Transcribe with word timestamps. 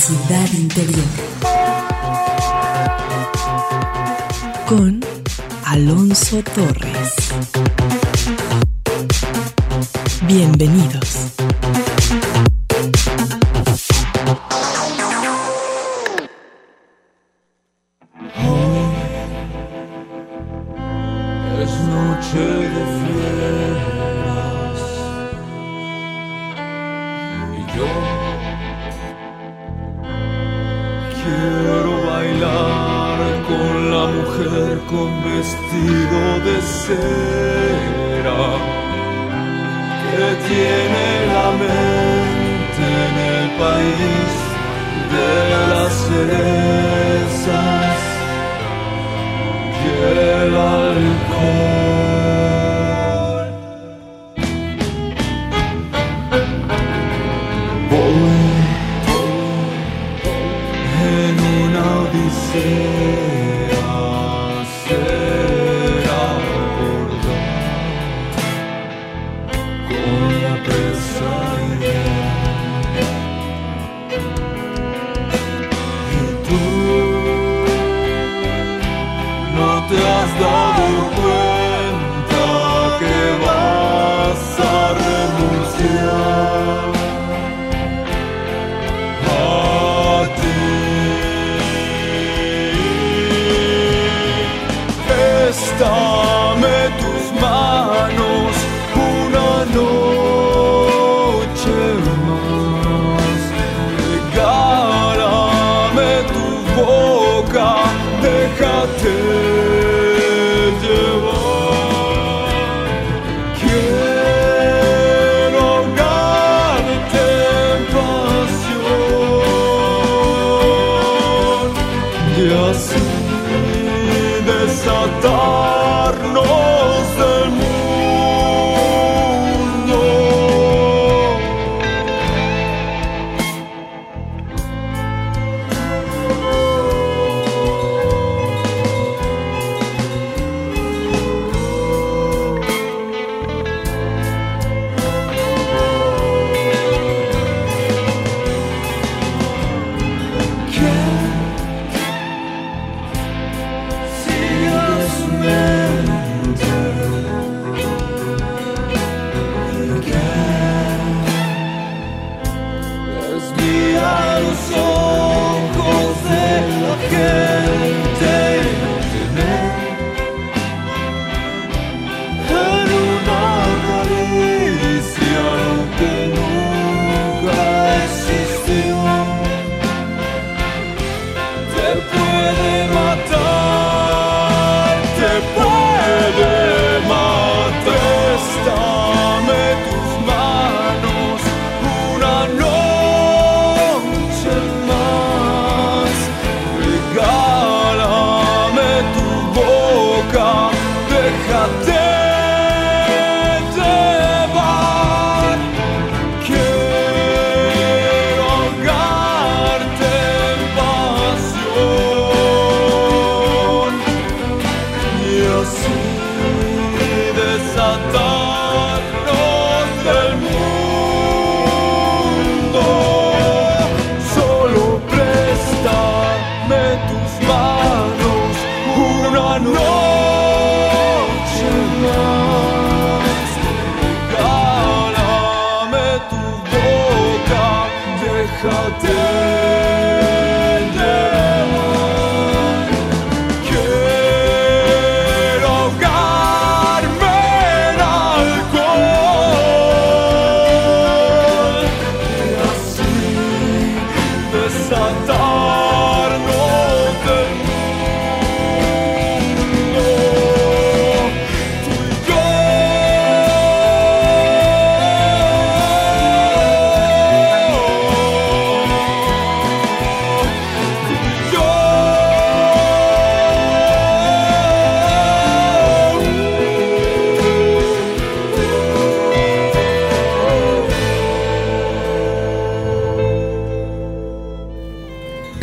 ciudad 0.00 0.48
interior. 0.54 1.04
Con 4.66 5.00
Alonso 5.66 6.42
Torres. 6.54 7.14
Bienvenidos. 10.26 10.99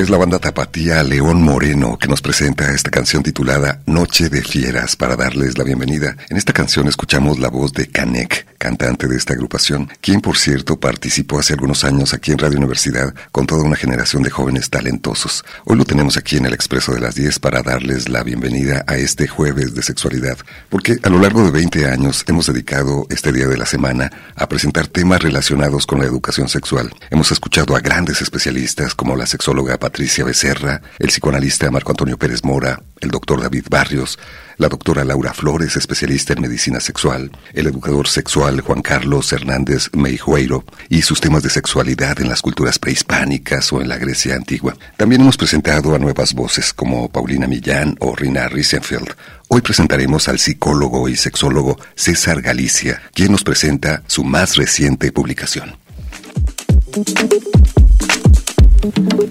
Es 0.07 0.11
la 0.11 0.17
banda 0.17 0.39
tapatía 0.39 1.03
León 1.03 1.41
Moreno 1.41 1.97
que 1.99 2.07
nos 2.07 2.21
presenta 2.21 2.71
esta 2.73 2.89
canción 2.89 3.23
titulada 3.23 3.81
Noche 3.85 4.29
de 4.29 4.41
Fieras 4.41 4.95
para 4.95 5.17
darles 5.17 5.57
la 5.57 5.65
bienvenida. 5.65 6.15
En 6.29 6.37
esta 6.37 6.53
canción 6.53 6.87
escuchamos 6.87 7.39
la 7.39 7.49
voz 7.49 7.73
de 7.73 7.87
Canek, 7.87 8.55
cantante 8.57 9.09
de 9.09 9.17
esta 9.17 9.33
agrupación, 9.33 9.89
quien 9.99 10.21
por 10.21 10.37
cierto 10.37 10.79
participó 10.79 11.39
hace 11.39 11.55
algunos 11.55 11.83
años 11.83 12.13
aquí 12.13 12.31
en 12.31 12.37
Radio 12.37 12.57
Universidad 12.57 13.13
con 13.33 13.47
toda 13.47 13.63
una 13.63 13.75
generación 13.75 14.23
de 14.23 14.29
jóvenes 14.29 14.69
talentosos. 14.69 15.43
Hoy 15.65 15.75
lo 15.75 15.83
tenemos 15.83 16.15
aquí 16.15 16.37
en 16.37 16.45
el 16.45 16.53
Expreso 16.53 16.93
de 16.93 17.01
las 17.01 17.15
10 17.15 17.39
para 17.39 17.61
darles 17.61 18.07
la 18.07 18.23
bienvenida 18.23 18.85
a 18.87 18.95
este 18.95 19.27
jueves 19.27 19.75
de 19.75 19.83
sexualidad, 19.83 20.37
porque 20.69 20.99
a 21.03 21.09
lo 21.09 21.19
largo 21.19 21.43
de 21.43 21.51
20 21.51 21.85
años 21.85 22.23
hemos 22.27 22.45
dedicado 22.45 23.07
este 23.09 23.33
día 23.33 23.47
de 23.47 23.57
la 23.57 23.65
semana 23.65 24.09
a 24.37 24.47
presentar 24.47 24.87
temas 24.87 25.21
relacionados 25.21 25.85
con 25.85 25.99
la 25.99 26.05
educación 26.05 26.47
sexual. 26.47 26.93
Hemos 27.09 27.33
escuchado 27.33 27.75
a 27.75 27.81
grandes 27.81 28.21
especialistas 28.21 28.95
como 28.95 29.17
la 29.17 29.25
sexóloga 29.25 29.77
Patricia 29.77 29.96
Becerra, 29.97 30.81
el 30.99 31.07
psicoanalista 31.07 31.71
Marco 31.71 31.91
Antonio 31.91 32.17
Pérez 32.17 32.43
Mora, 32.43 32.81
el 32.99 33.09
doctor 33.09 33.41
David 33.41 33.65
Barrios, 33.69 34.19
la 34.57 34.69
doctora 34.69 35.03
Laura 35.03 35.33
Flores, 35.33 35.75
especialista 35.75 36.33
en 36.33 36.41
medicina 36.41 36.79
sexual, 36.79 37.31
el 37.53 37.67
educador 37.67 38.07
sexual 38.07 38.61
Juan 38.61 38.81
Carlos 38.81 39.31
Hernández 39.33 39.89
Meijueiro 39.93 40.65
y 40.89 41.01
sus 41.01 41.19
temas 41.19 41.43
de 41.43 41.49
sexualidad 41.49 42.21
en 42.21 42.29
las 42.29 42.41
culturas 42.41 42.77
prehispánicas 42.77 43.73
o 43.73 43.81
en 43.81 43.89
la 43.89 43.97
Grecia 43.97 44.35
antigua. 44.35 44.75
También 44.97 45.21
hemos 45.21 45.37
presentado 45.37 45.95
a 45.95 45.99
nuevas 45.99 46.33
voces 46.33 46.73
como 46.73 47.09
Paulina 47.09 47.47
Millán 47.47 47.95
o 47.99 48.15
Rina 48.15 48.47
Riesenfeld. 48.47 49.15
Hoy 49.47 49.61
presentaremos 49.61 50.27
al 50.27 50.37
psicólogo 50.37 51.09
y 51.09 51.15
sexólogo 51.15 51.79
César 51.95 52.41
Galicia, 52.41 53.01
quien 53.13 53.31
nos 53.31 53.43
presenta 53.43 54.03
su 54.07 54.23
más 54.23 54.57
reciente 54.57 55.11
publicación. 55.11 55.75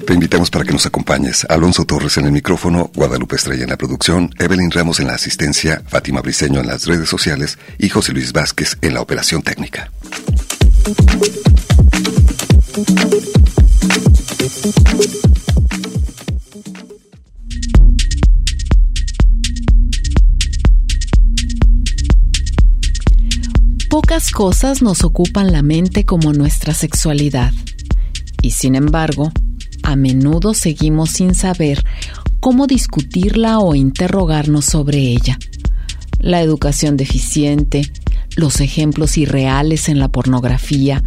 Te 0.06 0.14
invitamos 0.14 0.50
para 0.50 0.64
que 0.64 0.72
nos 0.72 0.86
acompañes. 0.86 1.46
Alonso 1.48 1.84
Torres 1.84 2.16
en 2.16 2.26
el 2.26 2.32
micrófono, 2.32 2.90
Guadalupe 2.94 3.36
Estrella 3.36 3.64
en 3.64 3.70
la 3.70 3.76
producción, 3.76 4.30
Evelyn 4.38 4.70
Ramos 4.70 5.00
en 5.00 5.06
la 5.06 5.14
asistencia, 5.14 5.82
Fátima 5.86 6.20
Briceño 6.20 6.60
en 6.60 6.66
las 6.66 6.86
redes 6.86 7.08
sociales 7.08 7.58
y 7.78 7.88
José 7.88 8.12
Luis 8.12 8.32
Vázquez 8.32 8.76
en 8.82 8.94
la 8.94 9.00
operación 9.00 9.42
técnica. 9.42 9.90
Pocas 23.88 24.30
cosas 24.30 24.82
nos 24.82 25.04
ocupan 25.04 25.52
la 25.52 25.62
mente 25.62 26.04
como 26.04 26.32
nuestra 26.32 26.74
sexualidad. 26.74 27.52
Y 28.46 28.52
sin 28.52 28.76
embargo, 28.76 29.32
a 29.82 29.96
menudo 29.96 30.54
seguimos 30.54 31.10
sin 31.10 31.34
saber 31.34 31.84
cómo 32.38 32.68
discutirla 32.68 33.58
o 33.58 33.74
interrogarnos 33.74 34.66
sobre 34.66 34.98
ella. 34.98 35.36
La 36.20 36.42
educación 36.42 36.96
deficiente, 36.96 37.82
los 38.36 38.60
ejemplos 38.60 39.18
irreales 39.18 39.88
en 39.88 39.98
la 39.98 40.06
pornografía, 40.06 41.02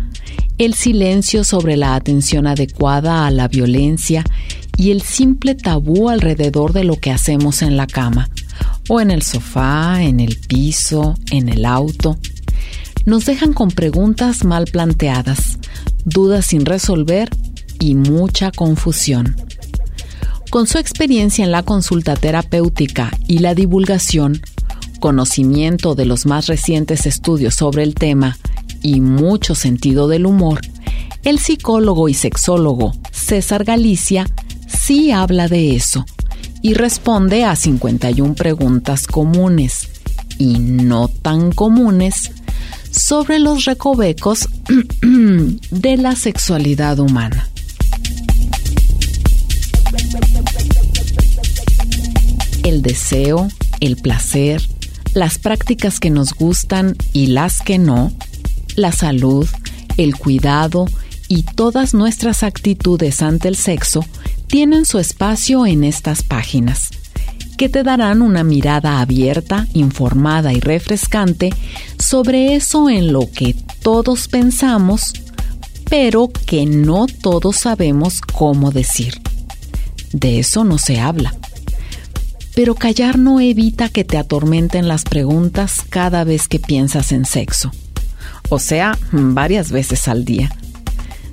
el 0.58 0.74
silencio 0.74 1.46
sobre 1.46 1.78
la 1.78 1.96
atención 1.96 2.46
adecuada 2.46 3.26
a 3.26 3.32
la 3.32 3.48
violencia 3.48 4.26
y 4.76 4.92
el 4.92 5.02
simple 5.02 5.56
tabú 5.56 6.10
alrededor 6.10 6.74
de 6.74 6.84
lo 6.84 6.98
que 6.98 7.12
hacemos 7.12 7.62
en 7.62 7.78
la 7.78 7.88
cama, 7.88 8.30
o 8.90 9.00
en 9.00 9.12
el 9.12 9.22
sofá, 9.22 10.04
en 10.04 10.20
el 10.20 10.36
piso, 10.46 11.16
en 11.32 11.48
el 11.48 11.64
auto, 11.64 12.18
nos 13.06 13.26
dejan 13.26 13.54
con 13.54 13.70
preguntas 13.72 14.44
mal 14.44 14.66
planteadas, 14.66 15.59
dudas 16.06 16.46
sin 16.48 16.66
resolver 16.66 17.30
y 17.80 17.96
mucha 17.96 18.51
confusión. 18.51 19.36
Con 20.50 20.68
su 20.68 20.78
experiencia 20.78 21.46
en 21.46 21.51
la 21.51 21.63
consulta 21.63 22.16
terapéutica 22.16 23.12
y 23.28 23.40
la 23.40 23.54
divulgación, 23.54 24.42
conocimiento 25.00 25.96
de 25.96 26.06
los 26.06 26.25
más 26.25 26.48
recientes 26.48 27.06
estudios 27.06 27.56
sobre 27.56 27.84
el 27.84 27.96
tema 27.96 28.38
y 28.81 29.01
mucho 29.01 29.56
sentido 29.56 30.07
del 30.07 30.25
humor, 30.25 30.62
el 31.24 31.40
psicólogo 31.40 32.10
y 32.10 32.13
sexólogo 32.13 32.94
César 33.12 33.63
Galicia 33.63 34.25
sí 34.68 35.12
habla 35.12 35.48
de 35.48 35.75
eso 35.75 36.06
y 36.62 36.74
responde 36.74 37.45
a 37.45 37.56
51 37.56 38.36
preguntas 38.36 39.06
comunes 39.06 39.90
y 40.38 40.60
no 40.60 41.10
tan 41.10 41.52
comunes 41.52 42.31
sobre 42.92 43.40
los 43.40 43.66
recovecos 43.66 44.48
de 45.02 45.98
la 45.98 46.16
sexualidad 46.16 47.00
humana. 47.00 47.50
El 52.64 52.82
deseo, 52.82 53.48
el 53.80 53.96
placer, 53.98 54.62
las 55.14 55.38
prácticas 55.38 56.00
que 56.00 56.10
nos 56.10 56.34
gustan 56.34 56.96
y 57.14 57.28
las 57.28 57.62
que 57.62 57.80
no, 57.80 58.12
la 58.76 58.92
salud, 58.92 59.48
el 59.98 60.16
cuidado 60.16 60.86
y 61.28 61.44
todas 61.44 61.94
nuestras 61.94 62.44
actitudes 62.44 63.22
ante 63.22 63.48
el 63.48 63.56
sexo 63.56 64.06
tienen 64.48 64.86
su 64.86 65.00
espacio 65.00 65.66
en 65.66 65.84
estas 65.84 66.24
páginas 66.24 66.90
que 67.60 67.68
te 67.68 67.84
darán 67.84 68.22
una 68.22 68.46
mirada 68.46 69.02
abierta, 69.02 69.68
informada 69.74 70.54
y 70.54 70.62
refrescante 70.62 71.50
sobre 72.10 72.56
eso 72.56 72.90
en 72.90 73.14
lo 73.14 73.30
que 73.32 73.56
todos 73.84 74.28
pensamos, 74.30 75.14
pero 75.92 76.28
que 76.48 76.66
no 76.66 77.06
todos 77.06 77.58
sabemos 77.58 78.22
cómo 78.22 78.72
decir. 78.72 79.22
De 80.12 80.40
eso 80.40 80.64
no 80.64 80.80
se 80.80 81.00
habla. 81.00 81.36
Pero 82.56 82.74
callar 82.74 83.20
no 83.20 83.40
evita 83.40 83.90
que 83.90 84.06
te 84.06 84.18
atormenten 84.18 84.88
las 84.88 85.04
preguntas 85.04 85.84
cada 85.88 86.24
vez 86.24 86.48
que 86.48 86.58
piensas 86.58 87.12
en 87.12 87.26
sexo. 87.26 87.72
O 88.50 88.58
sea, 88.58 88.98
varias 89.12 89.72
veces 89.72 90.08
al 90.08 90.26
día. 90.26 90.52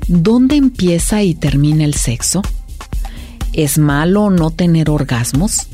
¿Dónde 0.08 0.56
empieza 0.56 1.22
y 1.22 1.34
termina 1.34 1.86
el 1.86 1.94
sexo? 1.94 2.42
¿Es 3.54 3.78
malo 3.78 4.28
no 4.28 4.50
tener 4.50 4.90
orgasmos? 4.90 5.68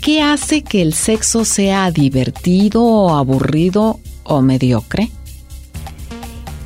¿Qué 0.00 0.22
hace 0.22 0.62
que 0.62 0.80
el 0.80 0.94
sexo 0.94 1.44
sea 1.44 1.90
divertido 1.90 2.82
o 2.82 3.16
aburrido 3.16 4.00
o 4.24 4.40
mediocre? 4.40 5.10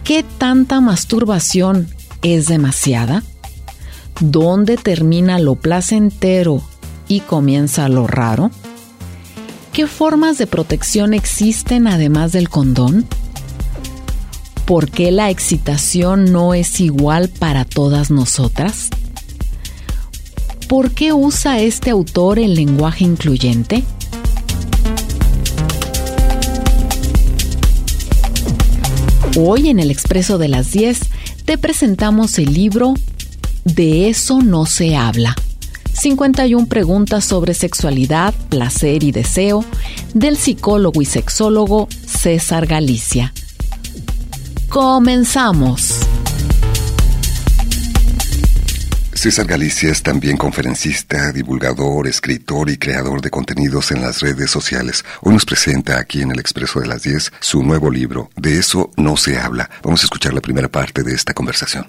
¿Qué 0.05 0.25
tanta 0.39 0.81
masturbación 0.81 1.89
es 2.23 2.47
demasiada? 2.47 3.25
¿Dónde 4.21 4.77
termina 4.77 5.41
lo 5.41 5.57
placentero 5.57 6.63
y 7.09 7.21
comienza 7.21 7.89
lo 7.89 8.07
raro? 8.07 8.53
¿Qué 9.73 9.89
formas 9.89 10.39
de 10.39 10.47
protección 10.47 11.13
existen 11.13 11.89
además 11.89 12.31
del 12.31 12.49
condón? 12.49 13.05
¿Por 14.65 14.89
qué 14.89 15.11
la 15.11 15.31
excitación 15.31 16.31
no 16.31 16.55
es 16.55 16.81
igual 16.81 17.31
para 17.31 17.65
todas 17.65 18.13
nosotras? 18.13 18.91
¿Por 20.69 20.93
qué 20.93 21.13
usa 21.13 21.61
este 21.61 21.91
autor 21.91 22.39
el 22.39 22.55
lenguaje 22.55 23.05
incluyente? 23.05 23.85
Hoy 29.37 29.69
en 29.69 29.79
el 29.79 29.91
Expreso 29.91 30.39
de 30.39 30.49
las 30.49 30.73
10 30.73 31.01
te 31.45 31.59
presentamos 31.59 32.39
el 32.39 32.55
libro 32.55 32.95
De 33.65 34.09
eso 34.09 34.41
no 34.41 34.65
se 34.65 34.97
habla. 34.97 35.35
51 35.93 36.67
preguntas 36.67 37.25
sobre 37.25 37.55
sexualidad, 37.55 38.35
placer 38.49 39.05
y 39.05 39.13
deseo 39.13 39.65
del 40.15 40.37
psicólogo 40.37 41.03
y 41.03 41.05
sexólogo 41.05 41.89
César 42.07 42.67
Galicia. 42.67 43.33
Comenzamos. 44.69 46.01
César 49.25 49.47
Galicia 49.47 49.91
es 49.91 50.03
también 50.03 50.37
conferencista, 50.37 51.33
divulgador, 51.33 52.07
escritor 52.07 52.69
y 52.69 52.77
creador 52.77 53.23
de 53.23 53.31
contenidos 53.31 53.91
en 53.91 54.03
las 54.03 54.21
redes 54.21 54.51
sociales. 54.51 55.03
Hoy 55.23 55.33
nos 55.33 55.47
presenta 55.47 55.99
aquí 55.99 56.21
en 56.21 56.31
el 56.31 56.39
Expreso 56.39 56.79
de 56.81 56.89
las 56.89 57.05
10 57.05 57.33
su 57.41 57.63
nuevo 57.63 57.91
libro, 57.91 58.29
De 58.37 58.59
eso 58.59 58.91
no 58.99 59.17
se 59.17 59.39
habla. 59.39 59.71
Vamos 59.83 60.03
a 60.03 60.05
escuchar 60.05 60.35
la 60.35 60.43
primera 60.43 60.69
parte 60.69 61.03
de 61.03 61.15
esta 61.15 61.33
conversación. 61.33 61.87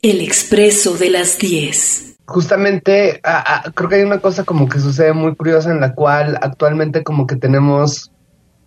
El 0.00 0.20
Expreso 0.20 0.96
de 0.96 1.10
las 1.10 1.36
10. 1.38 2.18
Justamente, 2.24 3.18
a, 3.24 3.66
a, 3.66 3.72
creo 3.72 3.88
que 3.88 3.96
hay 3.96 4.02
una 4.02 4.20
cosa 4.20 4.44
como 4.44 4.68
que 4.68 4.78
sucede 4.78 5.12
muy 5.12 5.34
curiosa 5.34 5.72
en 5.72 5.80
la 5.80 5.92
cual 5.96 6.38
actualmente 6.40 7.02
como 7.02 7.26
que 7.26 7.34
tenemos, 7.34 8.12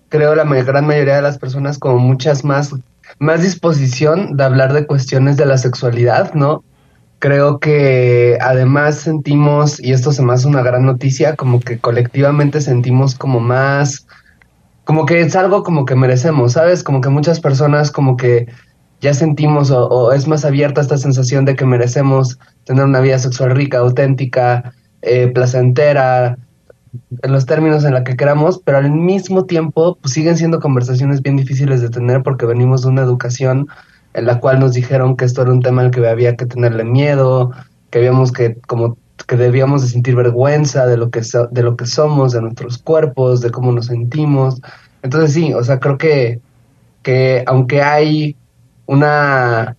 creo 0.09 0.35
la 0.35 0.43
gran 0.43 0.85
mayoría 0.85 1.15
de 1.15 1.21
las 1.21 1.37
personas 1.37 1.79
como 1.79 1.99
muchas 1.99 2.43
más 2.43 2.73
más 3.19 3.41
disposición 3.41 4.35
de 4.37 4.43
hablar 4.43 4.73
de 4.73 4.85
cuestiones 4.85 5.37
de 5.37 5.45
la 5.45 5.57
sexualidad, 5.57 6.33
¿no? 6.33 6.63
Creo 7.19 7.59
que 7.59 8.37
además 8.41 8.95
sentimos, 8.95 9.79
y 9.79 9.93
esto 9.93 10.11
se 10.11 10.21
me 10.21 10.33
hace 10.33 10.47
una 10.47 10.61
gran 10.61 10.85
noticia, 10.85 11.35
como 11.35 11.59
que 11.59 11.79
colectivamente 11.79 12.61
sentimos 12.61 13.15
como 13.15 13.39
más, 13.39 14.05
como 14.83 15.05
que 15.05 15.21
es 15.21 15.35
algo 15.35 15.63
como 15.63 15.85
que 15.85 15.95
merecemos, 15.95 16.53
¿sabes? 16.53 16.83
Como 16.83 17.01
que 17.01 17.09
muchas 17.09 17.39
personas 17.39 17.91
como 17.91 18.17
que 18.17 18.47
ya 19.01 19.13
sentimos 19.13 19.71
o, 19.71 19.87
o 19.87 20.11
es 20.13 20.27
más 20.27 20.45
abierta 20.45 20.81
esta 20.81 20.97
sensación 20.97 21.45
de 21.45 21.55
que 21.55 21.65
merecemos 21.65 22.37
tener 22.65 22.83
una 22.83 22.99
vida 22.99 23.17
sexual 23.19 23.51
rica, 23.51 23.79
auténtica, 23.79 24.73
eh, 25.01 25.27
placentera, 25.27 26.37
en 27.23 27.31
los 27.31 27.45
términos 27.45 27.83
en 27.85 27.93
la 27.93 28.03
que 28.03 28.15
queramos, 28.15 28.59
pero 28.63 28.77
al 28.79 28.91
mismo 28.91 29.45
tiempo 29.45 29.97
pues, 30.01 30.13
siguen 30.13 30.37
siendo 30.37 30.59
conversaciones 30.59 31.21
bien 31.21 31.37
difíciles 31.37 31.81
de 31.81 31.89
tener 31.89 32.23
porque 32.23 32.45
venimos 32.45 32.81
de 32.83 32.89
una 32.89 33.01
educación 33.03 33.67
en 34.13 34.25
la 34.25 34.39
cual 34.39 34.59
nos 34.59 34.73
dijeron 34.73 35.15
que 35.17 35.25
esto 35.25 35.41
era 35.41 35.51
un 35.51 35.61
tema 35.61 35.81
al 35.81 35.91
que 35.91 36.05
había 36.07 36.35
que 36.35 36.45
tenerle 36.45 36.83
miedo, 36.83 37.51
que 37.89 37.99
habíamos 37.99 38.31
que 38.31 38.57
como 38.67 38.97
que 39.27 39.37
debíamos 39.37 39.81
de 39.81 39.87
sentir 39.89 40.15
vergüenza 40.15 40.85
de 40.85 40.97
lo 40.97 41.09
que 41.09 41.23
so- 41.23 41.47
de 41.47 41.63
lo 41.63 41.75
que 41.77 41.85
somos, 41.85 42.33
de 42.33 42.41
nuestros 42.41 42.77
cuerpos, 42.77 43.41
de 43.41 43.51
cómo 43.51 43.71
nos 43.71 43.87
sentimos. 43.87 44.61
Entonces 45.01 45.33
sí, 45.33 45.53
o 45.53 45.63
sea, 45.63 45.79
creo 45.79 45.97
que 45.97 46.41
que 47.03 47.43
aunque 47.47 47.81
hay 47.81 48.37
una 48.85 49.77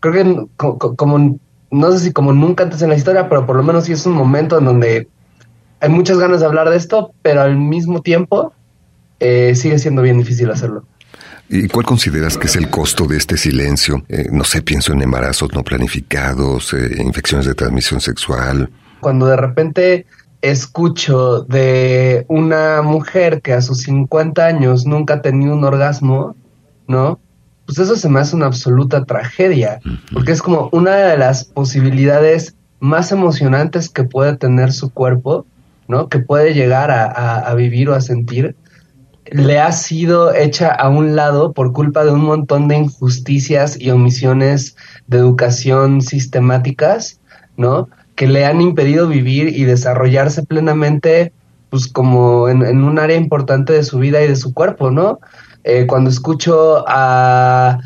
creo 0.00 0.14
que 0.14 0.46
co- 0.56 0.78
co- 0.78 0.96
como 0.96 1.38
no 1.70 1.92
sé 1.92 1.98
si 2.00 2.12
como 2.12 2.32
nunca 2.32 2.64
antes 2.64 2.82
en 2.82 2.90
la 2.90 2.96
historia, 2.96 3.28
pero 3.28 3.46
por 3.46 3.56
lo 3.56 3.62
menos 3.62 3.84
sí 3.84 3.92
es 3.92 4.06
un 4.06 4.14
momento 4.14 4.58
en 4.58 4.64
donde 4.66 5.08
hay 5.80 5.88
muchas 5.88 6.18
ganas 6.18 6.40
de 6.40 6.46
hablar 6.46 6.70
de 6.70 6.76
esto, 6.76 7.12
pero 7.22 7.42
al 7.42 7.56
mismo 7.56 8.02
tiempo 8.02 8.52
eh, 9.20 9.54
sigue 9.54 9.78
siendo 9.78 10.02
bien 10.02 10.18
difícil 10.18 10.50
hacerlo. 10.50 10.84
¿Y 11.48 11.68
cuál 11.68 11.86
consideras 11.86 12.36
que 12.36 12.48
es 12.48 12.56
el 12.56 12.70
costo 12.70 13.06
de 13.06 13.16
este 13.16 13.36
silencio? 13.36 14.04
Eh, 14.08 14.28
no 14.32 14.42
sé, 14.42 14.62
pienso 14.62 14.92
en 14.92 15.02
embarazos 15.02 15.52
no 15.54 15.62
planificados, 15.62 16.72
eh, 16.74 16.96
infecciones 17.02 17.46
de 17.46 17.54
transmisión 17.54 18.00
sexual. 18.00 18.68
Cuando 19.00 19.26
de 19.26 19.36
repente 19.36 20.06
escucho 20.42 21.42
de 21.42 22.24
una 22.28 22.82
mujer 22.82 23.42
que 23.42 23.52
a 23.52 23.62
sus 23.62 23.82
50 23.82 24.44
años 24.44 24.86
nunca 24.86 25.14
ha 25.14 25.22
tenido 25.22 25.54
un 25.54 25.64
orgasmo, 25.64 26.34
¿no? 26.88 27.20
Pues 27.64 27.78
eso 27.78 27.96
se 27.96 28.08
me 28.08 28.20
hace 28.20 28.36
una 28.36 28.46
absoluta 28.46 29.04
tragedia, 29.04 29.80
porque 30.12 30.32
es 30.32 30.40
como 30.40 30.68
una 30.72 30.94
de 30.96 31.16
las 31.16 31.44
posibilidades 31.44 32.54
más 32.78 33.10
emocionantes 33.10 33.88
que 33.88 34.04
puede 34.04 34.36
tener 34.36 34.72
su 34.72 34.90
cuerpo, 34.90 35.46
¿no? 35.88 36.08
Que 36.08 36.18
puede 36.18 36.54
llegar 36.54 36.90
a, 36.90 37.04
a- 37.38 37.54
vivir 37.54 37.88
o 37.88 37.94
a 37.94 38.00
sentir, 38.00 38.56
le 39.32 39.58
ha 39.58 39.72
sido 39.72 40.32
hecha 40.34 40.68
a 40.70 40.88
un 40.88 41.16
lado 41.16 41.52
por 41.52 41.72
culpa 41.72 42.04
de 42.04 42.12
un 42.12 42.22
montón 42.24 42.68
de 42.68 42.76
injusticias 42.76 43.78
y 43.80 43.90
omisiones 43.90 44.76
de 45.08 45.18
educación 45.18 46.00
sistemáticas, 46.00 47.20
¿no? 47.56 47.88
Que 48.14 48.28
le 48.28 48.44
han 48.46 48.60
impedido 48.60 49.08
vivir 49.08 49.48
y 49.48 49.64
desarrollarse 49.64 50.44
plenamente, 50.44 51.32
pues 51.70 51.88
como 51.88 52.48
en, 52.48 52.64
en 52.64 52.84
un 52.84 52.98
área 52.98 53.16
importante 53.16 53.72
de 53.72 53.82
su 53.82 53.98
vida 53.98 54.22
y 54.22 54.28
de 54.28 54.36
su 54.36 54.54
cuerpo, 54.54 54.90
¿no? 54.90 55.18
Eh, 55.64 55.86
cuando 55.88 56.10
escucho 56.10 56.84
a 56.86 57.80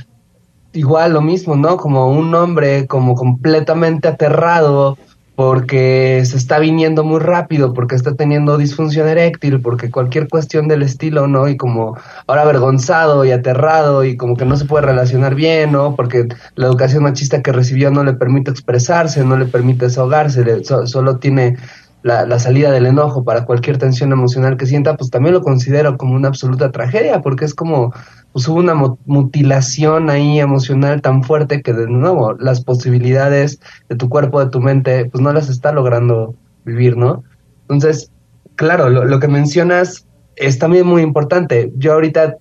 igual 0.72 1.12
lo 1.14 1.20
mismo, 1.22 1.56
¿no? 1.56 1.76
Como 1.76 2.10
un 2.10 2.34
hombre 2.34 2.86
como 2.86 3.14
completamente 3.14 4.08
aterrado 4.08 4.98
porque 5.40 6.22
se 6.26 6.36
está 6.36 6.58
viniendo 6.58 7.02
muy 7.02 7.18
rápido, 7.18 7.72
porque 7.72 7.94
está 7.94 8.12
teniendo 8.14 8.58
disfunción 8.58 9.08
eréctil, 9.08 9.62
porque 9.62 9.90
cualquier 9.90 10.28
cuestión 10.28 10.68
del 10.68 10.82
estilo, 10.82 11.28
¿no? 11.28 11.48
Y 11.48 11.56
como 11.56 11.96
ahora 12.26 12.42
avergonzado 12.42 13.24
y 13.24 13.30
aterrado 13.30 14.04
y 14.04 14.18
como 14.18 14.36
que 14.36 14.44
no 14.44 14.54
se 14.58 14.66
puede 14.66 14.84
relacionar 14.84 15.34
bien, 15.34 15.72
¿no? 15.72 15.96
Porque 15.96 16.28
la 16.56 16.66
educación 16.66 17.04
machista 17.04 17.40
que 17.40 17.52
recibió 17.52 17.90
no 17.90 18.04
le 18.04 18.12
permite 18.12 18.50
expresarse, 18.50 19.24
no 19.24 19.38
le 19.38 19.46
permite 19.46 19.86
desahogarse, 19.86 20.44
le- 20.44 20.62
so- 20.62 20.86
solo 20.86 21.16
tiene 21.16 21.56
la, 22.02 22.24
la 22.26 22.38
salida 22.38 22.70
del 22.70 22.86
enojo 22.86 23.24
para 23.24 23.44
cualquier 23.44 23.78
tensión 23.78 24.12
emocional 24.12 24.56
que 24.56 24.66
sienta, 24.66 24.96
pues 24.96 25.10
también 25.10 25.34
lo 25.34 25.42
considero 25.42 25.96
como 25.96 26.14
una 26.14 26.28
absoluta 26.28 26.70
tragedia, 26.70 27.20
porque 27.20 27.44
es 27.44 27.54
como, 27.54 27.92
pues 28.32 28.48
hubo 28.48 28.58
una 28.58 28.74
mu- 28.74 28.96
mutilación 29.04 30.08
ahí 30.08 30.40
emocional 30.40 31.02
tan 31.02 31.22
fuerte 31.22 31.62
que 31.62 31.72
de 31.72 31.86
nuevo 31.88 32.34
las 32.34 32.64
posibilidades 32.64 33.60
de 33.88 33.96
tu 33.96 34.08
cuerpo, 34.08 34.42
de 34.42 34.50
tu 34.50 34.60
mente, 34.60 35.06
pues 35.10 35.22
no 35.22 35.32
las 35.32 35.48
está 35.48 35.72
logrando 35.72 36.34
vivir, 36.64 36.96
¿no? 36.96 37.22
Entonces, 37.62 38.10
claro, 38.56 38.88
lo, 38.88 39.04
lo 39.04 39.20
que 39.20 39.28
mencionas 39.28 40.06
es 40.36 40.58
también 40.58 40.86
muy 40.86 41.02
importante. 41.02 41.70
Yo 41.76 41.92
ahorita 41.92 42.36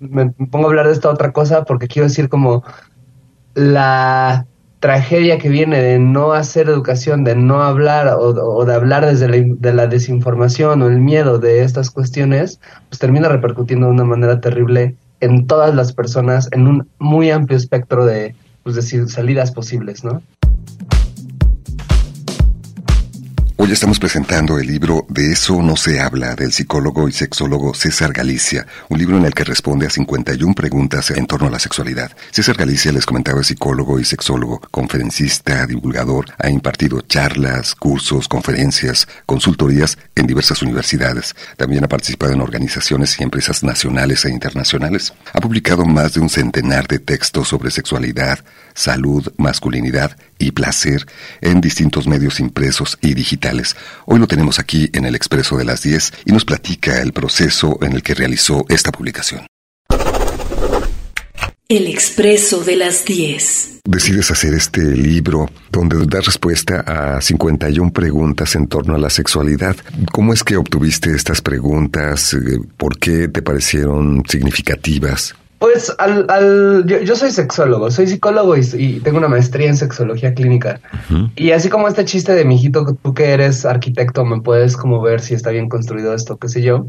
me 0.00 0.30
pongo 0.30 0.66
a 0.66 0.70
hablar 0.70 0.86
de 0.86 0.92
esta 0.92 1.10
otra 1.10 1.32
cosa 1.32 1.64
porque 1.64 1.88
quiero 1.88 2.08
decir 2.08 2.28
como 2.28 2.62
la 3.54 4.46
tragedia 4.84 5.38
que 5.38 5.48
viene 5.48 5.80
de 5.80 5.98
no 5.98 6.34
hacer 6.34 6.68
educación, 6.68 7.24
de 7.24 7.34
no 7.34 7.62
hablar 7.62 8.06
o, 8.18 8.66
de 8.66 8.74
hablar 8.74 9.06
desde 9.06 9.28
la, 9.30 9.54
de 9.56 9.72
la 9.72 9.86
desinformación 9.86 10.82
o 10.82 10.88
el 10.88 11.00
miedo 11.00 11.38
de 11.38 11.62
estas 11.62 11.90
cuestiones, 11.90 12.60
pues 12.90 12.98
termina 12.98 13.30
repercutiendo 13.30 13.86
de 13.86 13.92
una 13.92 14.04
manera 14.04 14.42
terrible 14.42 14.94
en 15.20 15.46
todas 15.46 15.74
las 15.74 15.94
personas, 15.94 16.50
en 16.52 16.66
un 16.66 16.86
muy 16.98 17.30
amplio 17.30 17.56
espectro 17.56 18.04
de, 18.04 18.34
pues, 18.62 18.76
decir, 18.76 19.08
salidas 19.08 19.52
posibles, 19.52 20.04
¿no? 20.04 20.20
Hoy 23.64 23.72
estamos 23.72 23.98
presentando 23.98 24.58
el 24.58 24.66
libro 24.66 25.06
De 25.08 25.32
eso 25.32 25.62
no 25.62 25.74
se 25.74 25.98
habla 25.98 26.34
del 26.34 26.52
psicólogo 26.52 27.08
y 27.08 27.12
sexólogo 27.12 27.72
César 27.72 28.12
Galicia, 28.12 28.66
un 28.90 28.98
libro 28.98 29.16
en 29.16 29.24
el 29.24 29.32
que 29.32 29.42
responde 29.42 29.86
a 29.86 29.90
51 29.90 30.52
preguntas 30.54 31.10
en 31.12 31.24
torno 31.26 31.46
a 31.46 31.50
la 31.50 31.58
sexualidad. 31.58 32.12
César 32.30 32.58
Galicia, 32.58 32.92
les 32.92 33.06
comentaba, 33.06 33.40
es 33.40 33.46
psicólogo 33.46 33.98
y 33.98 34.04
sexólogo, 34.04 34.60
conferencista, 34.70 35.64
divulgador, 35.66 36.26
ha 36.38 36.50
impartido 36.50 37.00
charlas, 37.00 37.74
cursos, 37.74 38.28
conferencias, 38.28 39.08
consultorías 39.24 39.96
en 40.14 40.26
diversas 40.26 40.60
universidades. 40.60 41.34
También 41.56 41.84
ha 41.84 41.88
participado 41.88 42.34
en 42.34 42.42
organizaciones 42.42 43.18
y 43.18 43.22
empresas 43.22 43.62
nacionales 43.64 44.26
e 44.26 44.30
internacionales. 44.30 45.14
Ha 45.32 45.40
publicado 45.40 45.86
más 45.86 46.12
de 46.12 46.20
un 46.20 46.28
centenar 46.28 46.86
de 46.86 46.98
textos 46.98 47.48
sobre 47.48 47.70
sexualidad, 47.70 48.40
salud, 48.74 49.32
masculinidad 49.38 50.18
y 50.46 50.52
placer 50.52 51.06
en 51.40 51.60
distintos 51.60 52.06
medios 52.06 52.40
impresos 52.40 52.98
y 53.00 53.14
digitales. 53.14 53.76
Hoy 54.06 54.18
lo 54.18 54.26
tenemos 54.26 54.58
aquí 54.58 54.90
en 54.92 55.04
el 55.04 55.14
Expreso 55.14 55.56
de 55.56 55.64
las 55.64 55.82
10 55.82 56.12
y 56.26 56.32
nos 56.32 56.44
platica 56.44 57.00
el 57.00 57.12
proceso 57.12 57.78
en 57.82 57.92
el 57.92 58.02
que 58.02 58.14
realizó 58.14 58.64
esta 58.68 58.92
publicación. 58.92 59.46
El 61.66 61.86
expreso 61.86 62.62
de 62.62 62.76
las 62.76 63.06
10. 63.06 63.80
Decides 63.84 64.30
hacer 64.30 64.52
este 64.52 64.82
libro 64.82 65.50
donde 65.72 66.04
das 66.06 66.26
respuesta 66.26 66.80
a 66.80 67.22
51 67.22 67.90
preguntas 67.90 68.54
en 68.54 68.66
torno 68.66 68.94
a 68.94 68.98
la 68.98 69.08
sexualidad. 69.08 69.74
¿Cómo 70.12 70.34
es 70.34 70.44
que 70.44 70.58
obtuviste 70.58 71.14
estas 71.14 71.40
preguntas? 71.40 72.34
Eh, 72.34 72.60
¿Por 72.76 72.98
qué 72.98 73.28
te 73.28 73.40
parecieron 73.40 74.22
significativas? 74.28 75.34
Pues 75.58 75.94
al, 75.98 76.26
al 76.28 76.84
yo, 76.86 77.00
yo 77.00 77.16
soy 77.16 77.30
sexólogo, 77.30 77.90
soy 77.90 78.06
psicólogo 78.06 78.56
y, 78.56 78.60
y 78.74 79.00
tengo 79.00 79.18
una 79.18 79.28
maestría 79.28 79.68
en 79.68 79.76
sexología 79.76 80.34
clínica. 80.34 80.80
Y 81.36 81.52
así 81.52 81.68
como 81.70 81.88
este 81.88 82.04
chiste 82.04 82.34
de 82.34 82.44
mijito, 82.44 82.84
tú 83.02 83.14
que 83.14 83.30
eres 83.30 83.64
arquitecto, 83.64 84.24
me 84.24 84.40
puedes 84.40 84.76
como 84.76 85.00
ver 85.00 85.20
si 85.20 85.34
está 85.34 85.50
bien 85.50 85.68
construido 85.68 86.12
esto, 86.12 86.36
qué 86.36 86.48
sé 86.48 86.60
yo. 86.62 86.86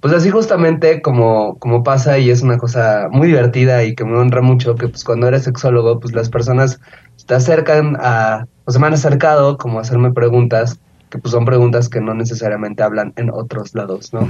Pues 0.00 0.14
así 0.14 0.30
justamente 0.30 1.02
como, 1.02 1.58
como 1.58 1.82
pasa 1.82 2.18
y 2.18 2.30
es 2.30 2.42
una 2.42 2.58
cosa 2.58 3.08
muy 3.10 3.26
divertida 3.26 3.84
y 3.84 3.94
que 3.94 4.04
me 4.04 4.16
honra 4.16 4.42
mucho, 4.42 4.74
que 4.74 4.88
pues 4.88 5.04
cuando 5.04 5.28
eres 5.28 5.44
sexólogo, 5.44 5.98
pues 6.00 6.14
las 6.14 6.28
personas 6.28 6.80
te 7.26 7.34
acercan 7.34 7.96
a, 8.00 8.46
o 8.64 8.70
se 8.70 8.78
me 8.78 8.86
han 8.86 8.94
acercado 8.94 9.58
como 9.58 9.78
a 9.78 9.82
hacerme 9.82 10.12
preguntas, 10.12 10.78
que 11.14 11.20
pues 11.20 11.30
son 11.30 11.44
preguntas 11.44 11.88
que 11.88 12.00
no 12.00 12.12
necesariamente 12.12 12.82
hablan 12.82 13.12
en 13.14 13.30
otros 13.30 13.72
lados, 13.76 14.12
¿no? 14.12 14.28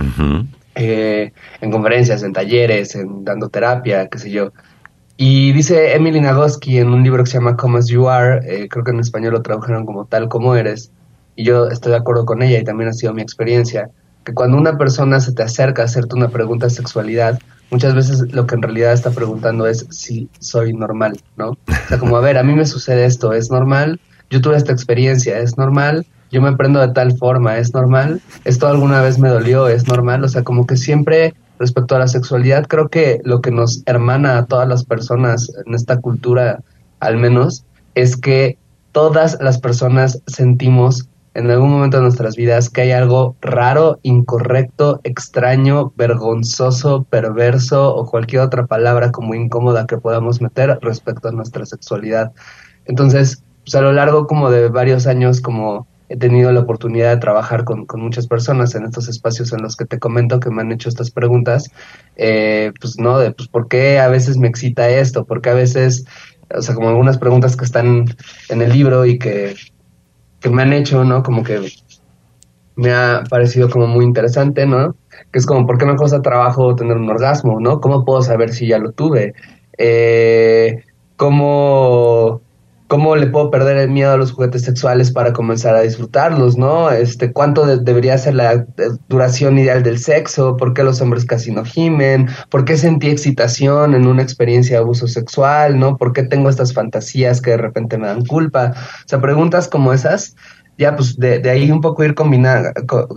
Eh, 0.75 1.33
en 1.63 1.71
conferencias, 1.71 2.23
en 2.23 2.35
talleres, 2.35 2.95
en 2.95 3.25
dando 3.25 3.49
terapia, 3.49 4.07
qué 4.09 4.19
sé 4.19 4.31
yo. 4.31 4.53
Y 5.17 5.53
dice 5.53 5.95
Emily 5.95 6.21
Nagoski 6.21 6.77
en 6.77 6.89
un 6.89 7.03
libro 7.03 7.25
que 7.25 7.31
se 7.31 7.39
llama 7.39 7.57
Come 7.57 7.79
As 7.79 7.87
You 7.87 8.07
Are, 8.11 8.43
eh, 8.45 8.69
creo 8.69 8.85
que 8.85 8.91
en 8.91 9.01
español 9.01 9.33
lo 9.33 9.41
tradujeron 9.41 9.87
como 9.87 10.05
Tal 10.05 10.29
como 10.29 10.57
eres, 10.57 10.91
y 11.37 11.45
yo 11.45 11.69
estoy 11.69 11.93
de 11.93 11.97
acuerdo 11.97 12.27
con 12.27 12.43
ella 12.43 12.59
y 12.59 12.65
también 12.65 12.91
ha 12.91 12.93
sido 12.93 13.15
mi 13.15 13.23
experiencia, 13.23 13.89
que 14.23 14.35
cuando 14.35 14.59
una 14.59 14.77
persona 14.77 15.21
se 15.21 15.33
te 15.33 15.43
acerca 15.43 15.81
a 15.81 15.85
hacerte 15.87 16.15
una 16.15 16.29
pregunta 16.29 16.67
de 16.67 16.71
sexualidad, 16.71 17.41
muchas 17.71 17.95
veces 17.95 18.31
lo 18.35 18.47
que 18.47 18.57
en 18.57 18.63
realidad 18.63 18.93
está 18.93 19.11
preguntando 19.11 19.67
es 19.67 19.87
si 19.89 20.29
soy 20.39 20.75
normal, 20.75 21.19
¿no? 21.39 21.53
O 21.53 21.59
sea, 21.89 21.99
como, 21.99 22.19
a 22.19 22.21
ver, 22.21 22.37
a 22.37 22.43
mí 22.43 22.53
me 22.53 22.67
sucede 22.67 23.07
esto, 23.07 23.33
¿es 23.33 23.51
normal? 23.51 24.01
Yo 24.29 24.43
tuve 24.43 24.59
esta 24.59 24.73
experiencia, 24.73 25.39
¿es 25.39 25.57
normal? 25.57 26.05
Yo 26.35 26.43
me 26.43 26.57
prendo 26.57 26.81
de 26.81 26.89
tal 26.89 27.17
forma, 27.17 27.59
¿es 27.59 27.73
normal? 27.75 28.21
¿Esto 28.45 28.67
alguna 28.67 29.01
vez 29.01 29.21
me 29.21 29.29
dolió? 29.29 29.69
¿Es 29.69 29.87
normal? 29.87 30.25
O 30.25 30.29
sea, 30.29 30.43
como 30.43 30.67
que 30.67 30.77
siempre 30.77 31.33
respecto 31.61 31.95
a 31.95 32.01
la 32.01 32.09
sexualidad, 32.09 32.67
creo 32.67 32.89
que 32.89 33.21
lo 33.23 33.41
que 33.41 33.53
nos 33.53 33.85
hermana 33.87 34.39
a 34.39 34.47
todas 34.47 34.67
las 34.67 34.85
personas 34.85 35.53
en 35.65 35.75
esta 35.75 36.01
cultura, 36.01 36.59
al 36.99 37.19
menos, 37.19 37.65
es 37.95 38.17
que 38.17 38.59
todas 38.91 39.39
las 39.41 39.61
personas 39.61 40.23
sentimos 40.27 41.09
en 41.35 41.53
algún 41.53 41.71
momento 41.71 41.99
de 41.99 42.03
nuestras 42.03 42.35
vidas 42.35 42.69
que 42.69 42.81
hay 42.81 42.91
algo 42.91 43.37
raro, 43.41 44.01
incorrecto, 44.03 45.01
extraño, 45.05 45.93
vergonzoso, 45.95 47.05
perverso 47.05 47.95
o 47.95 48.11
cualquier 48.11 48.43
otra 48.43 48.67
palabra 48.67 49.13
como 49.13 49.37
incómoda 49.37 49.87
que 49.87 49.99
podamos 49.99 50.41
meter 50.41 50.81
respecto 50.83 51.29
a 51.29 51.33
nuestra 51.33 51.65
sexualidad. 51.65 52.33
Entonces, 52.87 53.45
pues 53.63 53.77
a 53.77 53.83
lo 53.83 53.93
largo 53.93 54.27
como 54.27 54.51
de 54.51 54.69
varios 54.69 55.07
años 55.07 55.41
como 55.41 55.87
he 56.09 56.17
tenido 56.17 56.53
la 56.53 56.61
oportunidad 56.61 57.15
de 57.15 57.21
trabajar 57.21 57.65
con, 57.65 57.87
con, 57.87 58.01
muchas 58.01 58.27
personas 58.27 58.75
en 58.75 58.85
estos 58.85 59.09
espacios 59.09 59.53
en 59.53 59.63
los 59.63 59.77
que 59.77 59.87
te 59.87 59.99
comento 59.99 60.41
que 60.41 60.51
me 60.51 60.63
han 60.63 60.73
hecho 60.73 60.89
estas 60.89 61.11
preguntas, 61.11 61.71
eh, 62.17 62.73
pues 62.81 62.99
no, 62.99 63.19
de 63.19 63.31
pues 63.33 63.49
por 63.49 63.69
qué 63.69 63.99
a 63.99 64.09
veces 64.09 64.37
me 64.37 64.49
excita 64.49 64.89
esto, 64.89 65.25
por 65.25 65.41
qué 65.41 65.51
a 65.51 65.55
veces, 65.55 66.05
o 66.55 66.61
sea, 66.61 66.75
como 66.75 66.91
algunas 66.91 67.19
preguntas 67.19 67.57
que 67.57 67.65
están 67.65 68.05
en 68.51 68.63
el 68.63 68.73
libro 68.73 69.07
y 69.07 69.19
que, 69.19 69.55
que 70.41 70.51
me 70.51 70.63
han 70.63 70.75
hecho, 70.75 71.05
¿no? 71.05 71.23
Como 71.23 71.43
que 71.43 71.73
me 72.77 72.93
ha 72.93 73.25
parecido 73.29 73.71
como 73.71 73.87
muy 73.87 74.05
interesante, 74.05 74.67
¿no? 74.67 74.97
Que 75.33 75.39
es 75.39 75.47
como, 75.47 75.67
¿por 75.67 75.79
qué 75.79 75.87
me 75.87 75.97
cuesta 75.97 76.21
trabajo 76.21 76.77
tener 76.77 76.97
un 76.97 77.09
orgasmo, 77.09 77.61
¿no? 77.61 77.81
¿Cómo 77.81 78.05
puedo 78.05 78.21
saber 78.21 78.53
si 78.53 78.67
ya 78.67 78.79
lo 78.79 78.93
tuve? 78.93 79.35
Eh, 79.79 80.85
¿Cómo 81.17 82.43
cómo 82.95 83.17
le 83.17 83.27
puedo 83.27 83.51
perder 83.51 83.77
el 83.79 83.91
miedo 83.91 84.13
a 84.13 84.17
los 84.17 84.31
juguetes 84.31 84.63
sexuales 84.63 85.11
para 85.11 85.33
comenzar 85.33 85.75
a 85.75 85.81
disfrutarlos, 85.81 86.57
¿no? 86.57 86.93
Este, 86.93 87.33
cuánto 87.33 87.67
debería 87.67 88.17
ser 88.17 88.37
la 88.37 88.53
eh, 88.53 88.67
duración 89.09 89.59
ideal 89.59 89.83
del 89.83 89.99
sexo, 89.99 90.57
por 90.57 90.75
qué 90.75 90.85
los 90.85 91.01
hombres 91.01 91.25
casi 91.25 91.51
no 91.51 91.65
gimen, 91.65 92.29
por 92.51 92.65
qué 92.65 92.77
sentí 92.77 93.09
excitación 93.09 93.97
en 93.97 94.07
una 94.07 94.23
experiencia 94.23 94.77
de 94.77 94.83
abuso 94.85 95.09
sexual, 95.09 95.77
¿no? 95.77 95.97
¿Por 95.97 96.13
qué 96.13 96.23
tengo 96.23 96.49
estas 96.49 96.73
fantasías 96.73 97.43
que 97.43 97.51
de 97.51 97.57
repente 97.57 97.99
me 97.99 98.07
dan 98.07 98.25
culpa? 98.27 98.75
O 98.77 99.09
sea, 99.09 99.21
preguntas 99.21 99.67
como 99.67 99.93
esas 99.93 100.37
ya 100.79 100.95
pues 100.95 101.17
de, 101.17 101.41
de, 101.41 101.51
ahí 101.51 101.73
un 101.73 101.81
poco 101.81 102.05
ir 102.05 102.15
combinando, 102.15 102.71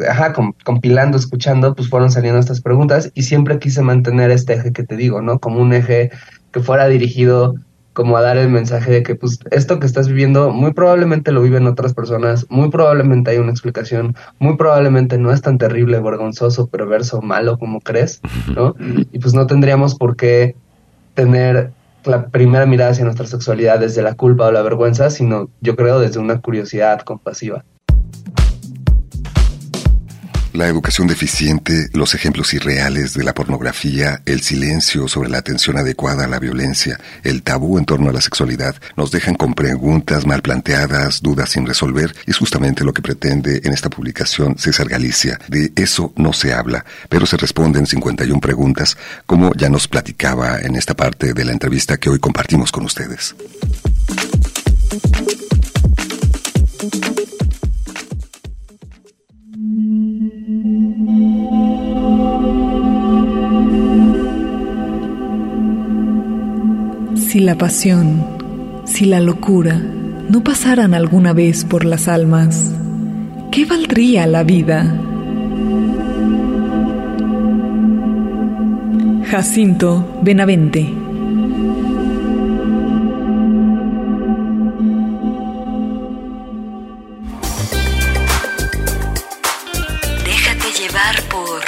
ajá, 0.09 0.33
compilando, 0.63 1.19
escuchando, 1.19 1.75
pues 1.75 1.87
fueron 1.87 2.09
saliendo 2.09 2.39
estas 2.39 2.61
preguntas 2.61 3.11
y 3.13 3.21
siempre 3.21 3.59
quise 3.59 3.83
mantener 3.83 4.31
este 4.31 4.53
eje 4.53 4.73
que 4.73 4.83
te 4.83 4.95
digo, 4.95 5.21
¿no? 5.21 5.37
Como 5.37 5.61
un 5.61 5.73
eje 5.73 6.09
que 6.51 6.61
fuera 6.61 6.87
dirigido 6.87 7.53
como 7.97 8.15
a 8.15 8.21
dar 8.21 8.37
el 8.37 8.49
mensaje 8.49 8.91
de 8.91 9.01
que 9.01 9.15
pues 9.15 9.39
esto 9.49 9.79
que 9.79 9.87
estás 9.87 10.07
viviendo 10.07 10.51
muy 10.51 10.71
probablemente 10.71 11.31
lo 11.31 11.41
viven 11.41 11.65
otras 11.65 11.95
personas, 11.95 12.45
muy 12.47 12.69
probablemente 12.69 13.31
hay 13.31 13.39
una 13.39 13.49
explicación, 13.49 14.15
muy 14.37 14.55
probablemente 14.55 15.17
no 15.17 15.33
es 15.33 15.41
tan 15.41 15.57
terrible, 15.57 15.99
vergonzoso, 15.99 16.67
perverso, 16.67 17.23
malo 17.23 17.57
como 17.57 17.81
crees, 17.81 18.21
¿no? 18.55 18.75
Y 19.11 19.17
pues 19.17 19.33
no 19.33 19.47
tendríamos 19.47 19.95
por 19.95 20.15
qué 20.15 20.55
tener 21.15 21.71
la 22.03 22.27
primera 22.27 22.67
mirada 22.67 22.91
hacia 22.91 23.03
nuestra 23.03 23.25
sexualidad 23.25 23.79
desde 23.79 24.03
la 24.03 24.13
culpa 24.13 24.45
o 24.45 24.51
la 24.51 24.61
vergüenza, 24.61 25.09
sino 25.09 25.49
yo 25.61 25.75
creo 25.75 25.99
desde 25.99 26.19
una 26.19 26.39
curiosidad 26.39 27.01
compasiva. 27.01 27.65
La 30.57 30.67
educación 30.67 31.05
deficiente, 31.05 31.91
los 31.93 32.15
ejemplos 32.15 32.51
irreales 32.51 33.13
de 33.13 33.23
la 33.23 33.35
pornografía, 33.35 34.23
el 34.25 34.41
silencio 34.41 35.07
sobre 35.07 35.29
la 35.29 35.37
atención 35.37 35.77
adecuada 35.77 36.25
a 36.25 36.27
la 36.27 36.39
violencia, 36.39 36.99
el 37.23 37.43
tabú 37.43 37.77
en 37.77 37.85
torno 37.85 38.09
a 38.09 38.11
la 38.11 38.21
sexualidad, 38.21 38.75
nos 38.95 39.11
dejan 39.11 39.35
con 39.35 39.53
preguntas 39.53 40.25
mal 40.25 40.41
planteadas, 40.41 41.21
dudas 41.21 41.51
sin 41.51 41.67
resolver, 41.67 42.11
y 42.25 42.31
es 42.31 42.37
justamente 42.37 42.83
lo 42.83 42.91
que 42.91 43.03
pretende 43.03 43.61
en 43.65 43.71
esta 43.71 43.91
publicación 43.91 44.57
César 44.57 44.89
Galicia. 44.89 45.39
De 45.47 45.71
eso 45.75 46.11
no 46.15 46.33
se 46.33 46.53
habla, 46.53 46.83
pero 47.07 47.27
se 47.27 47.37
responden 47.37 47.85
51 47.85 48.41
preguntas, 48.41 48.97
como 49.27 49.53
ya 49.53 49.69
nos 49.69 49.87
platicaba 49.87 50.59
en 50.61 50.75
esta 50.75 50.95
parte 50.95 51.35
de 51.35 51.45
la 51.45 51.51
entrevista 51.51 51.97
que 51.97 52.09
hoy 52.09 52.17
compartimos 52.17 52.71
con 52.71 52.83
ustedes. 52.83 53.35
Si 67.37 67.43
la 67.43 67.55
pasión, 67.55 68.25
si 68.85 69.05
la 69.05 69.19
locura 69.19 69.75
no 69.75 70.43
pasaran 70.43 70.95
alguna 70.95 71.33
vez 71.33 71.65
por 71.65 71.85
las 71.85 72.07
almas, 72.07 72.73
¿qué 73.51 73.63
valdría 73.63 74.25
la 74.25 74.41
vida? 74.41 74.99
Jacinto 79.29 80.19
Benavente 80.23 80.91
Déjate 90.25 90.71
llevar 90.81 91.21
por 91.29 91.61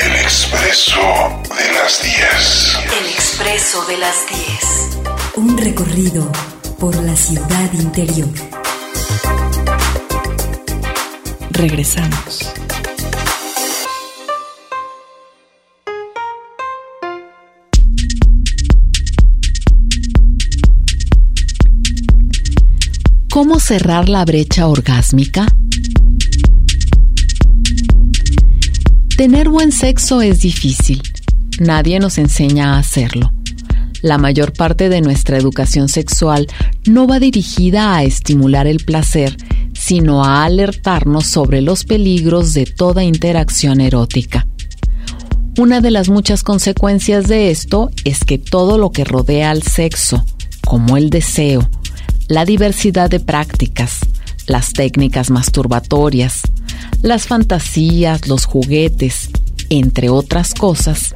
El 0.00 0.12
expreso 0.14 1.43
de 1.56 1.72
las 1.72 2.02
10. 2.02 2.78
El 2.98 3.06
expreso 3.10 3.84
de 3.86 3.98
las 3.98 4.16
10. 4.28 5.36
Un 5.36 5.56
recorrido 5.56 6.30
por 6.78 6.96
la 6.96 7.14
ciudad 7.14 7.72
interior. 7.72 8.28
Regresamos. 11.50 12.52
¿Cómo 23.30 23.60
cerrar 23.60 24.08
la 24.08 24.24
brecha 24.24 24.66
orgásmica? 24.66 25.46
Tener 29.16 29.48
buen 29.48 29.70
sexo 29.70 30.20
es 30.20 30.40
difícil. 30.40 31.13
Nadie 31.60 32.00
nos 32.00 32.18
enseña 32.18 32.74
a 32.74 32.78
hacerlo. 32.78 33.32
La 34.02 34.18
mayor 34.18 34.52
parte 34.52 34.88
de 34.88 35.00
nuestra 35.00 35.38
educación 35.38 35.88
sexual 35.88 36.46
no 36.86 37.06
va 37.06 37.20
dirigida 37.20 37.96
a 37.96 38.02
estimular 38.02 38.66
el 38.66 38.84
placer, 38.84 39.36
sino 39.72 40.24
a 40.24 40.44
alertarnos 40.44 41.26
sobre 41.26 41.62
los 41.62 41.84
peligros 41.84 42.52
de 42.54 42.66
toda 42.66 43.04
interacción 43.04 43.80
erótica. 43.80 44.46
Una 45.56 45.80
de 45.80 45.92
las 45.92 46.08
muchas 46.08 46.42
consecuencias 46.42 47.28
de 47.28 47.50
esto 47.50 47.90
es 48.04 48.24
que 48.24 48.38
todo 48.38 48.76
lo 48.76 48.90
que 48.90 49.04
rodea 49.04 49.50
al 49.50 49.62
sexo, 49.62 50.24
como 50.66 50.96
el 50.96 51.10
deseo, 51.10 51.68
la 52.28 52.44
diversidad 52.44 53.08
de 53.08 53.20
prácticas, 53.20 54.00
las 54.48 54.72
técnicas 54.72 55.30
masturbatorias, 55.30 56.42
las 57.02 57.26
fantasías, 57.26 58.26
los 58.26 58.44
juguetes, 58.44 59.30
entre 59.78 60.08
otras 60.08 60.54
cosas, 60.54 61.14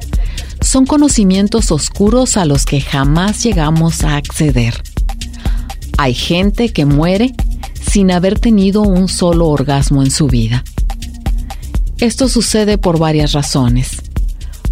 son 0.61 0.85
conocimientos 0.85 1.71
oscuros 1.71 2.37
a 2.37 2.45
los 2.45 2.65
que 2.65 2.81
jamás 2.81 3.43
llegamos 3.43 4.03
a 4.03 4.17
acceder. 4.17 4.81
Hay 5.97 6.13
gente 6.13 6.71
que 6.71 6.85
muere 6.85 7.33
sin 7.89 8.11
haber 8.11 8.39
tenido 8.39 8.81
un 8.81 9.07
solo 9.07 9.47
orgasmo 9.47 10.03
en 10.03 10.11
su 10.11 10.27
vida. 10.27 10.63
Esto 11.97 12.29
sucede 12.29 12.77
por 12.77 12.99
varias 12.99 13.33
razones. 13.33 14.01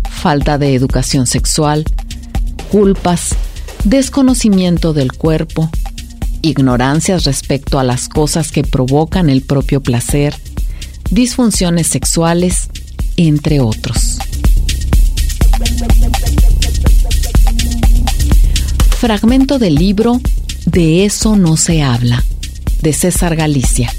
Falta 0.10 0.58
de 0.58 0.73
educación 0.73 1.28
sexual, 1.28 1.84
culpas, 2.71 3.36
desconocimiento 3.84 4.93
del 4.93 5.12
cuerpo, 5.13 5.69
ignorancias 6.41 7.26
respecto 7.26 7.80
a 7.80 7.84
las 7.84 8.08
cosas 8.10 8.52
que 8.52 8.63
provocan 8.63 9.30
el 9.30 9.41
propio 9.41 9.82
placer, 9.82 10.36
disfunciones 11.12 11.88
sexuales, 11.88 12.69
entre 13.17 13.60
otros. 13.60 14.19
Fragmento 18.99 19.60
del 19.60 19.75
libro 19.75 20.21
De 20.65 21.06
eso 21.06 21.36
no 21.36 21.58
se 21.58 21.84
habla, 21.84 22.23
de 22.82 22.93
César 22.93 23.36
Galicia. 23.36 23.93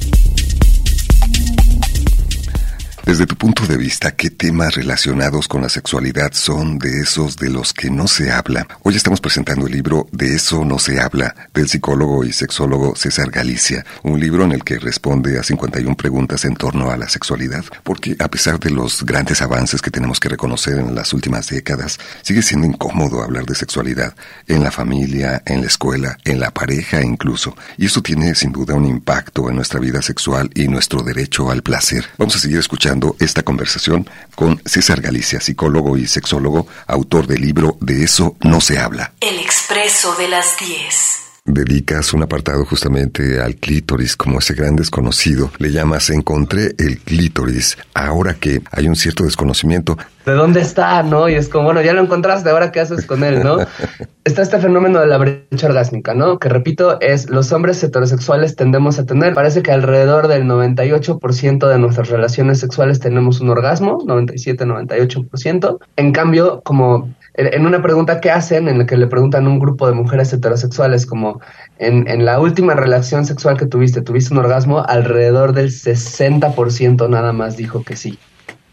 Desde 3.09 3.25
tu 3.25 3.37
punto 3.37 3.67
de 3.67 3.79
vista, 3.79 4.15
¿qué 4.15 4.29
temas 4.29 4.75
relacionados 4.75 5.49
con 5.49 5.63
la 5.63 5.71
sexualidad 5.71 6.35
son 6.35 6.79
de 6.79 7.01
esos 7.01 7.39
de 7.39 7.49
los 7.49 7.73
que 7.73 7.89
no 7.89 8.07
se 8.07 8.31
habla? 8.31 8.69
Hoy 8.83 8.97
estamos 8.97 9.23
presentando 9.23 9.67
el 9.67 9.73
libro 9.73 10.07
De 10.13 10.35
eso 10.35 10.63
no 10.63 10.79
se 10.79 11.01
habla, 11.01 11.35
del 11.55 11.71
psicólogo 11.71 12.23
y 12.23 12.35
sexólogo 12.35 12.95
César 12.97 13.31
Galicia, 13.31 13.87
un 14.03 14.21
libro 14.21 14.45
en 14.45 14.53
el 14.53 14.63
que 14.63 14.79
responde 14.79 15.39
a 15.39 15.43
51 15.43 15.97
preguntas 15.97 16.45
en 16.45 16.55
torno 16.55 16.91
a 16.91 16.99
la 16.99 17.09
sexualidad, 17.09 17.65
porque 17.83 18.15
a 18.19 18.29
pesar 18.29 18.61
de 18.61 18.69
los 18.69 19.03
grandes 19.05 19.41
avances 19.41 19.81
que 19.81 19.91
tenemos 19.91 20.21
que 20.21 20.29
reconocer 20.29 20.77
en 20.79 20.95
las 20.95 21.15
últimas 21.15 21.49
décadas, 21.49 21.99
sigue 22.21 22.43
siendo 22.43 22.67
incómodo 22.67 23.23
hablar 23.23 23.47
de 23.47 23.55
sexualidad 23.55 24.15
en 24.47 24.63
la 24.63 24.71
familia, 24.71 25.43
en 25.47 25.63
la 25.63 25.69
escuela, 25.69 26.19
en 26.27 26.41
la 26.41 26.51
pareja 26.51 27.01
incluso, 27.03 27.57
y 27.79 27.87
eso 27.87 28.03
tiene 28.03 28.35
sin 28.35 28.53
duda 28.53 28.75
un 28.75 28.85
impacto 28.85 29.49
en 29.49 29.57
nuestra 29.57 29.81
vida 29.81 30.03
sexual 30.03 30.51
y 30.55 30.69
nuestro 30.69 31.03
derecho 31.03 31.51
al 31.51 31.63
placer. 31.63 32.05
Vamos 32.19 32.37
a 32.37 32.39
seguir 32.39 32.59
escuchando 32.59 32.98
esta 33.19 33.43
conversación 33.43 34.09
con 34.35 34.61
César 34.65 35.01
Galicia, 35.01 35.41
psicólogo 35.41 35.97
y 35.97 36.07
sexólogo, 36.07 36.67
autor 36.87 37.27
del 37.27 37.43
libro 37.43 37.77
De 37.81 38.05
eso 38.05 38.37
no 38.41 38.61
se 38.61 38.79
habla. 38.79 39.13
El 39.21 39.39
expreso 39.39 40.15
de 40.17 40.29
las 40.29 40.57
10. 40.59 41.28
Dedicas 41.49 42.15
un 42.15 42.23
apartado 42.23 42.65
justamente 42.65 43.41
al 43.41 43.57
clítoris 43.57 44.17
como 44.17 44.39
ese 44.39 44.55
gran 44.55 44.77
desconocido. 44.77 45.51
Le 45.59 45.71
llamas 45.71 46.11
Encontré 46.11 46.75
el 46.79 46.99
clítoris. 46.99 47.77
Ahora 47.95 48.35
que 48.35 48.63
hay 48.71 48.89
un 48.89 48.97
cierto 48.97 49.25
desconocimiento. 49.25 49.97
¿De 50.25 50.33
dónde 50.33 50.61
está, 50.61 51.03
no? 51.03 51.29
Y 51.29 51.35
es 51.35 51.49
como, 51.49 51.65
bueno, 51.65 51.81
ya 51.81 51.95
lo 51.95 52.03
encontraste, 52.03 52.51
ahora 52.51 52.71
qué 52.71 52.81
haces 52.81 53.07
con 53.07 53.25
él, 53.25 53.43
¿no? 53.43 53.59
está 54.25 54.43
este 54.43 54.59
fenómeno 54.59 55.01
de 55.01 55.07
la 55.07 55.17
brecha 55.17 55.67
orgásmica, 55.67 56.13
¿no? 56.15 56.39
Que 56.39 56.51
repito, 56.51 57.01
es 57.01 57.31
los 57.31 57.51
hombres 57.53 57.83
heterosexuales 57.83 58.55
tendemos 58.55 58.99
a 58.99 59.07
tener, 59.07 59.33
parece 59.33 59.63
que 59.63 59.73
alrededor 59.73 60.29
del 60.29 60.45
98% 60.45 61.67
de 61.67 61.79
nuestras 61.79 62.11
relaciones 62.11 62.61
sexuales 62.61 63.01
tenemos 63.01 63.41
un 63.41 63.49
orgasmo, 63.49 64.03
97, 64.07 64.67
98%. 64.67 65.79
En 65.97 66.13
cambio, 66.13 66.61
como 66.63 67.09
en 67.39 67.67
una 67.67 67.81
pregunta 67.81 68.21
que 68.21 68.33
hacen, 68.33 68.67
en 68.67 68.79
la 68.79 68.87
que 68.87 68.97
le 68.97 69.07
preguntan 69.07 69.47
a 69.47 69.49
un 69.49 69.61
grupo 69.61 69.87
de 69.87 69.93
mujeres 69.93 70.33
heterosexuales, 70.33 71.07
como 71.07 71.41
en, 71.79 72.25
la 72.25 72.41
última 72.41 72.75
relación 72.75 73.25
sexual 73.25 73.57
que 73.57 73.67
tuviste, 73.67 74.03
¿tuviste 74.03 74.35
un 74.35 74.41
orgasmo? 74.41 74.85
Alrededor 74.85 75.53
del 75.53 75.71
60% 75.71 77.09
nada 77.09 77.33
más 77.33 77.57
dijo 77.57 77.85
que 77.85 77.95
sí, 77.95 78.19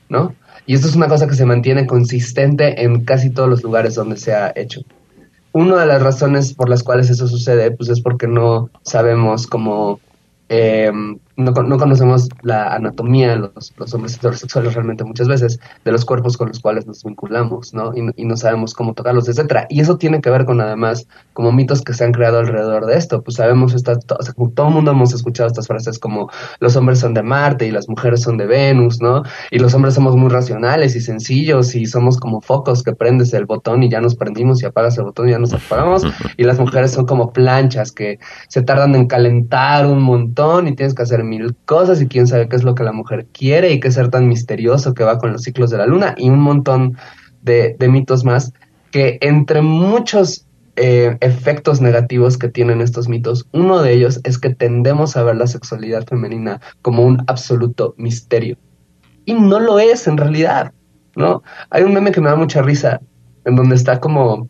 ¿no? 0.10 0.34
Y 0.65 0.73
esto 0.73 0.88
es 0.88 0.95
una 0.95 1.08
cosa 1.08 1.28
que 1.28 1.36
se 1.36 1.45
mantiene 1.45 1.86
consistente 1.86 2.84
en 2.84 3.06
casi 3.06 3.30
todos 3.30 3.47
los 3.47 3.62
lugares 3.62 3.93
donde 3.93 4.17
se 4.17 4.34
ha 4.34 4.51
hecho. 4.56 4.82
Una 5.51 5.80
de 5.80 5.86
las 5.86 6.01
razones 6.01 6.51
por 6.56 6.67
las 6.67 6.82
cuales 6.82 7.12
eso 7.12 7.28
sucede, 7.28 7.69
pues 7.69 7.89
es 7.89 8.01
porque 8.01 8.25
no 8.25 8.71
sabemos 8.82 9.45
cómo 9.45 9.99
eh, 10.49 10.91
no, 11.38 11.52
no, 11.52 11.78
conocemos 11.78 12.30
la 12.41 12.74
anatomía, 12.74 13.36
los, 13.36 13.74
los, 13.78 13.93
hombres 13.93 14.15
heterosexuales 14.15 14.74
realmente 14.74 15.04
muchas 15.04 15.28
veces, 15.28 15.60
de 15.84 15.91
los 15.91 16.06
cuerpos 16.06 16.38
con 16.38 16.48
los 16.48 16.60
cuales 16.60 16.88
nos 16.88 17.04
vinculamos, 17.04 17.74
¿no? 17.74 17.93
Y, 17.95 18.10
y, 18.15 18.26
no 18.26 18.38
sabemos 18.38 18.74
cómo 18.74 18.93
tocarlos, 18.93 19.28
etcétera. 19.28 19.67
Y 19.69 19.82
eso 19.82 19.98
tiene 19.98 20.21
que 20.21 20.30
ver 20.30 20.45
con, 20.45 20.62
además, 20.62 21.08
como 21.34 21.52
mitos 21.52 21.82
que 21.82 21.93
se 21.93 22.06
han 22.06 22.13
creado 22.13 22.39
alrededor 22.39 22.86
de 22.86 22.98
esto. 22.98 23.21
Pues 23.21 23.36
sabemos, 23.36 23.74
esta, 23.74 23.93
o 23.93 24.24
sea, 24.24 24.34
todo 24.56 24.67
el 24.67 24.74
mundo 24.74 24.91
hemos 24.91 25.13
escuchado 25.13 25.48
estas 25.48 25.67
frases 25.67 26.00
como 26.00 26.30
los 26.60 26.76
hombres 26.76 27.00
son 27.00 27.13
de 27.13 27.24
Marte 27.24 27.67
y 27.67 27.71
las 27.71 27.89
mujeres 27.89 28.21
son 28.21 28.38
de 28.38 28.45
Venus, 28.45 29.02
¿no? 29.02 29.24
Y 29.52 29.60
los 29.60 29.74
hombres 29.74 29.93
somos 29.95 30.15
muy 30.15 30.30
racionales 30.30 30.95
y 30.95 31.02
sencillos 31.02 31.76
y 31.76 31.86
somos 31.86 32.17
como 32.17 32.41
focos 32.41 32.84
que 32.84 32.93
prendes 32.93 33.34
el 33.34 33.45
botón 33.45 33.84
y 33.84 33.89
ya 33.89 34.00
nos 34.00 34.15
prendimos 34.15 34.63
y 34.63 34.65
apagas 34.65 34.98
el 34.98 35.04
botón 35.04 35.28
y 35.28 35.32
ya 35.32 35.39
nos 35.39 35.54
apagamos. 35.54 36.04
Y 36.38 36.43
las 36.43 36.60
mujeres 36.60 36.91
son 36.91 37.06
como 37.06 37.32
planchas 37.32 37.91
que 37.91 38.19
se 38.50 38.62
tardan 38.62 38.95
en 38.95 39.08
calentar 39.08 39.86
un 39.86 40.02
montón 40.02 40.67
y 40.67 40.76
tienes 40.76 40.93
que 40.93 41.04
hacer 41.04 41.24
mil 41.25 41.55
cosas 41.65 42.01
y 42.01 42.07
quién 42.07 42.27
sabe 42.27 42.47
qué 42.47 42.55
es 42.55 42.63
lo 42.63 42.75
que 42.75 42.83
la 42.83 42.91
mujer 42.91 43.25
quiere 43.33 43.71
y 43.71 43.79
qué 43.79 43.91
ser 43.91 44.09
tan 44.09 44.27
misterioso 44.27 44.93
que 44.93 45.03
va 45.03 45.17
con 45.17 45.33
los 45.33 45.43
ciclos 45.43 45.69
de 45.69 45.77
la 45.77 45.85
luna 45.85 46.15
y 46.17 46.29
un 46.29 46.39
montón 46.39 46.97
de, 47.41 47.75
mitos 47.89 48.23
más 48.23 48.53
que 48.91 49.17
entre 49.21 49.61
muchos 49.61 50.45
eh, 50.77 51.17
efectos 51.21 51.81
negativos 51.81 52.38
que 52.38 52.49
tienen 52.49 52.81
estos 52.81 53.07
mitos, 53.07 53.47
uno 53.51 53.81
de 53.81 53.93
ellos 53.93 54.19
es 54.23 54.38
que 54.38 54.53
tendemos 54.53 55.15
a 55.15 55.23
ver 55.23 55.35
la 55.35 55.47
sexualidad 55.47 56.05
femenina 56.05 56.61
como 56.81 57.05
un 57.05 57.23
absoluto 57.27 57.93
misterio. 57.97 58.57
Y 59.25 59.33
no 59.33 59.59
lo 59.59 59.79
es 59.79 60.07
en 60.07 60.17
realidad, 60.17 60.73
¿no? 61.15 61.43
Hay 61.69 61.83
un 61.83 61.93
meme 61.93 62.11
que 62.11 62.21
me 62.21 62.29
da 62.29 62.35
mucha 62.35 62.61
risa, 62.61 63.01
en 63.45 63.55
donde 63.55 63.75
está 63.75 63.99
como 63.99 64.49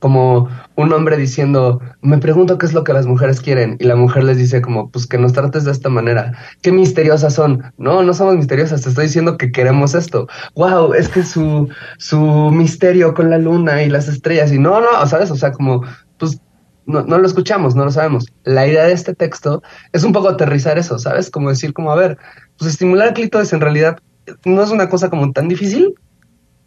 como 0.00 0.48
un 0.76 0.92
hombre 0.92 1.16
diciendo, 1.16 1.80
me 2.00 2.18
pregunto 2.18 2.58
qué 2.58 2.66
es 2.66 2.72
lo 2.72 2.82
que 2.84 2.92
las 2.92 3.06
mujeres 3.06 3.40
quieren, 3.40 3.76
y 3.78 3.84
la 3.84 3.94
mujer 3.94 4.24
les 4.24 4.38
dice 4.38 4.60
como, 4.60 4.90
pues 4.90 5.06
que 5.06 5.18
nos 5.18 5.32
trates 5.32 5.64
de 5.64 5.72
esta 5.72 5.90
manera, 5.90 6.32
qué 6.62 6.72
misteriosas 6.72 7.34
son, 7.34 7.62
no, 7.76 8.02
no 8.02 8.14
somos 8.14 8.36
misteriosas, 8.36 8.82
te 8.82 8.88
estoy 8.88 9.04
diciendo 9.04 9.36
que 9.36 9.52
queremos 9.52 9.94
esto, 9.94 10.26
wow, 10.56 10.94
es 10.94 11.08
que 11.08 11.22
su, 11.22 11.68
su 11.98 12.18
misterio 12.50 13.14
con 13.14 13.30
la 13.30 13.38
luna 13.38 13.82
y 13.82 13.90
las 13.90 14.08
estrellas, 14.08 14.52
y 14.52 14.58
no, 14.58 14.80
no, 14.80 15.06
sabes, 15.06 15.30
o 15.30 15.36
sea, 15.36 15.52
como, 15.52 15.84
pues 16.18 16.40
no, 16.86 17.02
no 17.02 17.18
lo 17.18 17.26
escuchamos, 17.26 17.76
no 17.76 17.84
lo 17.84 17.90
sabemos. 17.92 18.32
La 18.42 18.66
idea 18.66 18.84
de 18.84 18.92
este 18.92 19.14
texto 19.14 19.62
es 19.92 20.02
un 20.02 20.12
poco 20.12 20.28
aterrizar 20.28 20.78
eso, 20.78 20.98
¿sabes? 20.98 21.30
Como 21.30 21.50
decir, 21.50 21.72
como, 21.72 21.92
a 21.92 21.96
ver, 21.96 22.18
pues 22.58 22.70
estimular 22.70 23.14
clítoris 23.14 23.52
en 23.52 23.60
realidad 23.60 23.98
no 24.44 24.62
es 24.62 24.70
una 24.70 24.88
cosa 24.88 25.10
como 25.10 25.30
tan 25.32 25.48
difícil, 25.48 25.94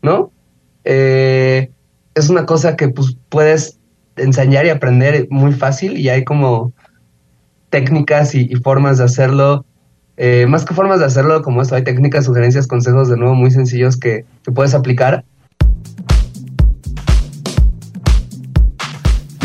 ¿no? 0.02 0.32
Eh, 0.86 1.72
es 2.15 2.30
una 2.30 2.45
cosa 2.45 2.76
que 2.76 2.89
pues 2.89 3.17
puedes 3.30 3.80
enseñar 4.15 4.65
y 4.65 4.69
aprender 4.69 5.28
muy 5.30 5.54
fácil 5.54 5.97
y 5.97 6.10
hay 6.10 6.23
como 6.23 6.73
técnicas 7.69 8.36
y, 8.36 8.56
formas 8.58 8.99
de 8.99 9.06
hacerlo. 9.06 9.65
Eh, 10.15 10.45
más 10.47 10.63
que 10.63 10.76
formas 10.76 10.99
de 10.99 11.06
hacerlo 11.06 11.41
como 11.41 11.62
esto, 11.62 11.76
hay 11.76 11.84
técnicas, 11.84 12.26
sugerencias, 12.26 12.67
consejos 12.67 13.10
de 13.10 13.17
nuevo 13.17 13.34
muy 13.34 13.49
sencillos 13.49 13.97
que, 13.97 14.26
que 14.43 14.52
puedes 14.52 14.76
aplicar 14.76 15.26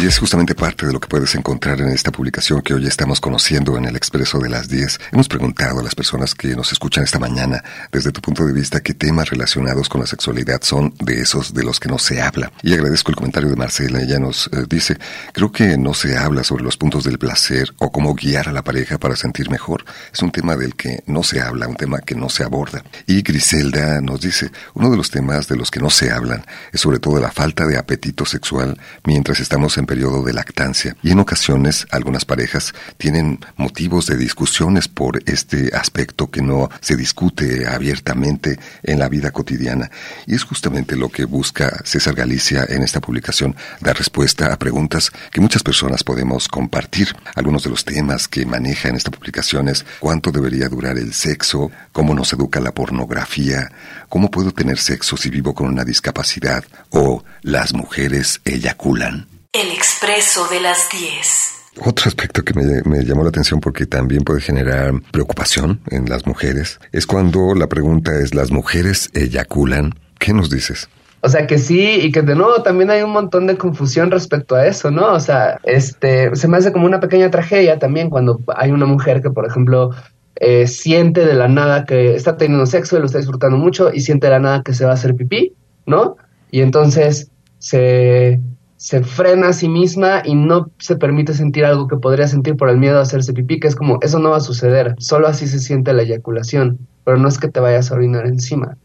Y 0.01 0.07
es 0.07 0.19
justamente 0.21 0.55
parte 0.55 0.87
de 0.87 0.93
lo 0.93 1.01
que 1.01 1.09
puedes 1.09 1.35
encontrar 1.35 1.81
en 1.81 1.89
esta 1.89 2.13
publicación 2.13 2.63
que 2.63 2.73
hoy 2.73 2.87
estamos 2.87 3.21
conociendo 3.21 3.77
en 3.77 3.85
el 3.85 3.97
Expreso 3.97 4.39
de 4.39 4.49
las 4.49 4.69
10. 4.69 5.01
Hemos 5.11 5.27
preguntado 5.27 5.81
a 5.81 5.83
las 5.83 5.97
personas 5.97 6.37
que 6.37 6.55
nos 6.55 6.71
escuchan 6.71 7.03
esta 7.03 7.19
mañana, 7.19 7.65
desde 7.91 8.13
tu 8.13 8.21
punto 8.21 8.47
de 8.47 8.53
vista, 8.53 8.79
qué 8.79 8.95
temas 8.95 9.29
relacionados 9.29 9.89
con 9.89 10.01
la 10.01 10.07
sexualidad 10.07 10.63
son 10.63 10.95
de 11.01 11.21
esos 11.21 11.53
de 11.53 11.65
los 11.65 11.81
que 11.81 11.89
no 11.89 11.99
se 11.99 12.23
habla. 12.23 12.53
Y 12.63 12.75
agradezco 12.75 13.11
el 13.11 13.17
comentario 13.17 13.51
de 13.51 13.57
Marcela. 13.57 14.01
Ella 14.01 14.21
nos 14.21 14.47
eh, 14.53 14.67
dice, 14.69 14.99
creo 15.33 15.51
que 15.51 15.77
no 15.77 15.95
se 15.95 16.17
habla 16.17 16.45
sobre 16.45 16.63
los 16.63 16.77
puntos 16.77 17.03
del 17.03 17.19
placer 17.19 17.75
o 17.79 17.91
cómo 17.91 18.15
guiar 18.15 18.49
a 18.49 18.53
la 18.53 18.63
pareja 18.63 18.99
para 18.99 19.17
sentir 19.17 19.51
mejor. 19.51 19.85
Es 20.13 20.23
un 20.23 20.31
tema 20.31 20.55
del 20.55 20.77
que 20.77 21.03
no 21.07 21.25
se 21.25 21.41
habla, 21.41 21.67
un 21.67 21.75
tema 21.75 21.99
que 22.03 22.15
no 22.15 22.29
se 22.29 22.45
aborda. 22.45 22.85
Y 23.09 23.23
Griselda 23.23 24.01
nos 24.01 24.21
dice, 24.21 24.53
uno 24.75 24.93
de 24.93 24.97
los 24.97 25.11
temas 25.11 25.49
de 25.49 25.57
los 25.57 25.73
que 25.73 25.81
no 25.81 25.91
se 25.91 26.13
hablan 26.13 26.45
es 26.73 26.83
sobre 26.83 27.01
todo 27.01 27.19
la 27.19 27.33
falta 27.33 27.67
de 27.67 27.77
apetito 27.77 28.25
sexual 28.25 28.79
mientras 29.05 29.41
estamos 29.41 29.77
en 29.77 29.88
periodo 29.89 30.23
de 30.23 30.35
lactancia 30.35 30.95
y 31.03 31.11
en 31.11 31.19
ocasiones 31.19 31.89
algunas 31.91 32.25
parejas 32.25 32.75
tienen 32.99 33.41
motivos 33.57 34.07
de 34.07 34.17
discusiones 34.17 34.87
por 34.87 35.21
este 35.27 35.75
aspecto 35.75 36.31
que 36.31 36.43
no 36.43 36.69
se 36.81 36.95
discute 36.95 37.67
abiertamente 37.67 38.61
en 38.83 38.99
la 38.99 39.09
vida 39.09 39.33
cotidiana 39.33 39.91
y 40.27 40.35
es 40.35 40.45
justamente 40.45 40.95
lo 40.95 41.09
que 41.09 41.25
busca 41.25 41.81
César 41.85 42.15
Galicia 42.15 42.67
en 42.69 42.83
esta 42.83 43.01
publicación, 43.01 43.57
dar 43.81 43.97
respuesta 43.97 44.53
a 44.53 44.59
preguntas 44.59 45.11
que 45.33 45.41
muchas 45.41 45.63
personas 45.63 46.05
podemos 46.05 46.49
compartir. 46.49 47.17
Algunos 47.35 47.65
de 47.65 47.71
los 47.71 47.85
temas 47.85 48.29
que 48.29 48.45
maneja 48.45 48.91
en 48.91 48.97
esta 48.97 49.11
publicación 49.11 49.69
es 49.69 49.87
cuánto 50.01 50.31
debería 50.31 50.69
durar 50.69 50.99
el 50.99 51.15
sexo, 51.15 51.71
cómo 51.93 52.15
nos 52.15 52.33
educa 52.35 52.61
la 52.61 52.73
pornografía, 52.73 53.73
cómo 54.11 54.31
puedo 54.31 54.53
tener 54.53 54.79
sexo 54.79 55.17
si 55.17 55.31
vivo 55.31 55.55
con 55.55 55.69
una 55.69 55.85
discapacidad 55.85 56.63
o 56.91 57.25
las 57.41 57.73
mujeres 57.73 58.43
eyaculan. 58.45 59.38
El 59.55 59.71
expreso 59.71 60.47
de 60.49 60.61
las 60.61 60.91
10. 60.91 61.87
Otro 61.87 62.07
aspecto 62.07 62.43
que 62.43 62.53
me, 62.53 62.83
me, 62.85 63.03
llamó 63.03 63.23
la 63.23 63.31
atención 63.31 63.61
porque 63.61 63.87
también 63.87 64.23
puede 64.23 64.43
generar 64.43 64.93
preocupación 65.11 65.81
en 65.91 66.05
las 66.05 66.27
mujeres 66.27 66.79
es 66.93 67.07
cuando 67.07 67.55
la 67.55 67.67
pregunta 67.67 68.15
es, 68.21 68.35
¿las 68.35 68.51
mujeres 68.51 69.09
eyaculan? 69.15 69.95
¿Qué 70.19 70.35
nos 70.35 70.51
dices? 70.51 70.91
O 71.23 71.31
sea 71.31 71.47
que 71.47 71.57
sí, 71.57 71.99
y 72.03 72.13
que 72.13 72.21
de 72.21 72.35
nuevo 72.35 72.63
también 72.63 72.91
hay 72.91 73.01
un 73.01 73.11
montón 73.11 73.47
de 73.47 73.57
confusión 73.57 74.11
respecto 74.11 74.55
a 74.55 74.67
eso, 74.67 74.91
¿no? 74.91 75.15
O 75.15 75.21
sea, 75.21 75.59
este, 75.63 76.37
se 76.37 76.47
me 76.47 76.59
hace 76.59 76.71
como 76.71 76.85
una 76.85 77.01
pequeña 77.01 77.31
tragedia 77.31 77.79
también 77.79 78.11
cuando 78.11 78.41
hay 78.55 78.71
una 78.71 78.85
mujer 78.85 79.23
que, 79.23 79.31
por 79.31 79.47
ejemplo, 79.47 79.93
eh, 80.37 80.67
siente 80.67 81.25
de 81.25 81.35
la 81.35 81.49
nada 81.49 81.87
que 81.87 82.15
está 82.15 82.37
teniendo 82.37 82.67
sexo 82.67 82.97
y 82.97 83.01
lo 83.01 83.07
está 83.07 83.17
disfrutando 83.17 83.57
mucho 83.57 83.95
y 83.95 84.01
siente 84.01 84.27
de 84.27 84.33
la 84.33 84.41
nada 84.41 84.63
que 84.63 84.75
se 84.75 84.85
va 84.85 84.91
a 84.91 84.95
hacer 84.95 85.15
pipí, 85.15 85.55
¿no? 85.87 86.17
Y 86.51 86.61
entonces 86.61 87.31
se, 87.59 88.41
se 88.79 89.03
frena 89.03 89.49
a 89.49 89.53
sí 89.53 89.69
misma 89.69 90.23
y 90.25 90.37
no 90.37 90.71
se 90.79 90.95
permite 90.97 91.35
sentir 91.35 91.65
algo 91.65 91.89
que 91.89 91.97
podría 91.97 92.29
sentir 92.29 92.57
por 92.57 92.71
el 92.71 92.79
miedo 92.79 92.99
a 92.99 93.03
hacerse 93.03 93.33
pipí, 93.33 93.59
que 93.59 93.67
es 93.67 93.75
como, 93.75 93.99
eso 94.03 94.21
no 94.21 94.31
va 94.31 94.37
a 94.37 94.41
suceder, 94.41 94.95
solo 94.99 95.27
así 95.27 95.49
se 95.49 95.59
siente 95.59 95.93
la 95.93 96.03
eyaculación, 96.03 96.79
pero 97.05 97.19
no 97.19 97.27
es 97.27 97.39
que 97.39 97.49
te 97.49 97.59
vayas 97.59 97.91
a 97.91 97.97
orinar 97.97 98.27
encima. 98.27 98.77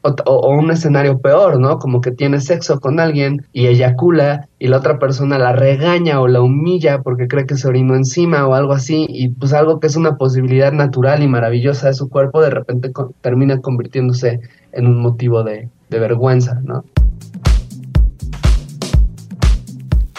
O, 0.00 0.14
o, 0.26 0.50
un 0.50 0.70
escenario 0.70 1.18
peor, 1.18 1.60
¿no? 1.60 1.78
Como 1.78 2.00
que 2.00 2.10
tiene 2.10 2.40
sexo 2.40 2.80
con 2.80 3.00
alguien 3.00 3.46
y 3.52 3.66
eyacula 3.66 4.48
y 4.58 4.68
la 4.68 4.78
otra 4.78 4.98
persona 4.98 5.38
la 5.38 5.52
regaña 5.52 6.20
o 6.20 6.28
la 6.28 6.42
humilla 6.42 7.02
porque 7.02 7.26
cree 7.26 7.46
que 7.46 7.56
se 7.56 7.68
orinó 7.68 7.94
encima 7.96 8.46
o 8.46 8.54
algo 8.54 8.72
así 8.72 9.06
y 9.08 9.28
pues 9.28 9.52
algo 9.52 9.80
que 9.80 9.86
es 9.86 9.96
una 9.96 10.16
posibilidad 10.16 10.72
natural 10.72 11.22
y 11.22 11.28
maravillosa 11.28 11.88
de 11.88 11.94
su 11.94 12.10
cuerpo 12.10 12.42
de 12.42 12.50
repente 12.50 12.92
termina 13.22 13.60
convirtiéndose 13.60 14.40
en 14.72 14.86
un 14.86 15.00
motivo 15.00 15.42
de, 15.42 15.70
de 15.88 15.98
vergüenza, 15.98 16.60
¿no? 16.62 16.84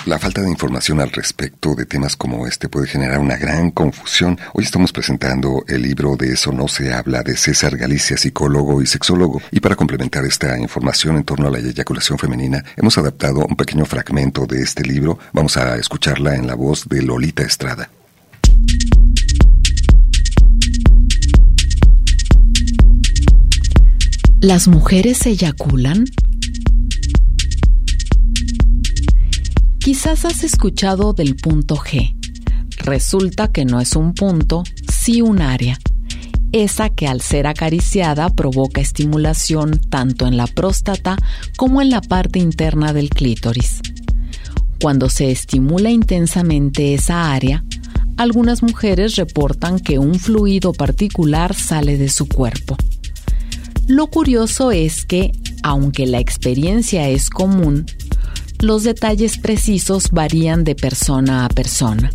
La 0.05 0.19
falta 0.19 0.43
de 0.43 0.51
información 0.51 1.01
al 1.01 1.11
respecto 1.11 1.73
de 1.73 1.87
temas 1.87 2.15
como 2.15 2.45
este 2.45 2.69
puede 2.69 2.85
generar 2.85 3.17
una 3.17 3.37
gran 3.37 3.71
confusión. 3.71 4.39
Hoy 4.53 4.63
estamos 4.63 4.93
presentando 4.93 5.65
el 5.67 5.81
libro 5.81 6.15
de 6.15 6.31
Eso 6.31 6.51
no 6.51 6.67
se 6.67 6.93
habla 6.93 7.23
de 7.23 7.35
César 7.35 7.75
Galicia, 7.75 8.15
psicólogo 8.15 8.83
y 8.83 8.85
sexólogo. 8.85 9.41
Y 9.49 9.61
para 9.61 9.75
complementar 9.75 10.23
esta 10.23 10.59
información 10.59 11.15
en 11.15 11.23
torno 11.23 11.47
a 11.47 11.51
la 11.51 11.57
eyaculación 11.57 12.19
femenina, 12.19 12.63
hemos 12.77 12.95
adaptado 12.99 13.47
un 13.49 13.55
pequeño 13.55 13.83
fragmento 13.85 14.45
de 14.45 14.61
este 14.61 14.83
libro. 14.83 15.17
Vamos 15.33 15.57
a 15.57 15.75
escucharla 15.75 16.35
en 16.35 16.45
la 16.45 16.53
voz 16.53 16.87
de 16.87 17.01
Lolita 17.01 17.41
Estrada. 17.41 17.89
¿Las 24.39 24.67
mujeres 24.67 25.25
eyaculan? 25.25 26.05
Quizás 29.85 30.25
has 30.25 30.43
escuchado 30.43 31.13
del 31.13 31.35
punto 31.35 31.75
G. 31.75 32.15
Resulta 32.77 33.49
que 33.49 33.65
no 33.65 33.79
es 33.79 33.95
un 33.95 34.15
punto, 34.15 34.63
sí 34.91 35.21
un 35.21 35.43
área. 35.43 35.77
Esa 36.51 36.89
que 36.89 37.07
al 37.07 37.21
ser 37.21 37.45
acariciada 37.45 38.29
provoca 38.29 38.81
estimulación 38.81 39.79
tanto 39.79 40.25
en 40.25 40.37
la 40.37 40.47
próstata 40.47 41.17
como 41.55 41.83
en 41.83 41.91
la 41.91 42.01
parte 42.01 42.39
interna 42.39 42.93
del 42.93 43.11
clítoris. 43.11 43.81
Cuando 44.81 45.07
se 45.07 45.29
estimula 45.29 45.91
intensamente 45.91 46.95
esa 46.95 47.31
área, 47.31 47.63
algunas 48.17 48.63
mujeres 48.63 49.15
reportan 49.17 49.79
que 49.79 49.99
un 49.99 50.15
fluido 50.15 50.73
particular 50.73 51.53
sale 51.53 51.95
de 51.99 52.09
su 52.09 52.27
cuerpo. 52.27 52.75
Lo 53.85 54.07
curioso 54.07 54.71
es 54.71 55.05
que, 55.05 55.31
aunque 55.61 56.07
la 56.07 56.17
experiencia 56.17 57.07
es 57.07 57.29
común, 57.29 57.85
los 58.59 58.83
detalles 58.83 59.37
precisos 59.37 60.11
varían 60.11 60.63
de 60.63 60.75
persona 60.75 61.45
a 61.45 61.49
persona. 61.49 62.11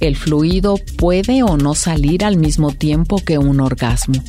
El 0.00 0.16
fluido 0.16 0.76
puede 0.96 1.42
o 1.42 1.56
no 1.56 1.74
salir 1.74 2.24
al 2.24 2.36
mismo 2.36 2.72
tiempo 2.72 3.18
que 3.18 3.38
un 3.38 3.60
orgasmo. 3.60 4.22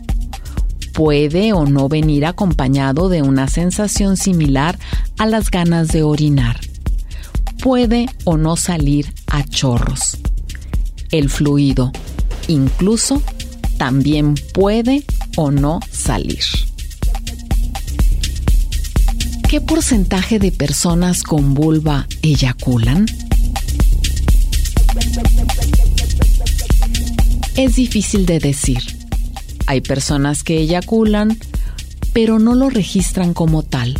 Puede 0.94 1.54
o 1.54 1.66
no 1.66 1.90
venir 1.90 2.26
acompañado 2.26 3.10
de 3.10 3.24
una 3.24 3.48
sensación 3.48 4.16
similar 4.16 4.78
a 5.18 5.26
las 5.26 5.50
ganas 5.50 5.88
de 5.88 6.04
orinar. 6.04 6.60
Puede 7.64 8.08
o 8.24 8.38
no 8.38 8.56
salir 8.56 9.12
a 9.28 9.44
chorros. 9.44 10.18
El 11.10 11.30
fluido, 11.30 11.92
incluso, 12.48 13.22
también 13.78 14.36
puede 14.54 15.04
o 15.36 15.50
no 15.50 15.80
salir. 15.90 16.44
¿Qué 19.54 19.62
porcentaje 19.62 20.40
de 20.40 20.52
personas 20.52 21.22
con 21.22 21.54
vulva 21.54 22.08
eyaculan? 22.24 23.06
Es 27.56 27.76
difícil 27.76 28.26
de 28.26 28.40
decir. 28.40 28.82
Hay 29.68 29.82
personas 29.82 30.44
que 30.44 30.58
eyaculan, 30.58 31.38
pero 32.14 32.40
no 32.40 32.56
lo 32.56 32.72
registran 32.72 33.36
como 33.36 33.62
tal. 33.62 33.96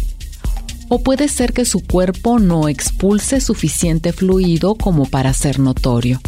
O 0.90 1.04
puede 1.04 1.28
ser 1.28 1.54
que 1.54 1.66
su 1.66 1.82
cuerpo 1.82 2.40
no 2.40 2.68
expulse 2.68 3.40
suficiente 3.40 4.12
fluido 4.12 4.74
como 4.74 5.06
para 5.06 5.34
ser 5.34 5.60
notorio. 5.60 6.20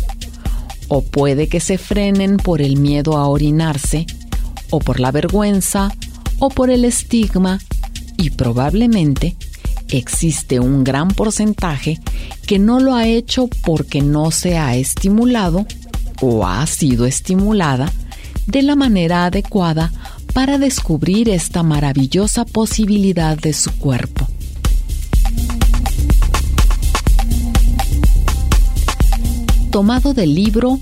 O 0.88 1.02
puede 1.02 1.48
que 1.48 1.62
se 1.62 1.80
frenen 1.80 2.38
por 2.38 2.62
el 2.62 2.78
miedo 2.78 3.18
a 3.18 3.28
orinarse, 3.28 4.06
o 4.70 4.78
por 4.78 5.00
la 5.00 5.12
vergüenza, 5.12 5.92
o 6.38 6.50
por 6.50 6.70
el 6.70 6.86
estigma 6.86 7.58
y 8.18 8.32
probablemente 8.32 9.36
existe 9.90 10.60
un 10.60 10.84
gran 10.84 11.10
porcentaje 11.10 12.00
que 12.46 12.60
no 12.60 12.80
lo 12.80 12.96
ha 12.96 13.08
hecho 13.08 13.50
porque 13.64 14.02
no 14.02 14.32
se 14.32 14.58
ha 14.58 14.76
estimulado 14.76 15.66
o 16.22 16.46
ha 16.46 16.66
sido 16.68 17.06
estimulada 17.06 17.92
de 18.48 18.62
la 18.62 18.76
manera 18.76 19.26
adecuada 19.26 19.92
para 20.34 20.58
descubrir 20.58 21.30
esta 21.30 21.64
maravillosa 21.64 22.46
posibilidad 22.46 23.38
de 23.38 23.54
su 23.54 23.72
cuerpo. 23.78 24.28
Tomado 29.72 30.14
del 30.14 30.36
libro 30.36 30.80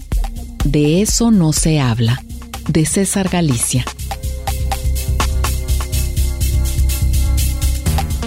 De 0.65 1.01
eso 1.01 1.31
no 1.31 1.51
se 1.51 1.79
habla, 1.79 2.23
de 2.67 2.85
César 2.85 3.29
Galicia. 3.29 3.85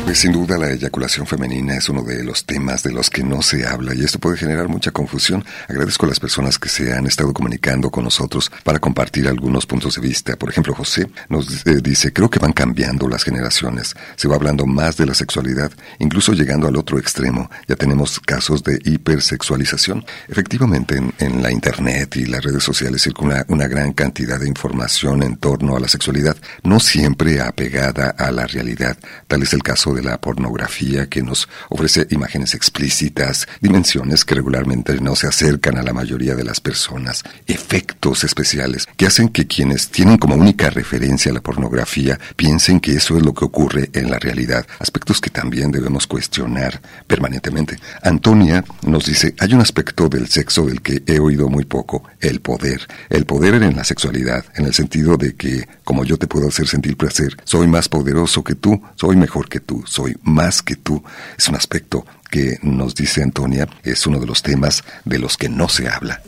Pues 0.06 0.20
sin 0.20 0.30
duda 0.30 0.56
la 0.56 0.70
eyaculación 0.70 1.26
femenina 1.26 1.74
es 1.74 1.88
uno 1.88 2.04
de 2.04 2.22
los 2.22 2.44
temas 2.44 2.84
de 2.84 2.92
los 2.92 3.10
que 3.10 3.24
no 3.24 3.42
se 3.42 3.66
habla 3.66 3.92
y 3.92 4.04
esto 4.04 4.20
puede 4.20 4.36
generar 4.36 4.68
mucha 4.68 4.92
confusión. 4.92 5.44
Agradezco 5.66 6.06
a 6.06 6.10
las 6.10 6.20
personas 6.20 6.60
que 6.60 6.68
se 6.68 6.92
han 6.94 7.08
estado 7.08 7.32
comunicando 7.32 7.90
con 7.90 8.04
nosotros 8.04 8.52
para 8.62 8.78
compartir 8.78 9.26
algunos 9.26 9.66
puntos 9.66 9.96
de 9.96 10.02
vista. 10.02 10.36
Por 10.36 10.48
ejemplo, 10.48 10.74
José 10.74 11.10
nos 11.28 11.66
eh, 11.66 11.80
dice, 11.82 12.12
creo 12.12 12.30
que 12.30 12.38
van 12.38 12.52
cambiando 12.52 13.08
las 13.08 13.24
generaciones. 13.24 13.96
Se 14.14 14.28
va 14.28 14.36
hablando 14.36 14.64
más 14.64 14.96
de 14.96 15.06
la 15.06 15.14
sexualidad, 15.14 15.72
incluso 15.98 16.34
llegando 16.34 16.68
al 16.68 16.76
otro 16.76 17.00
extremo. 17.00 17.50
Ya 17.66 17.74
tenemos 17.74 18.20
casos 18.20 18.62
de 18.62 18.78
hipersexualización. 18.84 20.04
Efectivamente, 20.28 20.98
en, 20.98 21.12
en 21.18 21.42
la 21.42 21.50
Internet 21.50 22.14
y 22.14 22.26
las 22.26 22.44
redes 22.44 22.62
sociales 22.62 23.02
circula 23.02 23.44
una 23.48 23.66
gran 23.66 23.92
cantidad 23.92 24.38
de 24.38 24.46
información 24.46 25.24
en 25.24 25.36
torno 25.36 25.76
a 25.76 25.80
la 25.80 25.88
sexualidad, 25.88 26.36
no 26.62 26.78
siempre 26.78 27.40
apegada 27.40 28.10
a 28.10 28.30
la 28.30 28.46
realidad. 28.46 28.96
Tal 29.26 29.42
es 29.42 29.52
el 29.52 29.64
caso 29.64 29.95
de 29.96 30.02
la 30.02 30.20
pornografía 30.20 31.09
que 31.09 31.22
nos 31.22 31.48
ofrece 31.68 32.06
imágenes 32.11 32.54
explícitas, 32.54 33.48
dimensiones 33.61 34.24
que 34.24 34.37
regularmente 34.37 35.00
no 35.00 35.16
se 35.16 35.26
acercan 35.26 35.78
a 35.78 35.82
la 35.82 35.92
mayoría 35.92 36.37
de 36.37 36.44
las 36.44 36.61
personas, 36.61 37.24
efectos 37.46 38.22
especiales 38.22 38.87
que 38.96 39.06
hacen 39.06 39.30
que 39.30 39.46
quienes 39.46 39.88
tienen 39.88 40.18
como 40.18 40.37
única 40.37 40.70
referencia 40.70 41.32
la 41.32 41.40
pornografía 41.40 42.18
piensen 42.37 42.78
que 42.78 42.92
eso 42.92 43.16
es 43.16 43.24
lo 43.24 43.35
que 43.35 43.44
ocurre 43.44 43.90
en 43.92 44.11
la 44.11 44.18
realidad, 44.18 44.66
aspectos 44.78 45.20
que 45.20 45.30
también 45.30 45.72
debemos 45.72 46.06
cuestionar 46.06 46.80
permanentemente. 47.06 47.78
Antonia 48.02 48.64
nos 48.82 49.06
dice, 49.06 49.35
hay 49.38 49.54
un 49.54 49.61
aspecto 49.61 50.09
del 50.09 50.28
sexo 50.28 50.66
del 50.66 50.82
que 50.82 51.02
he 51.06 51.18
oído 51.18 51.48
muy 51.48 51.64
poco, 51.64 52.04
el 52.20 52.40
poder. 52.40 52.87
El 53.09 53.24
poder 53.24 53.54
en 53.54 53.76
la 53.76 53.85
sexualidad, 53.85 54.44
en 54.54 54.66
el 54.66 54.74
sentido 54.74 55.16
de 55.16 55.35
que, 55.35 55.66
como 55.85 56.04
yo 56.04 56.18
te 56.18 56.26
puedo 56.26 56.48
hacer 56.48 56.66
sentir 56.66 56.96
placer, 56.96 57.37
soy 57.44 57.66
más 57.66 57.88
poderoso 57.88 58.44
que 58.44 58.54
tú, 58.54 58.82
soy 58.96 59.16
mejor 59.16 59.48
que 59.48 59.61
tú, 59.61 59.85
soy 59.87 60.16
más 60.22 60.62
que 60.62 60.77
tú. 60.77 61.03
Es 61.38 61.49
un 61.49 61.55
aspecto 61.55 62.05
que 62.31 62.59
nos 62.62 62.94
dice 62.94 63.22
Antonia, 63.22 63.68
es 63.83 64.07
uno 64.07 64.20
de 64.20 64.27
los 64.27 64.42
temas 64.42 64.85
de 65.05 65.18
los 65.18 65.37
que 65.37 65.49
no 65.49 65.68
se 65.68 65.88
habla. 65.88 66.20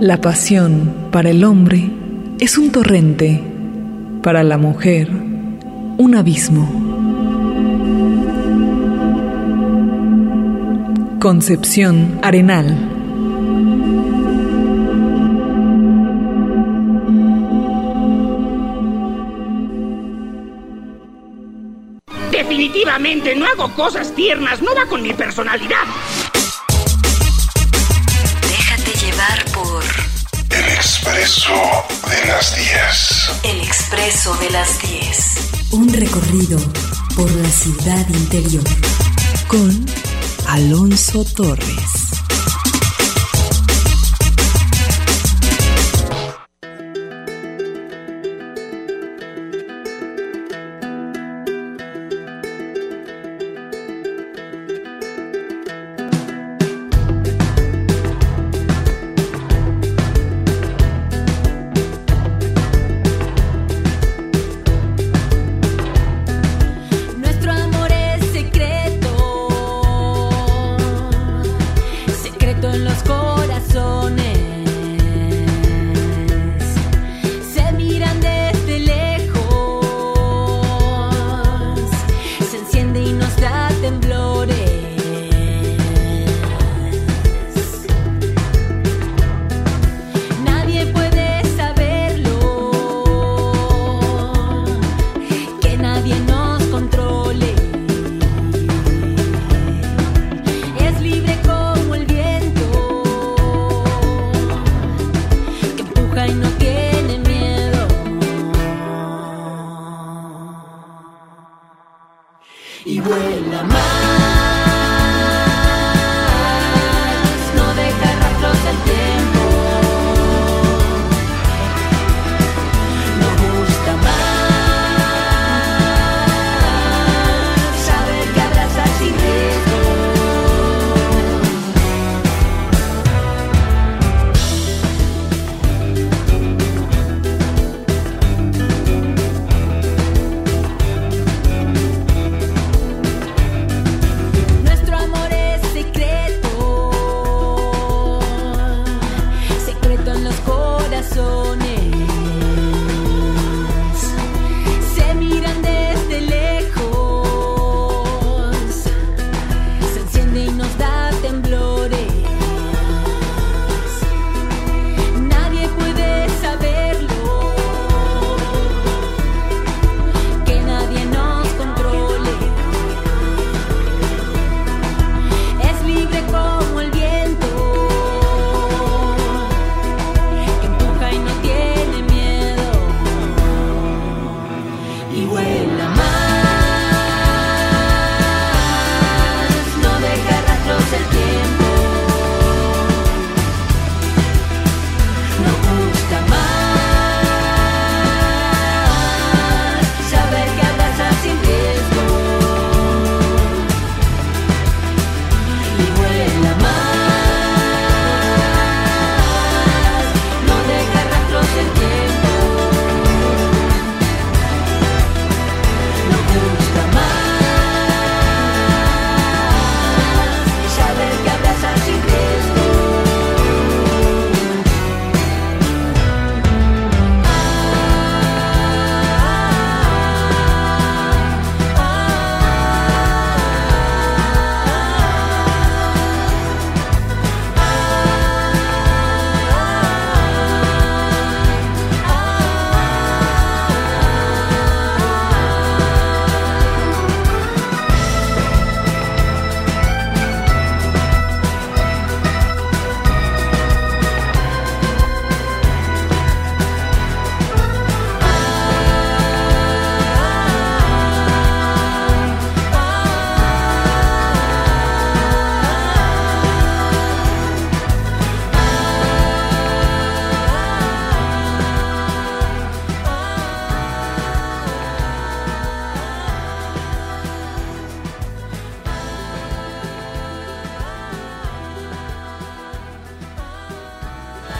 La 0.00 0.20
pasión 0.20 1.08
para 1.12 1.30
el 1.30 1.44
hombre 1.44 1.90
es 2.40 2.56
un 2.56 2.72
torrente, 2.72 3.42
para 4.22 4.42
la 4.42 4.56
mujer 4.56 5.10
un 6.00 6.14
abismo. 6.14 6.89
Concepción 11.20 12.18
Arenal. 12.22 12.66
Definitivamente 22.30 23.36
no 23.36 23.44
hago 23.44 23.70
cosas 23.74 24.14
tiernas, 24.14 24.62
no 24.62 24.74
va 24.74 24.86
con 24.86 25.02
mi 25.02 25.12
personalidad. 25.12 25.84
Déjate 28.40 29.04
llevar 29.04 29.44
por 29.52 29.84
El 30.48 30.72
expreso 30.72 31.52
de 32.08 32.28
las 32.28 32.56
10. 32.56 33.30
El 33.44 33.60
Expreso 33.60 34.34
de 34.36 34.50
las 34.50 34.80
10. 34.80 35.72
Un 35.72 35.92
recorrido 35.92 36.58
por 37.14 37.30
la 37.30 37.50
ciudad 37.50 38.08
interior. 38.08 38.64
con 39.48 39.84
Alonso 40.52 41.22
Torres. 41.22 41.99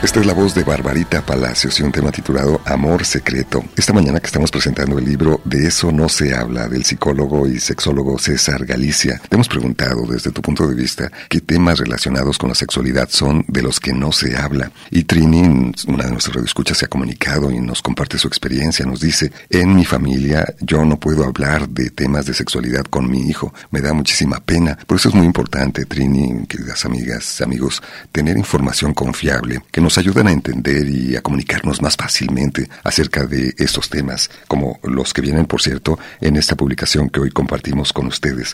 Esta 0.03 0.19
es 0.19 0.25
la 0.25 0.33
voz 0.33 0.55
de 0.55 0.63
Barbarita 0.63 1.23
Palacios 1.23 1.79
y 1.79 1.83
un 1.83 1.91
tema 1.91 2.11
titulado 2.11 2.59
Amor 2.65 3.05
Secreto. 3.05 3.63
Esta 3.77 3.93
mañana 3.93 4.19
que 4.19 4.25
estamos 4.25 4.49
presentando 4.49 4.97
el 4.97 5.05
libro 5.05 5.41
De 5.45 5.67
eso 5.67 5.91
no 5.91 6.09
se 6.09 6.33
habla 6.33 6.67
del 6.67 6.83
psicólogo 6.85 7.45
y 7.45 7.59
sexólogo 7.59 8.17
César 8.17 8.65
Galicia, 8.65 9.21
te 9.29 9.35
hemos 9.35 9.47
preguntado 9.47 10.07
desde 10.07 10.31
tu 10.31 10.41
punto 10.41 10.67
de 10.67 10.73
vista 10.73 11.11
qué 11.29 11.39
temas 11.39 11.77
relacionados 11.77 12.39
con 12.39 12.49
la 12.49 12.55
sexualidad 12.55 13.09
son 13.11 13.45
de 13.47 13.61
los 13.61 13.79
que 13.79 13.93
no 13.93 14.11
se 14.11 14.35
habla. 14.35 14.71
Y 14.89 15.03
Trini, 15.03 15.71
una 15.87 16.05
de 16.05 16.11
nuestras 16.11 16.35
radioescuchas, 16.35 16.79
se 16.79 16.85
ha 16.85 16.89
comunicado 16.89 17.51
y 17.51 17.59
nos 17.59 17.83
comparte 17.83 18.17
su 18.17 18.27
experiencia. 18.27 18.87
Nos 18.87 19.01
dice, 19.01 19.31
en 19.51 19.75
mi 19.75 19.85
familia 19.85 20.55
yo 20.61 20.83
no 20.83 20.99
puedo 20.99 21.25
hablar 21.25 21.69
de 21.69 21.91
temas 21.91 22.25
de 22.25 22.33
sexualidad 22.33 22.85
con 22.85 23.07
mi 23.07 23.29
hijo. 23.29 23.53
Me 23.69 23.81
da 23.81 23.93
muchísima 23.93 24.39
pena. 24.39 24.79
Por 24.87 24.97
eso 24.97 25.09
es 25.09 25.15
muy 25.15 25.27
importante, 25.27 25.85
Trini, 25.85 26.47
queridas 26.47 26.85
amigas, 26.85 27.39
amigos, 27.41 27.83
tener 28.11 28.35
información 28.35 28.95
confiable 28.95 29.61
que 29.71 29.79
nos 29.79 29.90
nos 29.91 29.97
ayudan 29.97 30.29
a 30.29 30.31
entender 30.31 30.87
y 30.87 31.17
a 31.17 31.21
comunicarnos 31.21 31.81
más 31.81 31.97
fácilmente 31.97 32.69
acerca 32.81 33.25
de 33.25 33.53
estos 33.57 33.89
temas, 33.89 34.31
como 34.47 34.79
los 34.83 35.13
que 35.13 35.19
vienen, 35.19 35.45
por 35.47 35.61
cierto, 35.61 35.99
en 36.21 36.37
esta 36.37 36.55
publicación 36.55 37.09
que 37.09 37.19
hoy 37.19 37.29
compartimos 37.29 37.91
con 37.91 38.07
ustedes. 38.07 38.53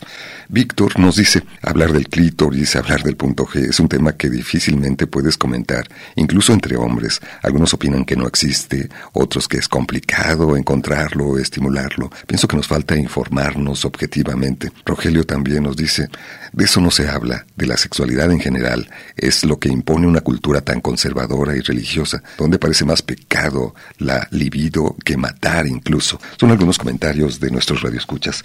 Víctor 0.50 1.00
nos 1.00 1.15
dice, 1.15 1.43
hablar 1.62 1.93
del 1.93 2.10
clítoris, 2.10 2.76
hablar 2.76 3.04
del 3.04 3.17
punto 3.17 3.45
G, 3.45 3.69
es 3.69 3.80
un 3.80 3.88
tema 3.88 4.13
que 4.13 4.32
difícilmente 4.32 5.06
puedes 5.06 5.38
comentar, 5.38 5.88
incluso 6.15 6.54
entre 6.54 6.76
hombres. 6.76 7.21
Algunos 7.43 7.71
opinan 7.71 8.04
que 8.04 8.15
no 8.15 8.26
existe, 8.26 8.89
otros 9.13 9.47
que 9.47 9.58
es 9.58 9.67
complicado 9.67 10.58
encontrarlo, 10.58 11.38
estimularlo. 11.38 12.10
Pienso 12.26 12.47
que 12.47 12.58
nos 12.58 12.65
falta 12.65 12.95
informarnos 12.95 13.86
objetivamente. 13.86 14.71
Rogelio 14.84 15.23
también 15.23 15.62
nos 15.62 15.78
dice, 15.78 16.10
de 16.54 16.66
eso 16.66 16.82
no 16.82 16.92
se 16.92 17.08
habla, 17.08 17.46
de 17.56 17.68
la 17.68 17.78
sexualidad 17.78 18.32
en 18.32 18.40
general, 18.40 18.90
es 19.16 19.44
lo 19.44 19.60
que 19.60 19.70
impone 19.70 20.08
una 20.08 20.22
cultura 20.22 20.62
tan 20.62 20.82
conservadora 20.82 21.56
y 21.56 21.62
religiosa, 21.62 22.24
donde 22.38 22.60
parece 22.60 22.86
más 22.86 23.02
pecado 23.02 23.76
la 23.98 24.28
libido 24.32 24.96
que 25.04 25.18
matar 25.18 25.68
incluso. 25.68 26.20
Son 26.40 26.52
algunos 26.52 26.78
comentarios 26.78 27.40
de 27.40 27.52
nuestros 27.52 27.82
radioescuchas. 27.82 28.44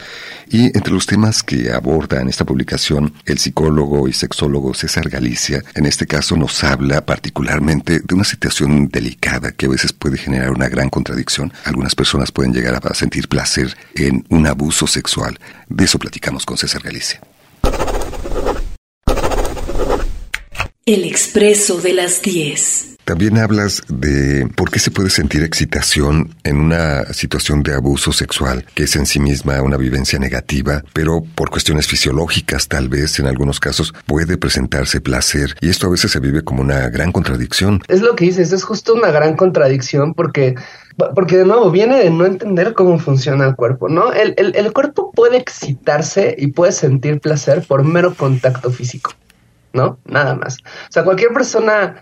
Y 0.49 0.67
entre 0.77 0.93
los 0.93 1.07
temas 1.07 1.43
que 1.43 1.73
aborda 1.73 2.21
en 2.21 2.29
esta 2.29 2.45
publicación 2.45 3.15
el 3.25 3.39
psicólogo 3.39 4.09
y 4.09 4.13
sexólogo 4.13 4.75
César 4.75 5.09
Galicia, 5.09 5.63
en 5.75 5.87
este 5.87 6.07
caso 6.07 6.37
nos 6.37 6.63
habla 6.65 7.05
particularmente 7.05 8.01
de 8.01 8.15
una 8.15 8.25
situación 8.25 8.89
delicada 8.89 9.53
que 9.53 9.67
a 9.67 9.71
veces 9.71 9.93
puede 9.93 10.19
generar 10.19 10.51
una 10.51 10.69
gran 10.69 10.91
contradicción. 10.91 11.53
Algunas 11.65 11.95
personas 11.95 12.33
pueden 12.33 12.53
llegar 12.53 12.81
a 12.83 12.95
sentir 12.95 13.29
placer 13.29 13.77
en 13.95 14.25
un 14.29 14.47
abuso 14.47 14.87
sexual. 14.87 15.39
De 15.69 15.85
eso 15.85 15.99
platicamos 15.99 16.47
con 16.47 16.57
César 16.57 16.83
Galicia. 16.83 17.21
El 20.85 21.05
expreso 21.05 21.81
de 21.81 21.93
las 21.93 22.23
10. 22.23 22.97
También 23.05 23.39
hablas 23.39 23.83
de 23.89 24.49
por 24.57 24.69
qué 24.69 24.81
se 24.81 24.91
puede 24.91 25.11
sentir 25.11 25.45
excitación 25.45 26.35
en 26.43 26.57
una 26.57 27.05
situación 27.13 27.63
de 27.63 27.75
abuso 27.75 28.11
sexual, 28.13 28.67
que 28.75 28.83
es 28.83 28.97
en 28.97 29.07
sí 29.07 29.21
misma 29.21 29.63
una 29.63 29.77
vivencia 29.77 30.19
negativa, 30.19 30.83
pero 30.93 31.23
por 31.37 31.51
cuestiones 31.51 31.87
fisiológicas 31.87 32.67
tal 32.67 32.89
vez 32.89 33.21
en 33.21 33.29
algunos 33.29 33.61
casos 33.61 33.95
puede 34.07 34.39
presentarse 34.39 35.01
placer 35.01 35.55
y 35.61 35.69
esto 35.69 35.87
a 35.87 35.91
veces 35.91 36.11
se 36.11 36.19
vive 36.19 36.43
como 36.43 36.63
una 36.63 36.89
gran 36.89 37.13
contradicción. 37.13 37.81
Es 37.87 38.03
lo 38.03 38.17
que 38.17 38.25
dices, 38.25 38.53
es 38.53 38.65
justo 38.65 38.95
una 38.95 39.13
gran 39.13 39.37
contradicción 39.37 40.15
porque 40.15 40.57
porque 41.15 41.37
de 41.37 41.45
nuevo 41.45 41.71
viene 41.71 41.97
de 41.99 42.11
no 42.11 42.27
entender 42.27 42.75
cómo 42.75 42.99
funciona 42.99 43.47
el 43.47 43.55
cuerpo, 43.55 43.89
¿no? 43.89 44.13
El, 44.13 44.35
el, 44.37 44.57
el 44.57 44.73
cuerpo 44.73 45.13
puede 45.13 45.37
excitarse 45.37 46.35
y 46.37 46.49
puede 46.49 46.73
sentir 46.73 47.21
placer 47.21 47.63
por 47.63 47.85
mero 47.85 48.15
contacto 48.15 48.73
físico. 48.73 49.13
¿No? 49.73 49.99
Nada 50.05 50.35
más. 50.35 50.59
O 50.59 50.93
sea, 50.93 51.05
cualquier 51.05 51.33
persona, 51.33 51.97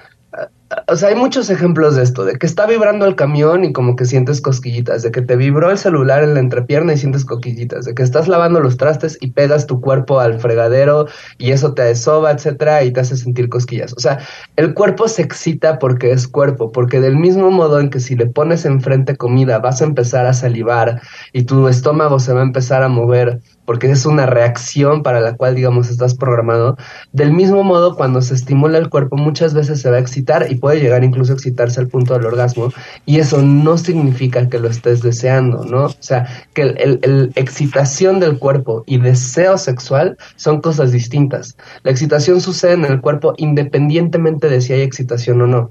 o 0.87 0.95
sea, 0.95 1.09
hay 1.09 1.16
muchos 1.16 1.51
ejemplos 1.51 1.97
de 1.97 2.05
esto, 2.05 2.25
de 2.25 2.39
que 2.39 2.47
está 2.47 2.64
vibrando 2.64 3.05
el 3.05 3.16
camión 3.16 3.64
y 3.64 3.73
como 3.73 3.97
que 3.97 4.05
sientes 4.05 4.41
cosquillitas, 4.41 5.03
de 5.03 5.11
que 5.11 5.23
te 5.23 5.35
vibró 5.35 5.71
el 5.71 5.79
celular 5.79 6.23
en 6.23 6.35
la 6.35 6.41
entrepierna 6.41 6.93
y 6.93 6.97
sientes 6.97 7.25
cosquillitas, 7.25 7.85
de 7.85 7.95
que 7.95 8.05
estás 8.05 8.29
lavando 8.29 8.61
los 8.61 8.77
trastes 8.77 9.18
y 9.21 9.33
pegas 9.33 9.66
tu 9.66 9.81
cuerpo 9.81 10.21
al 10.21 10.39
fregadero 10.39 11.07
y 11.39 11.51
eso 11.51 11.75
te 11.75 11.83
desoba, 11.83 12.31
etcétera, 12.31 12.85
y 12.85 12.93
te 12.93 13.01
hace 13.01 13.16
sentir 13.16 13.49
cosquillas. 13.49 13.93
O 13.95 14.01
sea, 14.01 14.21
el 14.55 14.75
cuerpo 14.75 15.09
se 15.09 15.23
excita 15.23 15.81
porque 15.81 16.12
es 16.12 16.29
cuerpo, 16.29 16.71
porque 16.71 17.01
del 17.01 17.16
mismo 17.16 17.51
modo 17.51 17.81
en 17.81 17.91
que 17.91 17.99
si 17.99 18.14
le 18.14 18.27
pones 18.27 18.64
enfrente 18.64 19.16
comida 19.16 19.59
vas 19.59 19.83
a 19.83 19.87
empezar 19.87 20.27
a 20.27 20.35
salivar 20.35 21.01
y 21.33 21.43
tu 21.43 21.66
estómago 21.66 22.21
se 22.21 22.33
va 22.33 22.41
a 22.41 22.45
empezar 22.45 22.85
a 22.85 22.89
mover 22.89 23.41
porque 23.65 23.91
es 23.91 24.05
una 24.07 24.27
reacción 24.27 25.03
para 25.03 25.21
la 25.21 25.37
cual, 25.37 25.55
digamos, 25.55 25.91
estás 25.91 26.15
programado. 26.15 26.77
Del 27.13 27.33
mismo 27.33 27.63
modo, 27.63 27.95
cuando 27.95 28.21
se 28.23 28.35
estimula 28.35 28.79
el 28.79 28.91
cuerpo, 28.91 29.17
muchas 29.17 29.55
veces 29.55 29.81
se 29.81 29.91
va 29.91 29.97
a 29.97 30.01
excitar 30.01 30.47
y 30.51 30.57
puede 30.57 30.81
llegar 30.81 31.05
incluso 31.05 31.33
a 31.33 31.35
excitarse 31.37 31.81
al 31.81 31.89
punto 31.89 32.15
del 32.15 32.27
orgasmo, 32.27 32.73
y 33.07 33.19
eso 33.19 33.43
no 33.43 33.79
significa 33.79 34.49
que 34.49 34.59
lo 34.59 34.69
estés 34.69 35.03
deseando, 35.03 35.65
¿no? 35.65 35.85
O 35.85 35.95
sea, 36.01 36.27
que 36.55 36.63
el, 36.63 37.33
excitación 37.37 38.21
del 38.21 38.39
cuerpo 38.39 38.83
y 38.87 38.99
deseo 38.99 39.57
sexual 39.59 40.17
son 40.37 40.61
cosas 40.61 40.93
distintas. 40.93 41.57
La 41.83 41.91
excitación 41.91 42.41
sucede 42.41 42.73
en 42.73 42.85
el 42.85 43.01
cuerpo 43.01 43.35
independientemente 43.37 44.49
de 44.49 44.61
si 44.61 44.73
hay 44.73 44.83
excitación 44.83 45.43
o 45.43 45.47
no, 45.47 45.71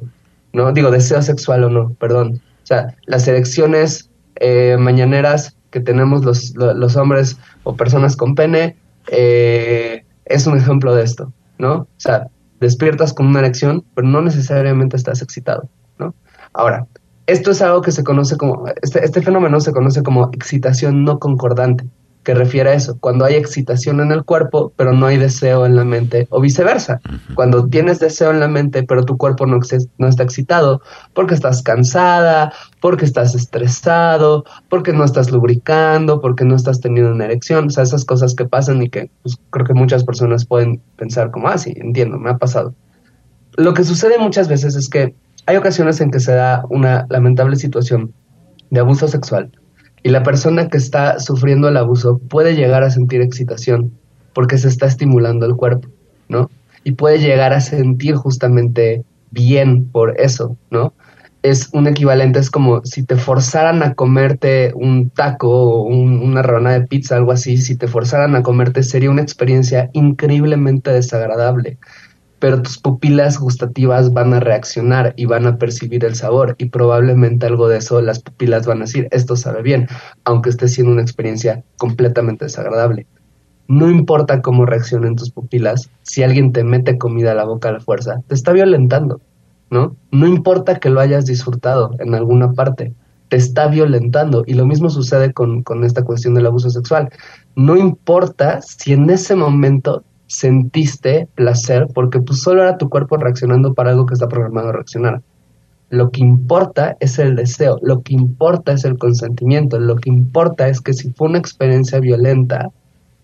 ¿no? 0.54 0.72
Digo, 0.72 0.92
deseo 0.92 1.22
sexual 1.22 1.64
o 1.66 1.70
no, 1.70 1.94
perdón. 2.00 2.42
O 2.64 2.68
sea, 2.70 2.96
las 3.06 3.28
erecciones 3.28 4.10
eh, 4.36 4.78
mañaneras 4.80 5.56
que 5.72 5.80
tenemos 5.80 6.24
los, 6.26 6.53
los 6.55 6.95
hombres 6.95 7.38
o 7.63 7.76
personas 7.76 8.15
con 8.15 8.36
pene, 8.36 8.76
eh, 9.11 10.03
es 10.26 10.47
un 10.47 10.57
ejemplo 10.57 10.93
de 10.95 11.03
esto, 11.03 11.32
¿no? 11.57 11.74
O 11.74 11.88
sea, 11.97 12.28
despiertas 12.59 13.13
con 13.13 13.28
una 13.28 13.39
erección, 13.39 13.84
pero 13.95 14.07
no 14.07 14.22
necesariamente 14.22 14.97
estás 14.97 15.22
excitado, 15.22 15.70
¿no? 15.97 16.13
Ahora, 16.53 16.88
esto 17.28 17.51
es 17.51 17.61
algo 17.61 17.82
que 17.82 17.91
se 17.91 18.03
conoce 18.03 18.38
como, 18.38 18.65
este, 18.82 19.03
este 19.05 19.22
fenómeno 19.22 19.59
se 19.59 19.72
conoce 19.72 20.03
como 20.03 20.30
excitación 20.34 21.03
no 21.03 21.20
concordante 21.20 21.86
que 22.24 22.34
refiere 22.34 22.72
a 22.72 22.74
eso, 22.74 22.97
cuando 22.99 23.26
hay 23.26 23.36
excitación 23.36 24.01
en 24.01 24.11
el 24.11 24.24
cuerpo, 24.24 24.74
pero 24.76 24.93
no 24.93 25.05
hay 25.05 25.17
deseo 25.17 25.65
en 25.65 25.76
la 25.76 25.86
mente, 25.86 26.28
o 26.30 26.41
viceversa, 26.41 26.99
cuando 27.34 27.67
tienes 27.67 27.99
deseo 27.99 28.32
en 28.32 28.39
la 28.39 28.47
mente, 28.47 28.84
pero 28.84 29.05
tu 29.05 29.17
cuerpo 29.17 29.45
no, 29.45 29.59
no 29.97 30.07
está 30.07 30.24
excitado, 30.24 30.82
porque 31.13 31.34
estás 31.34 31.63
cansada, 31.63 32.51
porque 32.82 33.05
estás 33.05 33.36
estresado, 33.36 34.43
porque 34.70 34.93
no 34.93 35.05
estás 35.05 35.32
lubricando, 35.32 36.20
porque 36.20 36.45
no 36.45 36.55
estás 36.55 36.82
teniendo 36.82 37.11
una 37.11 37.26
erección, 37.26 37.67
o 37.67 37.70
sea, 37.70 37.84
esas 37.84 38.05
cosas 38.05 38.36
que 38.36 38.45
pasan 38.45 38.82
y 38.82 38.89
que 38.89 39.09
pues, 39.24 39.38
creo 39.49 39.65
que 39.65 39.74
muchas 39.74 40.03
personas 40.03 40.45
pueden 40.45 40.82
pensar 40.97 41.32
como, 41.32 41.47
ah, 41.47 41.57
sí, 41.57 41.74
entiendo, 41.78 42.17
me 42.17 42.30
ha 42.30 42.38
pasado. 42.38 42.74
Lo 43.55 43.74
que 43.74 43.84
sucede 43.84 44.17
muchas 44.17 44.47
veces 44.47 44.76
es 44.76 44.89
que 44.89 45.15
hay 45.45 45.57
ocasiones 45.57 45.99
en 46.01 46.11
que 46.11 46.20
se 46.20 46.34
da 46.34 46.63
una 46.70 47.07
lamentable 47.09 47.55
situación 47.55 48.13
de 48.70 48.82
abuso 48.82 49.07
sexual, 49.07 49.51
y 50.04 50.10
la 50.10 50.24
persona 50.24 50.70
que 50.70 50.78
está 50.78 51.20
sufriendo 51.20 51.70
el 51.70 51.78
abuso 51.78 52.18
puede 52.18 52.56
llegar 52.56 52.84
a 52.84 52.91
sentir 52.91 53.22
excitación 53.22 53.91
porque 54.34 54.58
se 54.58 54.68
está 54.68 54.86
estimulando 54.86 55.45
el 55.45 55.56
cuerpo, 55.56 55.89
¿no? 56.28 56.50
Y 56.84 56.93
puede 56.93 57.20
llegar 57.20 57.54
a 57.54 57.62
sentir 57.62 58.16
justamente 58.16 59.04
bien 59.32 59.86
por 59.86 60.20
eso, 60.20 60.58
¿no? 60.70 60.93
Es 61.41 61.70
un 61.74 61.88
equivalente, 61.88 62.39
es 62.39 62.50
como 62.50 62.84
si 62.84 63.04
te 63.04 63.16
forzaran 63.16 63.82
a 63.82 63.93
comerte 63.93 64.74
un 64.76 65.10
taco 65.10 65.50
o 65.50 65.84
una 65.84 66.41
rebanada 66.41 66.80
de 66.80 66.88
pizza, 66.88 67.16
algo 67.16 67.32
así, 67.32 67.58
si 67.58 67.78
te 67.78 67.88
forzaran 67.88 68.36
a 68.36 68.43
comerte 68.43 68.84
sería 68.84 69.10
una 69.10 69.22
experiencia 69.22 69.89
increíblemente 69.93 70.91
desagradable 70.91 71.78
pero 72.40 72.62
tus 72.62 72.78
pupilas 72.78 73.38
gustativas 73.38 74.14
van 74.14 74.34
a 74.34 74.40
reaccionar 74.40 75.14
y 75.18 75.26
van 75.26 75.46
a 75.46 75.58
percibir 75.58 76.06
el 76.06 76.16
sabor 76.16 76.56
y 76.58 76.66
probablemente 76.66 77.46
algo 77.46 77.68
de 77.68 77.78
eso 77.78 78.02
las 78.02 78.20
pupilas 78.20 78.66
van 78.66 78.80
a 78.80 78.86
decir, 78.86 79.08
esto 79.12 79.36
sabe 79.36 79.62
bien, 79.62 79.88
aunque 80.24 80.50
esté 80.50 80.68
siendo 80.68 80.94
una 80.94 81.02
experiencia 81.02 81.64
completamente 81.78 82.46
desagradable. 82.46 83.06
No 83.68 83.90
importa 83.90 84.42
cómo 84.42 84.66
reaccionen 84.66 85.16
tus 85.16 85.32
pupilas, 85.32 85.92
si 86.02 86.24
alguien 86.24 86.54
te 86.54 86.64
mete 86.64 86.98
comida 86.98 87.34
a 87.34 87.36
la 87.36 87.44
boca 87.44 87.70
a 87.70 87.74
la 87.74 87.80
fuerza, 87.80 88.22
te 88.28 88.34
está 88.34 88.52
violentando, 88.52 89.22
¿no? 89.70 89.96
No 90.12 90.26
importa 90.26 90.80
que 90.80 90.90
lo 90.90 91.00
hayas 91.00 91.26
disfrutado 91.26 91.92
en 92.00 92.16
alguna 92.16 92.54
parte, 92.54 92.94
te 93.28 93.38
está 93.38 93.68
violentando. 93.68 94.44
Y 94.46 94.56
lo 94.56 94.66
mismo 94.66 94.90
sucede 94.90 95.34
con, 95.34 95.62
con 95.62 95.84
esta 95.84 96.04
cuestión 96.04 96.34
del 96.34 96.48
abuso 96.48 96.72
sexual. 96.72 97.10
No 97.56 97.78
importa 97.78 98.62
si 98.64 98.94
en 98.94 99.10
ese 99.10 99.36
momento 99.36 100.04
sentiste 100.30 101.27
placer 101.34 101.88
porque 101.93 102.21
pues 102.21 102.41
solo 102.41 102.61
era 102.61 102.77
tu 102.77 102.88
cuerpo 102.88 103.17
reaccionando 103.17 103.73
para 103.73 103.89
algo 103.89 104.05
que 104.05 104.13
está 104.13 104.30
programado 104.30 104.69
a 104.69 104.73
reaccionar. 104.73 105.21
Lo 105.89 106.11
que 106.11 106.21
importa 106.21 106.95
es 106.99 107.17
el 107.17 107.36
deseo, 107.36 107.80
lo 107.82 108.03
que 108.03 108.13
importa 108.13 108.73
es 108.73 108.86
el 108.86 108.99
consentimiento, 108.99 109.80
lo 109.80 109.95
que 109.95 110.09
importa 110.09 110.67
es 110.67 110.82
que 110.82 110.93
si 110.93 111.11
fue 111.11 111.30
una 111.30 111.39
experiencia 111.39 111.99
violenta, 111.99 112.69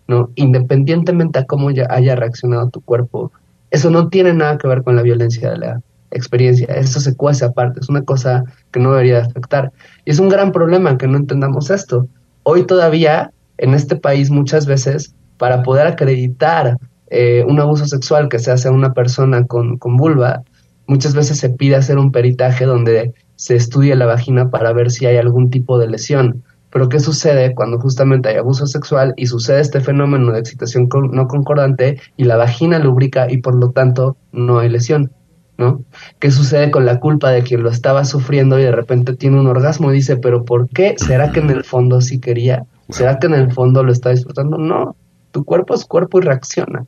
¿no? 0.07 0.31
Independientemente 0.33 1.39
a 1.39 1.45
cómo 1.45 1.69
ya 1.69 1.85
haya 1.91 2.15
reaccionado 2.15 2.69
tu 2.69 2.81
cuerpo, 2.81 3.31
eso 3.69 3.91
no 3.91 4.09
tiene 4.09 4.33
nada 4.33 4.57
que 4.57 4.67
ver 4.67 4.81
con 4.81 4.95
la 4.95 5.03
violencia 5.03 5.51
de 5.51 5.57
la 5.59 5.81
experiencia, 6.09 6.65
eso 6.73 6.99
se 6.99 7.15
cuece 7.15 7.45
aparte, 7.45 7.81
es 7.81 7.89
una 7.89 8.01
cosa 8.01 8.43
que 8.71 8.79
no 8.79 8.93
debería 8.93 9.19
afectar. 9.19 9.71
Y 10.05 10.11
es 10.11 10.17
un 10.17 10.29
gran 10.29 10.51
problema 10.51 10.97
que 10.97 11.07
no 11.07 11.17
entendamos 11.17 11.69
esto. 11.69 12.07
Hoy 12.41 12.65
todavía, 12.65 13.31
en 13.59 13.75
este 13.75 13.95
país, 13.95 14.31
muchas 14.31 14.65
veces, 14.65 15.13
para 15.37 15.61
poder 15.61 15.85
acreditar 15.85 16.77
eh, 17.07 17.43
un 17.47 17.59
abuso 17.59 17.85
sexual 17.85 18.29
que 18.29 18.39
se 18.39 18.51
hace 18.51 18.67
a 18.67 18.71
una 18.71 18.93
persona 18.93 19.45
con, 19.45 19.77
con 19.77 19.97
vulva, 19.97 20.43
muchas 20.87 21.13
veces 21.15 21.37
se 21.37 21.49
pide 21.49 21.75
hacer 21.75 21.97
un 21.97 22.11
peritaje 22.11 22.65
donde 22.65 23.13
se 23.35 23.55
estudia 23.55 23.95
la 23.95 24.05
vagina 24.05 24.49
para 24.49 24.73
ver 24.73 24.91
si 24.91 25.05
hay 25.05 25.17
algún 25.17 25.49
tipo 25.49 25.77
de 25.77 25.87
lesión. 25.87 26.43
Pero 26.71 26.89
¿qué 26.89 26.99
sucede 26.99 27.55
cuando 27.55 27.79
justamente 27.79 28.29
hay 28.29 28.35
abuso 28.35 28.67
sexual 28.67 29.13
y 29.15 29.27
sucede 29.27 29.61
este 29.61 29.79
fenómeno 29.79 30.33
de 30.33 30.39
excitación 30.39 30.89
no 31.11 31.27
concordante 31.27 32.01
y 32.17 32.25
la 32.25 32.35
vagina 32.35 32.79
lubrica 32.79 33.31
y 33.31 33.37
por 33.37 33.55
lo 33.55 33.71
tanto 33.71 34.17
no 34.31 34.59
hay 34.59 34.69
lesión? 34.69 35.11
¿No? 35.57 35.85
¿Qué 36.19 36.31
sucede 36.31 36.71
con 36.71 36.85
la 36.85 36.99
culpa 36.99 37.31
de 37.31 37.43
quien 37.43 37.63
lo 37.63 37.69
estaba 37.69 38.03
sufriendo 38.03 38.59
y 38.59 38.63
de 38.63 38.73
repente 38.73 39.15
tiene 39.15 39.39
un 39.39 39.47
orgasmo 39.47 39.89
y 39.89 39.95
dice, 39.95 40.17
pero 40.17 40.43
¿por 40.43 40.67
qué? 40.67 40.95
¿Será 40.97 41.31
que 41.31 41.39
en 41.39 41.49
el 41.49 41.63
fondo 41.63 42.01
sí 42.01 42.19
quería? 42.19 42.65
¿Será 42.89 43.19
que 43.19 43.27
en 43.27 43.35
el 43.35 43.53
fondo 43.53 43.81
lo 43.81 43.93
está 43.93 44.09
disfrutando? 44.09 44.57
No, 44.57 44.97
tu 45.31 45.45
cuerpo 45.45 45.73
es 45.75 45.85
cuerpo 45.85 46.19
y 46.19 46.23
reacciona, 46.23 46.85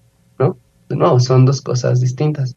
¿no? 0.90 1.20
Son 1.20 1.46
dos 1.46 1.62
cosas 1.62 2.02
distintas. 2.02 2.56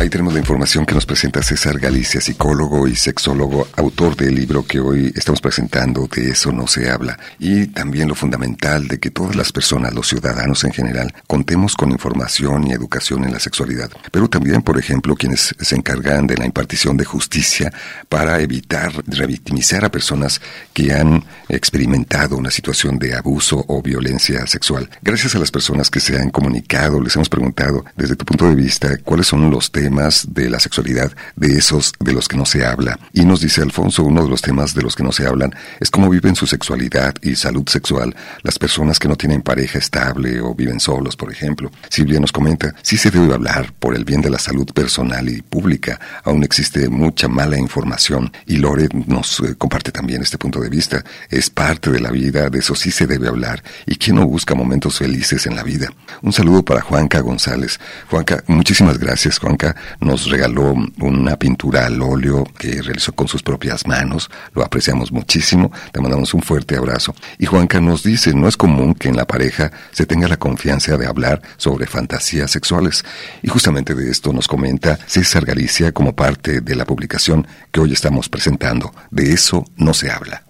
Ahí 0.00 0.08
tenemos 0.08 0.32
la 0.32 0.40
información 0.40 0.86
que 0.86 0.94
nos 0.94 1.04
presenta 1.04 1.42
César 1.42 1.78
Galicia, 1.78 2.22
psicólogo 2.22 2.88
y 2.88 2.96
sexólogo, 2.96 3.68
autor 3.76 4.16
del 4.16 4.34
libro 4.34 4.64
que 4.64 4.80
hoy 4.80 5.12
estamos 5.14 5.42
presentando, 5.42 6.08
De 6.10 6.30
eso 6.30 6.52
no 6.52 6.66
se 6.66 6.88
habla. 6.88 7.18
Y 7.38 7.66
también 7.66 8.08
lo 8.08 8.14
fundamental 8.14 8.88
de 8.88 8.98
que 8.98 9.10
todas 9.10 9.36
las 9.36 9.52
personas, 9.52 9.92
los 9.92 10.08
ciudadanos 10.08 10.64
en 10.64 10.72
general, 10.72 11.12
contemos 11.26 11.76
con 11.76 11.90
información 11.90 12.66
y 12.66 12.72
educación 12.72 13.24
en 13.24 13.34
la 13.34 13.40
sexualidad. 13.40 13.90
Pero 14.10 14.26
también, 14.30 14.62
por 14.62 14.78
ejemplo, 14.78 15.14
quienes 15.16 15.54
se 15.60 15.76
encargan 15.76 16.26
de 16.26 16.38
la 16.38 16.46
impartición 16.46 16.96
de 16.96 17.04
justicia 17.04 17.70
para 18.08 18.40
evitar 18.40 18.90
revictimizar 19.06 19.84
a 19.84 19.90
personas 19.90 20.40
que 20.72 20.94
han 20.94 21.22
experimentado 21.50 22.38
una 22.38 22.50
situación 22.50 22.98
de 22.98 23.16
abuso 23.16 23.66
o 23.68 23.82
violencia 23.82 24.46
sexual. 24.46 24.88
Gracias 25.02 25.34
a 25.34 25.38
las 25.38 25.50
personas 25.50 25.90
que 25.90 26.00
se 26.00 26.16
han 26.16 26.30
comunicado, 26.30 27.02
les 27.02 27.14
hemos 27.16 27.28
preguntado 27.28 27.84
desde 27.98 28.16
tu 28.16 28.24
punto 28.24 28.48
de 28.48 28.54
vista 28.54 28.96
cuáles 29.04 29.26
son 29.26 29.50
los 29.50 29.70
temas 29.70 29.89
de 29.90 30.48
la 30.48 30.60
sexualidad, 30.60 31.12
de 31.34 31.58
esos 31.58 31.92
de 31.98 32.12
los 32.12 32.28
que 32.28 32.36
no 32.36 32.46
se 32.46 32.64
habla. 32.64 32.98
Y 33.12 33.24
nos 33.24 33.40
dice 33.40 33.60
Alfonso, 33.60 34.04
uno 34.04 34.22
de 34.22 34.30
los 34.30 34.40
temas 34.40 34.72
de 34.72 34.82
los 34.82 34.94
que 34.94 35.02
no 35.02 35.10
se 35.10 35.26
hablan 35.26 35.52
es 35.80 35.90
cómo 35.90 36.08
viven 36.08 36.36
su 36.36 36.46
sexualidad 36.46 37.14
y 37.22 37.34
salud 37.34 37.68
sexual 37.68 38.14
las 38.42 38.58
personas 38.58 38.98
que 38.98 39.08
no 39.08 39.16
tienen 39.16 39.42
pareja 39.42 39.78
estable 39.78 40.40
o 40.40 40.54
viven 40.54 40.78
solos, 40.78 41.16
por 41.16 41.32
ejemplo. 41.32 41.72
Silvia 41.88 42.20
nos 42.20 42.30
comenta, 42.30 42.72
sí 42.82 42.96
se 42.96 43.10
debe 43.10 43.34
hablar 43.34 43.72
por 43.78 43.96
el 43.96 44.04
bien 44.04 44.22
de 44.22 44.30
la 44.30 44.38
salud 44.38 44.66
personal 44.72 45.28
y 45.28 45.42
pública. 45.42 45.98
Aún 46.22 46.44
existe 46.44 46.88
mucha 46.88 47.26
mala 47.26 47.58
información 47.58 48.32
y 48.46 48.56
Lore 48.56 48.88
nos 49.06 49.40
eh, 49.40 49.56
comparte 49.58 49.90
también 49.90 50.22
este 50.22 50.38
punto 50.38 50.60
de 50.60 50.68
vista. 50.68 51.04
Es 51.28 51.50
parte 51.50 51.90
de 51.90 52.00
la 52.00 52.10
vida, 52.10 52.48
de 52.48 52.60
eso 52.60 52.76
sí 52.76 52.92
se 52.92 53.08
debe 53.08 53.26
hablar. 53.26 53.62
¿Y 53.86 53.96
quién 53.96 54.16
no 54.16 54.26
busca 54.26 54.54
momentos 54.54 54.98
felices 54.98 55.46
en 55.46 55.56
la 55.56 55.64
vida? 55.64 55.88
Un 56.22 56.32
saludo 56.32 56.64
para 56.64 56.80
Juanca 56.80 57.20
González. 57.20 57.80
Juanca, 58.08 58.44
muchísimas 58.46 58.96
gracias, 58.98 59.38
Juanca 59.38 59.74
nos 60.00 60.28
regaló 60.28 60.74
una 61.00 61.36
pintura 61.36 61.86
al 61.86 62.00
óleo 62.02 62.44
que 62.58 62.82
realizó 62.82 63.12
con 63.12 63.28
sus 63.28 63.42
propias 63.42 63.86
manos. 63.86 64.30
Lo 64.54 64.64
apreciamos 64.64 65.12
muchísimo. 65.12 65.72
Te 65.92 66.00
mandamos 66.00 66.34
un 66.34 66.42
fuerte 66.42 66.76
abrazo. 66.76 67.14
Y 67.38 67.46
Juanca 67.46 67.80
nos 67.80 68.02
dice, 68.02 68.34
no 68.34 68.48
es 68.48 68.56
común 68.56 68.94
que 68.94 69.08
en 69.08 69.16
la 69.16 69.26
pareja 69.26 69.70
se 69.92 70.06
tenga 70.06 70.28
la 70.28 70.38
confianza 70.38 70.96
de 70.96 71.06
hablar 71.06 71.42
sobre 71.56 71.86
fantasías 71.86 72.50
sexuales. 72.50 73.04
Y 73.42 73.48
justamente 73.48 73.94
de 73.94 74.10
esto 74.10 74.32
nos 74.32 74.48
comenta 74.48 74.98
César 75.06 75.44
Galicia 75.44 75.92
como 75.92 76.14
parte 76.14 76.60
de 76.60 76.76
la 76.76 76.84
publicación 76.84 77.46
que 77.70 77.80
hoy 77.80 77.92
estamos 77.92 78.28
presentando. 78.28 78.92
De 79.10 79.32
eso 79.32 79.64
no 79.76 79.94
se 79.94 80.10
habla. 80.10 80.44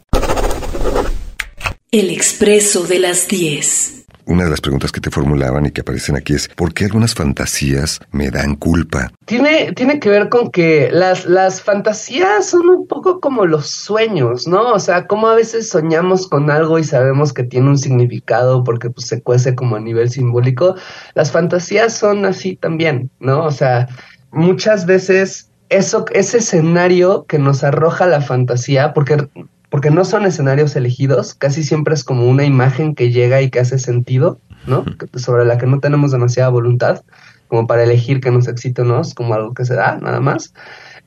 El 1.91 2.11
expreso 2.11 2.85
de 2.85 3.01
las 3.01 3.27
10 3.27 4.00
una 4.31 4.45
de 4.45 4.51
las 4.51 4.61
preguntas 4.61 4.93
que 4.93 5.01
te 5.01 5.11
formulaban 5.11 5.67
y 5.67 5.73
que 5.73 5.81
aparecen 5.81 6.17
aquí 6.17 6.35
es 6.35 6.49
¿por 6.49 6.73
qué 6.73 6.85
algunas 6.85 7.15
fantasías 7.15 8.01
me 8.13 8.31
dan 8.31 8.55
culpa? 8.55 9.11
Tiene, 9.25 9.73
tiene 9.73 9.99
que 9.99 10.09
ver 10.09 10.29
con 10.29 10.51
que 10.51 10.89
las, 10.93 11.27
las 11.27 11.61
fantasías 11.61 12.47
son 12.47 12.69
un 12.69 12.87
poco 12.87 13.21
como 13.21 13.45
los 13.45 13.69
sueños, 13.69 14.47
¿no? 14.47 14.73
O 14.73 14.79
sea, 14.79 15.09
como 15.09 15.27
a 15.27 15.35
veces 15.35 15.69
soñamos 15.69 16.29
con 16.29 16.49
algo 16.51 16.79
y 16.79 16.85
sabemos 16.85 17.33
que 17.33 17.43
tiene 17.43 17.69
un 17.69 17.79
significado 17.79 18.63
porque 18.63 18.89
pues, 18.91 19.09
se 19.09 19.21
cuece 19.21 19.57
como 19.57 19.77
a 19.77 19.81
nivel 19.81 20.11
simbólico. 20.11 20.77
Las 21.15 21.33
fantasías 21.33 21.93
son 21.97 22.25
así 22.25 22.55
también, 22.55 23.11
¿no? 23.19 23.45
O 23.45 23.51
sea, 23.51 23.89
muchas 24.31 24.87
veces 24.87 25.51
eso, 25.71 26.05
ese 26.13 26.39
escenario 26.39 27.25
que 27.27 27.39
nos 27.39 27.65
arroja 27.65 28.07
la 28.07 28.21
fantasía, 28.21 28.93
porque 28.93 29.29
porque 29.71 29.91
no 29.91 30.05
son 30.05 30.27
escenarios 30.27 30.77
elegidos, 30.77 31.35
casi 31.35 31.63
siempre 31.63 31.95
es 31.95 32.05
como 32.05 32.29
una 32.29 32.45
imagen 32.45 32.95
que 32.95 33.11
llega 33.11 33.41
y 33.41 33.51
que 33.51 33.61
hace 33.61 33.79
sentido, 33.79 34.41
¿no? 34.67 34.85
Sobre 35.15 35.45
la 35.45 35.59
que 35.59 35.67
no 35.67 35.79
tenemos 35.79 36.11
demasiada 36.11 36.51
voluntad, 36.51 37.03
como 37.47 37.67
para 37.67 37.85
elegir 37.85 38.21
que 38.21 38.31
nos 38.31 38.49
excite 38.49 38.83
o 38.83 38.85
no, 38.85 39.01
es 39.01 39.15
como 39.15 39.35
algo 39.35 39.55
que 39.55 39.65
se 39.65 39.75
da, 39.75 39.99
nada 39.99 40.21
más. 40.21 40.53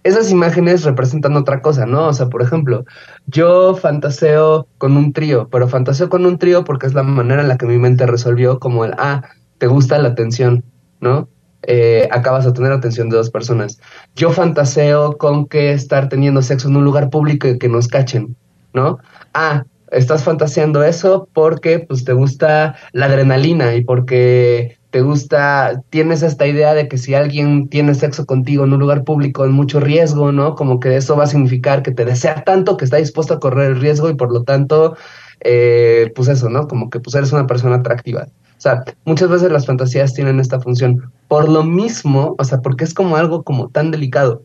Esas 0.03 0.31
imágenes 0.31 0.83
representan 0.83 1.35
otra 1.37 1.61
cosa, 1.61 1.85
¿no? 1.85 2.07
O 2.07 2.13
sea, 2.13 2.27
por 2.27 2.41
ejemplo, 2.41 2.85
yo 3.27 3.75
fantaseo 3.75 4.67
con 4.77 4.97
un 4.97 5.13
trío, 5.13 5.47
pero 5.49 5.67
fantaseo 5.67 6.09
con 6.09 6.25
un 6.25 6.37
trío 6.37 6.63
porque 6.63 6.87
es 6.87 6.93
la 6.93 7.03
manera 7.03 7.41
en 7.41 7.47
la 7.47 7.57
que 7.57 7.65
mi 7.65 7.77
mente 7.77 8.05
resolvió 8.05 8.59
como 8.59 8.85
el, 8.85 8.93
ah, 8.97 9.23
te 9.57 9.67
gusta 9.67 9.97
la 9.99 10.09
atención, 10.09 10.63
¿no? 10.99 11.29
Eh, 11.65 12.09
acabas 12.11 12.45
a 12.45 12.53
tener 12.53 12.73
atención 12.73 13.09
de 13.09 13.15
dos 13.15 13.29
personas. 13.29 13.79
Yo 14.15 14.31
fantaseo 14.31 15.17
con 15.17 15.47
que 15.47 15.71
estar 15.71 16.09
teniendo 16.09 16.41
sexo 16.41 16.67
en 16.67 16.75
un 16.75 16.83
lugar 16.83 17.09
público 17.09 17.47
y 17.47 17.57
que 17.57 17.69
nos 17.69 17.87
cachen, 17.87 18.35
¿no? 18.73 18.99
Ah, 19.33 19.65
estás 19.91 20.23
fantaseando 20.23 20.83
eso 20.83 21.27
porque 21.33 21.79
pues 21.79 22.03
te 22.03 22.13
gusta 22.13 22.75
la 22.91 23.05
adrenalina 23.05 23.75
y 23.75 23.83
porque 23.83 24.77
te 24.89 25.01
gusta, 25.01 25.81
tienes 25.89 26.21
esta 26.21 26.45
idea 26.45 26.75
de 26.75 26.87
que 26.87 26.99
si 26.99 27.15
alguien 27.15 27.67
tiene 27.67 27.95
sexo 27.95 28.27
contigo 28.27 28.63
en 28.63 28.73
un 28.73 28.79
lugar 28.79 29.03
público 29.03 29.43
en 29.43 29.51
mucho 29.51 29.79
riesgo, 29.79 30.31
¿no? 30.31 30.53
Como 30.53 30.79
que 30.79 30.95
eso 30.95 31.15
va 31.15 31.23
a 31.23 31.27
significar 31.27 31.81
que 31.81 31.91
te 31.91 32.05
desea 32.05 32.43
tanto 32.43 32.77
que 32.77 32.85
está 32.85 32.97
dispuesto 32.97 33.33
a 33.33 33.39
correr 33.39 33.71
el 33.71 33.81
riesgo 33.81 34.07
y 34.09 34.13
por 34.13 34.31
lo 34.31 34.43
tanto, 34.43 34.95
eh, 35.39 36.11
pues 36.15 36.27
eso, 36.27 36.47
¿no? 36.49 36.67
Como 36.67 36.91
que 36.91 36.99
pues 36.99 37.15
eres 37.15 37.33
una 37.33 37.47
persona 37.47 37.77
atractiva. 37.77 38.27
O 38.55 38.61
sea, 38.63 38.83
muchas 39.03 39.29
veces 39.29 39.51
las 39.51 39.65
fantasías 39.65 40.13
tienen 40.13 40.39
esta 40.39 40.59
función. 40.59 41.11
Por 41.27 41.49
lo 41.49 41.63
mismo, 41.63 42.35
o 42.37 42.43
sea, 42.43 42.59
porque 42.61 42.83
es 42.83 42.93
como 42.93 43.17
algo 43.17 43.43
como 43.43 43.69
tan 43.69 43.89
delicado. 43.89 44.43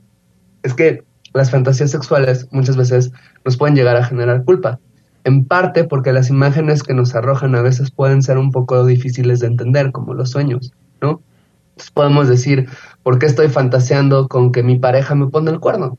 Es 0.63 0.73
que 0.73 1.05
las 1.35 1.51
fantasías 1.51 1.91
sexuales 1.91 2.49
muchas 2.51 2.77
veces 2.77 3.11
nos 3.49 3.57
pueden 3.57 3.75
llegar 3.75 3.97
a 3.97 4.05
generar 4.05 4.45
culpa. 4.45 4.79
En 5.25 5.47
parte 5.47 5.85
porque 5.85 6.13
las 6.13 6.29
imágenes 6.29 6.83
que 6.83 6.93
nos 6.93 7.15
arrojan 7.15 7.55
a 7.55 7.63
veces 7.63 7.91
pueden 7.91 8.23
ser 8.23 8.37
un 8.37 8.53
poco 8.53 8.85
difíciles 8.85 9.41
de 9.41 9.47
entender, 9.47 9.91
como 9.91 10.13
los 10.13 10.33
sueños, 10.33 10.75
¿no? 11.01 11.23
Entonces 11.71 11.91
podemos 11.93 12.29
decir, 12.29 12.69
¿por 13.03 13.19
qué 13.19 13.25
estoy 13.25 13.49
fantaseando 13.49 14.29
con 14.29 14.53
que 14.53 14.63
mi 14.63 14.79
pareja 14.79 15.15
me 15.15 15.29
pone 15.29 15.51
el 15.51 15.61
cuerno? 15.61 15.97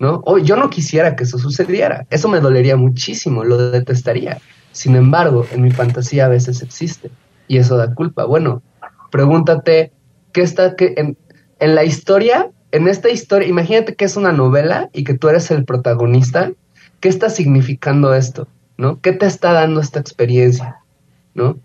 ¿No? 0.00 0.22
O 0.26 0.38
yo 0.38 0.56
no 0.56 0.70
quisiera 0.70 1.14
que 1.14 1.22
eso 1.22 1.38
sucediera. 1.38 2.04
Eso 2.10 2.28
me 2.28 2.40
dolería 2.40 2.76
muchísimo, 2.76 3.44
lo 3.44 3.70
detestaría. 3.70 4.38
Sin 4.72 4.96
embargo, 4.96 5.46
en 5.52 5.62
mi 5.62 5.70
fantasía 5.70 6.24
a 6.24 6.28
veces 6.28 6.62
existe 6.62 7.12
y 7.46 7.58
eso 7.58 7.76
da 7.76 7.94
culpa. 7.94 8.24
Bueno, 8.24 8.60
pregúntate, 9.12 9.92
¿qué 10.32 10.42
está 10.42 10.74
que 10.74 10.94
en, 10.96 11.16
en 11.60 11.76
la 11.76 11.84
historia 11.84 12.50
en 12.70 12.88
esta 12.88 13.08
historia, 13.08 13.48
imagínate 13.48 13.94
que 13.94 14.04
es 14.04 14.16
una 14.16 14.32
novela 14.32 14.90
y 14.92 15.04
que 15.04 15.14
tú 15.14 15.28
eres 15.28 15.50
el 15.50 15.64
protagonista, 15.64 16.52
¿qué 17.00 17.08
está 17.08 17.30
significando 17.30 18.14
esto? 18.14 18.48
¿No? 18.76 19.00
¿Qué 19.00 19.12
te 19.12 19.26
está 19.26 19.52
dando 19.52 19.80
esta 19.80 20.00
experiencia? 20.00 20.78
¿No? 21.34 21.58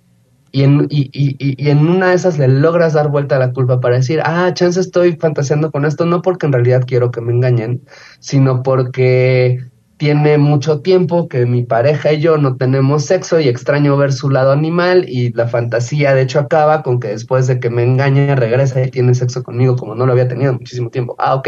Y 0.52 0.64
en, 0.64 0.88
y, 0.90 1.10
y, 1.14 1.36
y 1.40 1.70
en 1.70 1.80
una 1.88 2.10
de 2.10 2.16
esas 2.16 2.38
le 2.38 2.48
logras 2.48 2.94
dar 2.94 3.10
vuelta 3.10 3.38
a 3.38 3.40
la 3.40 3.54
culpa 3.54 3.80
para 3.80 3.96
decir, 3.96 4.22
ah, 4.24 4.52
chance 4.54 4.80
estoy 4.80 5.16
fantaseando 5.16 5.72
con 5.72 5.84
esto, 5.86 6.06
no 6.06 6.22
porque 6.22 6.46
en 6.46 6.54
realidad 6.54 6.84
quiero 6.86 7.10
que 7.10 7.22
me 7.22 7.34
engañen, 7.34 7.82
sino 8.20 8.62
porque 8.62 9.60
tiene 10.04 10.38
mucho 10.38 10.82
tiempo 10.82 11.30
que 11.30 11.46
mi 11.46 11.64
pareja 11.64 12.12
y 12.12 12.20
yo 12.20 12.38
no 12.38 12.58
tenemos 12.58 13.06
sexo 13.06 13.40
y 13.40 13.48
extraño 13.48 13.96
ver 13.96 14.12
su 14.12 14.30
lado 14.30 14.52
animal 14.52 15.06
y 15.08 15.32
la 15.32 15.48
fantasía 15.48 16.14
de 16.14 16.24
hecho 16.24 16.40
acaba 16.40 16.84
con 16.84 17.00
que 17.00 17.10
después 17.10 17.48
de 17.48 17.60
que 17.60 17.70
me 17.70 17.84
engañe 17.84 18.36
regresa 18.36 18.84
y 18.84 18.92
tiene 18.92 19.16
sexo 19.16 19.44
conmigo 19.44 19.76
como 19.78 19.96
no 19.96 20.06
lo 20.06 20.12
había 20.12 20.28
tenido 20.28 20.54
muchísimo 20.54 20.90
tiempo. 20.90 21.16
Ah, 21.20 21.36
ok, 21.36 21.48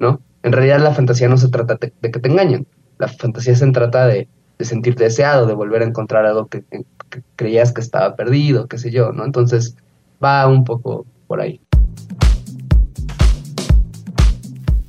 ¿no? 0.00 0.20
En 0.42 0.52
realidad 0.52 0.80
la 0.80 0.92
fantasía 0.92 1.28
no 1.28 1.38
se 1.38 1.48
trata 1.48 1.78
de, 1.80 1.90
que 2.10 2.20
te 2.20 2.28
engañen, 2.28 2.66
la 2.98 3.08
fantasía 3.08 3.54
se 3.54 3.70
trata 3.70 4.06
de, 4.06 4.28
de 4.58 4.64
sentir 4.64 4.94
deseado, 4.94 5.46
de 5.46 5.54
volver 5.54 5.82
a 5.82 5.86
encontrar 5.86 6.26
algo 6.26 6.46
que, 6.46 6.62
que 6.62 7.22
creías 7.36 7.72
que 7.72 7.80
estaba 7.80 8.16
perdido, 8.16 8.66
qué 8.66 8.78
sé 8.78 8.90
yo, 8.90 9.12
¿no? 9.12 9.24
Entonces 9.24 9.76
va 10.22 10.46
un 10.46 10.64
poco 10.64 11.06
por 11.26 11.40
ahí. 11.40 11.60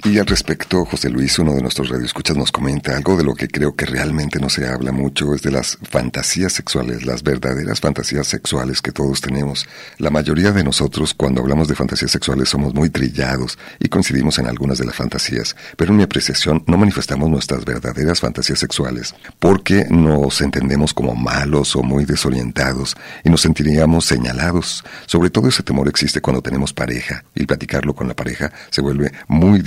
Y 0.09 0.17
al 0.17 0.25
respecto, 0.25 0.85
José 0.85 1.07
Luis, 1.07 1.37
uno 1.37 1.53
de 1.53 1.61
nuestros 1.61 1.89
radioescuchas, 1.89 2.35
nos 2.35 2.51
comenta 2.51 2.97
algo 2.97 3.15
de 3.15 3.23
lo 3.23 3.35
que 3.35 3.47
creo 3.47 3.75
que 3.75 3.85
realmente 3.85 4.39
no 4.39 4.49
se 4.49 4.67
habla 4.67 4.91
mucho, 4.91 5.35
es 5.35 5.43
de 5.43 5.51
las 5.51 5.77
fantasías 5.83 6.51
sexuales, 6.51 7.05
las 7.05 7.21
verdaderas 7.21 7.79
fantasías 7.79 8.25
sexuales 8.25 8.81
que 8.81 8.91
todos 8.91 9.21
tenemos. 9.21 9.67
La 9.99 10.09
mayoría 10.09 10.51
de 10.51 10.63
nosotros, 10.63 11.13
cuando 11.13 11.41
hablamos 11.41 11.67
de 11.67 11.75
fantasías 11.75 12.09
sexuales, 12.09 12.49
somos 12.49 12.73
muy 12.73 12.89
trillados 12.89 13.59
y 13.79 13.87
coincidimos 13.87 14.39
en 14.39 14.47
algunas 14.47 14.79
de 14.79 14.85
las 14.85 14.95
fantasías, 14.95 15.55
pero 15.77 15.91
en 15.91 15.97
mi 15.97 16.03
apreciación 16.03 16.63
no 16.65 16.79
manifestamos 16.79 17.29
nuestras 17.29 17.63
verdaderas 17.63 18.19
fantasías 18.19 18.57
sexuales, 18.57 19.13
porque 19.37 19.85
nos 19.91 20.41
entendemos 20.41 20.91
como 20.91 21.13
malos 21.13 21.75
o 21.75 21.83
muy 21.83 22.05
desorientados 22.05 22.97
y 23.23 23.29
nos 23.29 23.41
sentiríamos 23.41 24.05
señalados. 24.05 24.83
Sobre 25.05 25.29
todo 25.29 25.49
ese 25.49 25.61
temor 25.61 25.87
existe 25.87 26.19
cuando 26.19 26.41
tenemos 26.41 26.73
pareja 26.73 27.25
y 27.35 27.45
platicarlo 27.45 27.93
con 27.93 28.07
la 28.07 28.15
pareja 28.15 28.51
se 28.71 28.81
vuelve 28.81 29.11
muy 29.27 29.61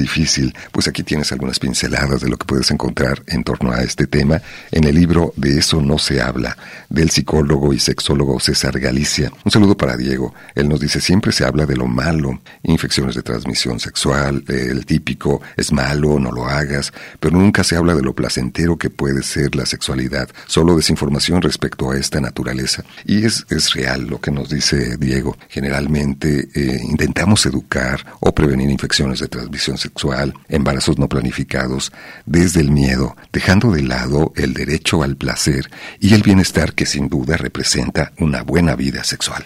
pues 0.70 0.88
aquí 0.88 1.02
tienes 1.02 1.32
algunas 1.32 1.58
pinceladas 1.58 2.20
de 2.20 2.28
lo 2.28 2.36
que 2.36 2.46
puedes 2.46 2.70
encontrar 2.70 3.22
en 3.26 3.44
torno 3.44 3.72
a 3.72 3.82
este 3.82 4.06
tema 4.06 4.40
en 4.70 4.84
el 4.84 4.94
libro 4.94 5.32
De 5.36 5.58
eso 5.58 5.80
no 5.82 5.98
se 5.98 6.20
habla, 6.20 6.56
del 6.88 7.10
psicólogo 7.10 7.72
y 7.72 7.78
sexólogo 7.78 8.38
César 8.40 8.78
Galicia. 8.78 9.32
Un 9.44 9.50
saludo 9.50 9.76
para 9.76 9.96
Diego. 9.96 10.34
Él 10.54 10.68
nos 10.68 10.80
dice, 10.80 11.00
siempre 11.00 11.32
se 11.32 11.44
habla 11.44 11.66
de 11.66 11.76
lo 11.76 11.86
malo, 11.86 12.40
infecciones 12.62 13.14
de 13.14 13.22
transmisión 13.22 13.80
sexual, 13.80 14.44
el 14.48 14.86
típico 14.86 15.40
es 15.56 15.72
malo, 15.72 16.18
no 16.18 16.30
lo 16.30 16.46
hagas, 16.46 16.92
pero 17.20 17.36
nunca 17.36 17.64
se 17.64 17.76
habla 17.76 17.94
de 17.94 18.02
lo 18.02 18.14
placentero 18.14 18.76
que 18.76 18.90
puede 18.90 19.22
ser 19.22 19.54
la 19.54 19.66
sexualidad, 19.66 20.28
solo 20.46 20.76
desinformación 20.76 21.42
respecto 21.42 21.90
a 21.90 21.98
esta 21.98 22.20
naturaleza. 22.20 22.84
Y 23.04 23.24
es, 23.24 23.46
es 23.50 23.72
real 23.74 24.06
lo 24.06 24.20
que 24.20 24.30
nos 24.30 24.48
dice 24.48 24.96
Diego. 24.96 25.36
Generalmente 25.48 26.48
eh, 26.54 26.80
intentamos 26.82 27.44
educar 27.46 28.04
o 28.20 28.34
prevenir 28.34 28.70
infecciones 28.70 29.20
de 29.20 29.28
transmisión 29.28 29.78
sexual 29.78 30.21
embarazos 30.48 30.98
no 30.98 31.08
planificados, 31.08 31.92
desde 32.26 32.60
el 32.60 32.70
miedo, 32.70 33.16
dejando 33.32 33.72
de 33.72 33.82
lado 33.82 34.32
el 34.36 34.54
derecho 34.54 35.02
al 35.02 35.16
placer 35.16 35.70
y 36.00 36.14
el 36.14 36.22
bienestar 36.22 36.74
que 36.74 36.86
sin 36.86 37.08
duda 37.08 37.36
representa 37.36 38.12
una 38.18 38.42
buena 38.42 38.76
vida 38.76 39.04
sexual. 39.04 39.44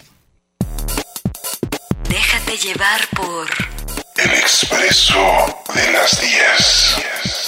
Déjate 2.09 2.57
llevar 2.57 3.01
por 3.14 3.47
El 4.16 4.31
expreso 4.31 5.18
de 5.74 5.93
las 5.93 6.20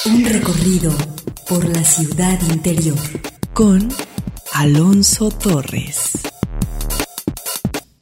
10. 0.04 0.14
Un 0.14 0.24
recorrido 0.24 0.92
por 1.48 1.64
la 1.64 1.84
ciudad 1.84 2.38
interior. 2.50 2.98
con 3.54 3.88
Alonso 4.52 5.30
Torres. 5.30 6.12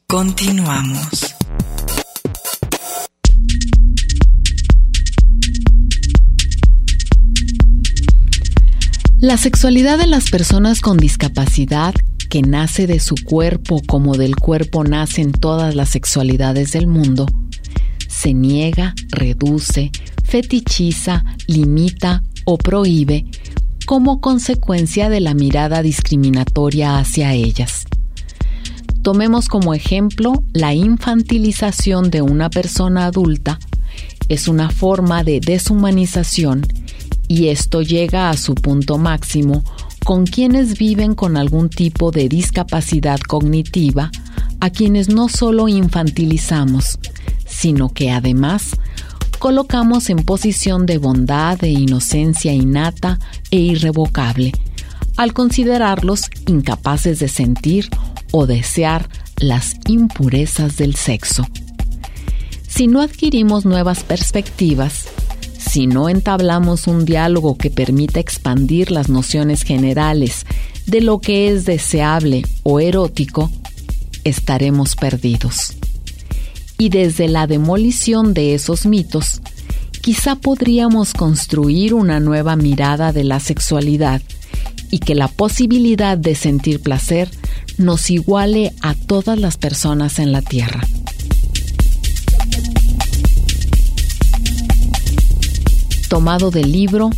Continuamos. 0.06 1.35
La 9.20 9.38
sexualidad 9.38 9.96
de 9.96 10.06
las 10.06 10.28
personas 10.28 10.82
con 10.82 10.98
discapacidad, 10.98 11.94
que 12.28 12.42
nace 12.42 12.86
de 12.86 13.00
su 13.00 13.14
cuerpo 13.24 13.80
como 13.86 14.14
del 14.14 14.36
cuerpo 14.36 14.84
nacen 14.84 15.32
todas 15.32 15.74
las 15.74 15.88
sexualidades 15.88 16.72
del 16.72 16.86
mundo, 16.86 17.24
se 18.08 18.34
niega, 18.34 18.94
reduce, 19.08 19.90
fetichiza, 20.22 21.24
limita 21.46 22.22
o 22.44 22.58
prohíbe 22.58 23.24
como 23.86 24.20
consecuencia 24.20 25.08
de 25.08 25.20
la 25.20 25.32
mirada 25.32 25.80
discriminatoria 25.80 26.98
hacia 26.98 27.32
ellas. 27.32 27.86
Tomemos 29.00 29.48
como 29.48 29.72
ejemplo 29.72 30.44
la 30.52 30.74
infantilización 30.74 32.10
de 32.10 32.20
una 32.20 32.50
persona 32.50 33.06
adulta. 33.06 33.60
Es 34.28 34.46
una 34.46 34.68
forma 34.68 35.24
de 35.24 35.40
deshumanización 35.40 36.66
y 37.28 37.48
esto 37.48 37.82
llega 37.82 38.30
a 38.30 38.36
su 38.36 38.54
punto 38.54 38.98
máximo 38.98 39.62
con 40.04 40.24
quienes 40.24 40.78
viven 40.78 41.14
con 41.14 41.36
algún 41.36 41.68
tipo 41.68 42.12
de 42.12 42.28
discapacidad 42.28 43.18
cognitiva, 43.18 44.12
a 44.60 44.70
quienes 44.70 45.08
no 45.08 45.28
solo 45.28 45.66
infantilizamos, 45.66 46.98
sino 47.44 47.88
que 47.88 48.12
además 48.12 48.76
colocamos 49.38 50.08
en 50.08 50.18
posición 50.18 50.86
de 50.86 50.98
bondad 50.98 51.62
e 51.64 51.70
inocencia 51.70 52.52
innata 52.52 53.18
e 53.50 53.58
irrevocable, 53.58 54.52
al 55.16 55.32
considerarlos 55.32 56.30
incapaces 56.46 57.18
de 57.18 57.28
sentir 57.28 57.90
o 58.30 58.46
desear 58.46 59.08
las 59.38 59.76
impurezas 59.88 60.76
del 60.76 60.94
sexo. 60.94 61.46
Si 62.68 62.86
no 62.86 63.00
adquirimos 63.00 63.64
nuevas 63.64 64.04
perspectivas, 64.04 65.08
si 65.68 65.86
no 65.86 66.08
entablamos 66.08 66.86
un 66.86 67.04
diálogo 67.04 67.56
que 67.58 67.70
permita 67.70 68.20
expandir 68.20 68.90
las 68.90 69.08
nociones 69.08 69.62
generales 69.62 70.46
de 70.86 71.00
lo 71.00 71.18
que 71.18 71.48
es 71.48 71.64
deseable 71.64 72.44
o 72.62 72.80
erótico, 72.80 73.50
estaremos 74.24 74.96
perdidos. 74.96 75.74
Y 76.78 76.90
desde 76.90 77.28
la 77.28 77.46
demolición 77.46 78.34
de 78.34 78.54
esos 78.54 78.86
mitos, 78.86 79.40
quizá 80.02 80.36
podríamos 80.36 81.14
construir 81.14 81.94
una 81.94 82.20
nueva 82.20 82.54
mirada 82.54 83.12
de 83.12 83.24
la 83.24 83.40
sexualidad 83.40 84.22
y 84.90 85.00
que 85.00 85.14
la 85.14 85.28
posibilidad 85.28 86.16
de 86.16 86.34
sentir 86.34 86.80
placer 86.80 87.30
nos 87.76 88.10
iguale 88.10 88.72
a 88.80 88.94
todas 88.94 89.38
las 89.38 89.56
personas 89.56 90.18
en 90.18 90.32
la 90.32 90.42
Tierra. 90.42 90.82
Tomado 96.16 96.50
del 96.50 96.72
libro 96.72 97.10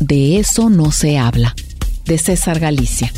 De 0.00 0.38
eso 0.38 0.68
no 0.68 0.92
se 0.92 1.16
habla, 1.16 1.54
de 2.04 2.18
César 2.18 2.60
Galicia. 2.60 3.10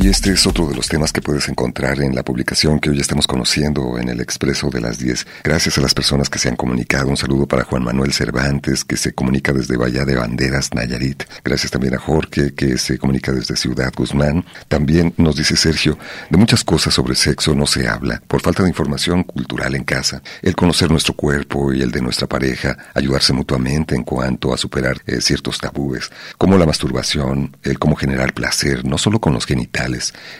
Y 0.00 0.06
este 0.06 0.30
es 0.30 0.46
otro 0.46 0.68
de 0.68 0.76
los 0.76 0.86
temas 0.86 1.12
que 1.12 1.20
puedes 1.20 1.48
encontrar 1.48 2.00
en 2.00 2.14
la 2.14 2.22
publicación 2.22 2.78
que 2.78 2.88
hoy 2.88 3.00
estamos 3.00 3.26
conociendo 3.26 3.98
en 3.98 4.08
el 4.08 4.20
Expreso 4.20 4.70
de 4.70 4.80
las 4.80 5.00
10. 5.00 5.26
Gracias 5.42 5.76
a 5.76 5.80
las 5.80 5.92
personas 5.92 6.30
que 6.30 6.38
se 6.38 6.48
han 6.48 6.54
comunicado. 6.54 7.08
Un 7.08 7.16
saludo 7.16 7.48
para 7.48 7.64
Juan 7.64 7.82
Manuel 7.82 8.12
Cervantes, 8.12 8.84
que 8.84 8.96
se 8.96 9.12
comunica 9.12 9.52
desde 9.52 9.76
Bahía 9.76 10.04
de 10.04 10.14
Banderas, 10.14 10.72
Nayarit. 10.72 11.24
Gracias 11.42 11.72
también 11.72 11.96
a 11.96 11.98
Jorge, 11.98 12.54
que 12.54 12.78
se 12.78 12.96
comunica 12.96 13.32
desde 13.32 13.56
Ciudad 13.56 13.92
Guzmán. 13.92 14.44
También 14.68 15.14
nos 15.16 15.34
dice 15.34 15.56
Sergio, 15.56 15.98
de 16.30 16.38
muchas 16.38 16.62
cosas 16.62 16.94
sobre 16.94 17.16
sexo 17.16 17.56
no 17.56 17.66
se 17.66 17.88
habla, 17.88 18.22
por 18.28 18.40
falta 18.40 18.62
de 18.62 18.68
información 18.68 19.24
cultural 19.24 19.74
en 19.74 19.82
casa. 19.82 20.22
El 20.42 20.54
conocer 20.54 20.92
nuestro 20.92 21.14
cuerpo 21.14 21.72
y 21.72 21.82
el 21.82 21.90
de 21.90 22.02
nuestra 22.02 22.28
pareja, 22.28 22.78
ayudarse 22.94 23.32
mutuamente 23.32 23.96
en 23.96 24.04
cuanto 24.04 24.54
a 24.54 24.58
superar 24.58 25.02
eh, 25.06 25.20
ciertos 25.20 25.58
tabúes, 25.58 26.08
como 26.36 26.56
la 26.56 26.66
masturbación, 26.66 27.56
el 27.64 27.80
cómo 27.80 27.96
generar 27.96 28.32
placer, 28.32 28.84
no 28.84 28.96
solo 28.96 29.20
con 29.20 29.34
los 29.34 29.44
genitales, 29.44 29.87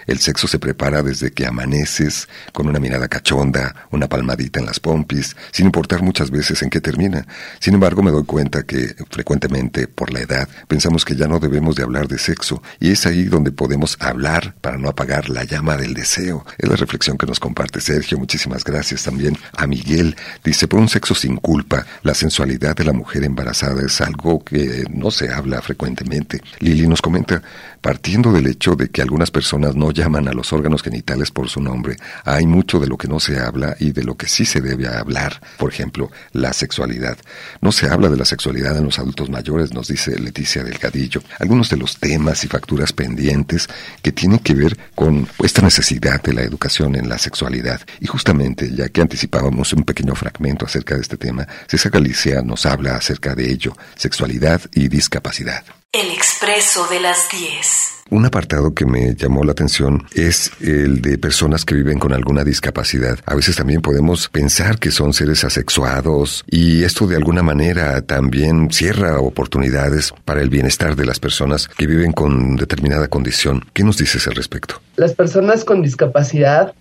el 0.07 0.19
sexo 0.19 0.49
se 0.49 0.59
prepara 0.59 1.03
desde 1.03 1.33
que 1.33 1.47
amaneces, 1.47 2.29
con 2.53 2.69
una 2.69 2.79
mirada 2.79 3.09
cachonda, 3.09 3.75
una 3.91 4.09
palmadita 4.09 4.61
en 4.61 4.67
las 4.67 4.81
pompis, 4.81 5.37
sin 5.53 5.67
importar 5.67 6.03
muchas 6.03 6.31
veces 6.31 6.63
en 6.63 6.71
qué 6.71 6.81
termina. 6.81 7.27
Sin 7.61 7.75
embargo, 7.75 8.03
me 8.03 8.11
doy 8.11 8.25
cuenta 8.25 8.63
que 8.63 8.95
frecuentemente, 9.11 9.89
por 9.89 10.13
la 10.13 10.21
edad, 10.21 10.49
pensamos 10.67 11.05
que 11.05 11.17
ya 11.17 11.29
no 11.29 11.39
debemos 11.39 11.77
de 11.77 11.83
hablar 11.83 12.09
de 12.09 12.19
sexo, 12.19 12.63
y 12.81 12.91
es 12.93 13.07
ahí 13.07 13.25
donde 13.25 13.53
podemos 13.53 13.97
hablar 14.01 14.55
para 14.61 14.79
no 14.79 14.89
apagar 14.89 15.29
la 15.29 15.45
llama 15.45 15.77
del 15.77 15.95
deseo. 15.95 16.45
Es 16.59 16.69
la 16.69 16.77
reflexión 16.77 17.19
que 17.19 17.27
nos 17.27 17.41
comparte 17.41 17.81
Sergio. 17.81 18.19
Muchísimas 18.19 18.65
gracias 18.65 19.05
también 19.05 19.37
a 19.57 19.67
Miguel. 19.67 20.17
Dice, 20.45 20.69
por 20.69 20.81
un 20.81 20.89
sexo 20.89 21.15
sin 21.15 21.37
culpa, 21.37 21.87
la 22.03 22.15
sensualidad 22.15 22.77
de 22.77 22.85
la 22.85 22.93
mujer 22.93 23.25
embarazada 23.25 23.83
es 23.85 24.01
algo 24.01 24.45
que 24.45 24.85
no 24.91 25.11
se 25.11 25.33
habla 25.33 25.63
frecuentemente. 25.63 26.43
Lili 26.61 26.87
nos 26.87 27.03
comenta, 27.03 27.43
partiendo 27.81 28.33
del 28.33 28.47
hecho 28.47 28.75
de 28.75 28.89
que 28.89 29.03
algunas 29.03 29.31
personas 29.31 29.38
no 29.75 29.93
llaman 29.93 30.29
a 30.29 30.33
los 30.33 30.53
órganos 30.53 30.83
genitales 30.83 31.31
por 31.31 31.49
su 31.49 31.61
nombre, 31.61 31.97
hay 32.25 32.47
mucho 32.47 32.81
de 32.81 32.89
lo 32.89 32.97
que 32.97 33.09
no 33.09 33.21
se 33.21 33.39
habla 33.39 33.77
y 33.79 33.93
de 33.93 34.03
lo 34.03 34.17
que 34.17 34.27
sí 34.27 34.45
se 34.45 34.61
debe 34.61 34.89
hablar. 34.89 35.41
Por 35.57 35.73
ejemplo, 35.73 36.11
la 36.33 36.53
sexualidad. 36.53 37.17
No 37.61 37.71
se 37.71 37.89
habla 37.89 38.09
de 38.09 38.17
la 38.17 38.25
sexualidad 38.25 38.77
en 38.77 38.85
los 38.85 38.99
adultos 38.99 39.31
mayores, 39.31 39.73
nos 39.73 39.89
dice 39.89 40.19
Leticia 40.19 40.65
Delgadillo. 40.65 41.23
Algunos 41.39 41.71
de 41.71 41.77
los 41.77 41.99
temas 41.99 42.43
y 42.45 42.49
facturas 42.49 42.93
pendientes 42.93 43.69
que 44.03 44.13
tienen 44.13 44.41
que 44.41 44.55
ver 44.55 44.77
con 44.95 45.29
esta 45.43 45.63
necesidad 45.63 46.21
de 46.23 46.33
la 46.33 46.43
educación 46.43 46.97
en 46.97 47.09
la 47.09 47.19
sexualidad. 47.19 47.81
Y 48.01 48.07
justamente, 48.07 48.75
ya 48.75 48.89
que 48.89 49.01
anticipábamos 49.01 49.73
un 49.73 49.85
pequeño 49.85 50.15
fragmento 50.15 50.67
acerca 50.67 50.97
de 50.97 51.03
este 51.03 51.17
tema, 51.17 51.47
César 51.69 51.93
Galicia 51.93 52.43
nos 52.43 52.67
habla 52.67 52.97
acerca 52.97 53.35
de 53.35 53.51
ello, 53.51 53.73
sexualidad 53.95 54.61
y 54.75 54.89
discapacidad. 54.89 55.65
El 55.93 56.11
expreso 56.11 56.87
de 56.89 57.01
las 57.01 57.29
10. 57.31 57.98
Un 58.11 58.25
apartado 58.25 58.73
que 58.73 58.87
me 58.87 59.15
llamó 59.15 59.45
la 59.45 59.53
atención 59.53 60.05
es 60.15 60.51
el 60.61 61.03
de 61.03 61.19
personas 61.19 61.67
que 61.67 61.75
viven 61.75 61.99
con 61.99 62.15
alguna 62.15 62.43
discapacidad. 62.43 63.19
A 63.27 63.35
veces 63.35 63.57
también 63.57 63.83
podemos 63.83 64.29
pensar 64.31 64.79
que 64.79 64.91
son 64.91 65.13
seres 65.13 65.45
asexuados 65.45 66.43
y 66.47 66.85
esto 66.85 67.07
de 67.07 67.17
alguna 67.17 67.43
manera 67.43 68.01
también 68.01 68.71
cierra 68.71 69.21
oportunidades 69.21 70.15
para 70.25 70.41
el 70.41 70.49
bienestar 70.49 70.97
de 70.97 71.05
las 71.05 71.21
personas 71.21 71.69
que 71.69 71.87
viven 71.87 72.13
con 72.13 72.57
determinada 72.57 73.09
condición. 73.09 73.63
¿Qué 73.75 73.85
nos 73.85 73.99
dices 73.99 74.27
al 74.27 74.37
respecto? 74.37 74.81
Las 74.97 75.15
personas 75.15 75.65
con 75.65 75.83
discapacidad 75.83 76.73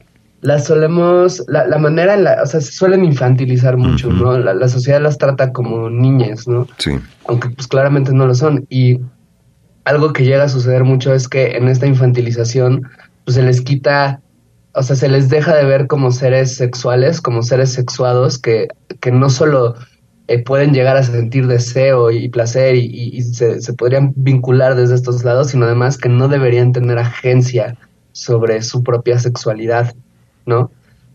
las 0.41 0.65
solemos, 0.65 1.43
la, 1.47 1.65
la 1.67 1.77
manera 1.77 2.13
en 2.13 2.23
la, 2.23 2.41
o 2.43 2.45
sea, 2.45 2.61
se 2.61 2.71
suelen 2.71 3.03
infantilizar 3.03 3.75
mucho, 3.75 4.09
¿no? 4.09 4.37
La, 4.37 4.53
la 4.53 4.69
sociedad 4.69 5.01
las 5.01 5.17
trata 5.17 5.51
como 5.51 5.89
niñas, 5.89 6.47
¿no? 6.47 6.67
Sí. 6.77 6.91
Aunque 7.27 7.49
pues 7.49 7.67
claramente 7.67 8.13
no 8.13 8.27
lo 8.27 8.35
son. 8.35 8.65
Y 8.69 8.99
algo 9.87 10.11
que 10.11 10.25
llega 10.25 10.43
a 10.43 10.49
suceder 10.49 10.83
mucho 10.83 11.13
es 11.13 11.29
que 11.29 11.55
en 11.55 11.69
esta 11.69 11.87
infantilización, 11.87 12.89
pues 13.23 13.35
se 13.35 13.41
les 13.41 13.61
quita, 13.61 14.19
o 14.73 14.83
sea, 14.83 14.97
se 14.97 15.07
les 15.07 15.29
deja 15.29 15.55
de 15.55 15.63
ver 15.63 15.87
como 15.87 16.11
seres 16.11 16.55
sexuales, 16.55 17.21
como 17.21 17.41
seres 17.41 17.71
sexuados, 17.71 18.37
que, 18.37 18.67
que 18.99 19.13
no 19.13 19.29
solo 19.29 19.75
eh, 20.27 20.43
pueden 20.43 20.73
llegar 20.73 20.97
a 20.97 21.03
sentir 21.03 21.47
deseo 21.47 22.11
y 22.11 22.27
placer 22.27 22.75
y, 22.75 23.21
se, 23.21 23.73
podrían 23.73 24.11
vincular 24.17 24.75
desde 24.75 24.95
estos 24.95 25.23
lados, 25.23 25.51
sino 25.51 25.65
además 25.65 25.97
que 25.97 26.09
no 26.09 26.27
deberían 26.27 26.73
tener 26.73 26.97
agencia 26.97 27.77
sobre 28.11 28.61
su 28.63 28.83
propia 28.83 29.19
sexualidad, 29.19 29.95
¿no? 30.45 30.69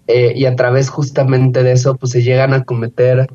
Eh, 0.06 0.32
y 0.34 0.46
a 0.46 0.56
través 0.56 0.88
justamente 0.88 1.62
de 1.62 1.72
eso, 1.72 1.94
pues 1.96 2.12
se 2.12 2.22
llegan 2.22 2.54
a 2.54 2.64
cometer 2.64 3.28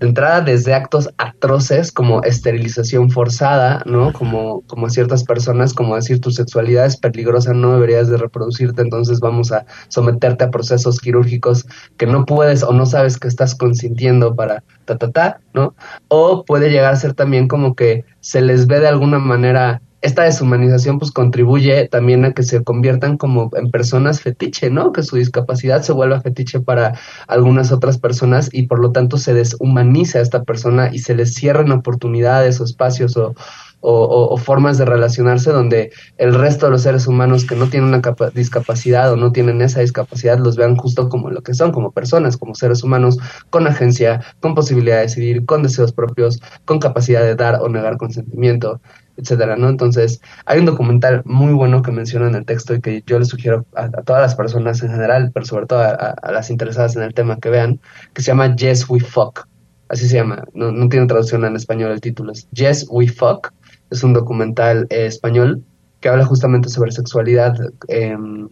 entrada 0.00 0.40
desde 0.40 0.74
actos 0.74 1.08
atroces 1.18 1.92
como 1.92 2.22
esterilización 2.22 3.10
forzada, 3.10 3.82
¿no? 3.86 4.12
Como, 4.12 4.62
como 4.62 4.88
ciertas 4.90 5.24
personas, 5.24 5.72
como 5.72 5.96
decir 5.96 6.20
tu 6.20 6.30
sexualidad 6.30 6.86
es 6.86 6.96
peligrosa, 6.96 7.52
no 7.52 7.74
deberías 7.74 8.08
de 8.08 8.16
reproducirte, 8.16 8.82
entonces 8.82 9.20
vamos 9.20 9.52
a 9.52 9.66
someterte 9.88 10.44
a 10.44 10.50
procesos 10.50 11.00
quirúrgicos 11.00 11.66
que 11.96 12.06
no 12.06 12.24
puedes 12.24 12.62
o 12.62 12.72
no 12.72 12.86
sabes 12.86 13.18
que 13.18 13.28
estás 13.28 13.54
consintiendo 13.54 14.34
para 14.34 14.62
ta 14.84 14.96
ta 14.98 15.10
ta, 15.10 15.40
¿no? 15.52 15.74
O 16.08 16.44
puede 16.44 16.70
llegar 16.70 16.92
a 16.92 16.96
ser 16.96 17.14
también 17.14 17.48
como 17.48 17.74
que 17.74 18.04
se 18.20 18.40
les 18.40 18.66
ve 18.66 18.80
de 18.80 18.88
alguna 18.88 19.18
manera 19.18 19.80
esta 20.04 20.24
deshumanización 20.24 20.98
pues 20.98 21.10
contribuye 21.10 21.88
también 21.88 22.26
a 22.26 22.32
que 22.32 22.42
se 22.42 22.62
conviertan 22.62 23.16
como 23.16 23.48
en 23.56 23.70
personas 23.70 24.20
fetiche, 24.20 24.68
¿no? 24.68 24.92
Que 24.92 25.02
su 25.02 25.16
discapacidad 25.16 25.80
se 25.80 25.92
vuelva 25.92 26.20
fetiche 26.20 26.60
para 26.60 26.98
algunas 27.26 27.72
otras 27.72 27.96
personas 27.96 28.50
y 28.52 28.66
por 28.66 28.80
lo 28.80 28.92
tanto 28.92 29.16
se 29.16 29.32
deshumaniza 29.32 30.18
a 30.18 30.22
esta 30.22 30.44
persona 30.44 30.90
y 30.92 30.98
se 30.98 31.14
les 31.14 31.32
cierran 31.32 31.72
oportunidades 31.72 32.60
o 32.60 32.64
espacios 32.64 33.16
o, 33.16 33.34
o, 33.80 34.36
formas 34.36 34.76
de 34.76 34.84
relacionarse 34.84 35.50
donde 35.52 35.90
el 36.18 36.34
resto 36.34 36.66
de 36.66 36.72
los 36.72 36.82
seres 36.82 37.06
humanos 37.06 37.46
que 37.46 37.56
no 37.56 37.68
tienen 37.68 37.88
una 37.88 38.02
capa- 38.02 38.28
discapacidad 38.28 39.10
o 39.10 39.16
no 39.16 39.32
tienen 39.32 39.62
esa 39.62 39.80
discapacidad 39.80 40.38
los 40.38 40.56
vean 40.56 40.76
justo 40.76 41.08
como 41.08 41.30
lo 41.30 41.42
que 41.42 41.54
son, 41.54 41.72
como 41.72 41.92
personas, 41.92 42.36
como 42.36 42.54
seres 42.54 42.82
humanos 42.82 43.18
con 43.48 43.66
agencia, 43.66 44.22
con 44.40 44.54
posibilidad 44.54 44.96
de 44.96 45.02
decidir, 45.02 45.46
con 45.46 45.62
deseos 45.62 45.92
propios, 45.92 46.42
con 46.66 46.78
capacidad 46.78 47.22
de 47.22 47.36
dar 47.36 47.60
o 47.62 47.70
negar 47.70 47.96
consentimiento 47.96 48.80
etcétera, 49.16 49.56
¿no? 49.56 49.68
Entonces, 49.68 50.20
hay 50.46 50.58
un 50.58 50.66
documental 50.66 51.22
muy 51.24 51.52
bueno 51.52 51.82
que 51.82 51.92
menciona 51.92 52.28
en 52.28 52.34
el 52.34 52.44
texto 52.44 52.74
y 52.74 52.80
que 52.80 53.02
yo 53.06 53.18
le 53.18 53.24
sugiero 53.24 53.66
a, 53.74 53.88
todas 53.88 54.22
las 54.22 54.34
personas 54.34 54.82
en 54.82 54.90
general, 54.90 55.30
pero 55.32 55.46
sobre 55.46 55.66
todo 55.66 55.80
a 55.80 56.32
las 56.32 56.50
interesadas 56.50 56.96
en 56.96 57.02
el 57.02 57.14
tema 57.14 57.38
que 57.38 57.50
vean, 57.50 57.80
que 58.12 58.22
se 58.22 58.28
llama 58.28 58.54
Yes 58.56 58.88
We 58.88 59.00
Fuck. 59.00 59.46
Así 59.88 60.08
se 60.08 60.16
llama, 60.16 60.44
no, 60.54 60.72
no 60.72 60.88
tiene 60.88 61.06
traducción 61.06 61.44
en 61.44 61.56
español 61.56 61.92
el 61.92 62.00
título, 62.00 62.32
es 62.32 62.48
Yes 62.50 62.86
We 62.90 63.08
Fuck. 63.08 63.52
Es 63.90 64.02
un 64.02 64.12
documental 64.12 64.86
eh, 64.90 65.06
español 65.06 65.62
que 66.00 66.08
habla 66.08 66.24
justamente 66.24 66.68
sobre 66.68 66.90
sexualidad 66.90 67.54
em, 67.88 68.48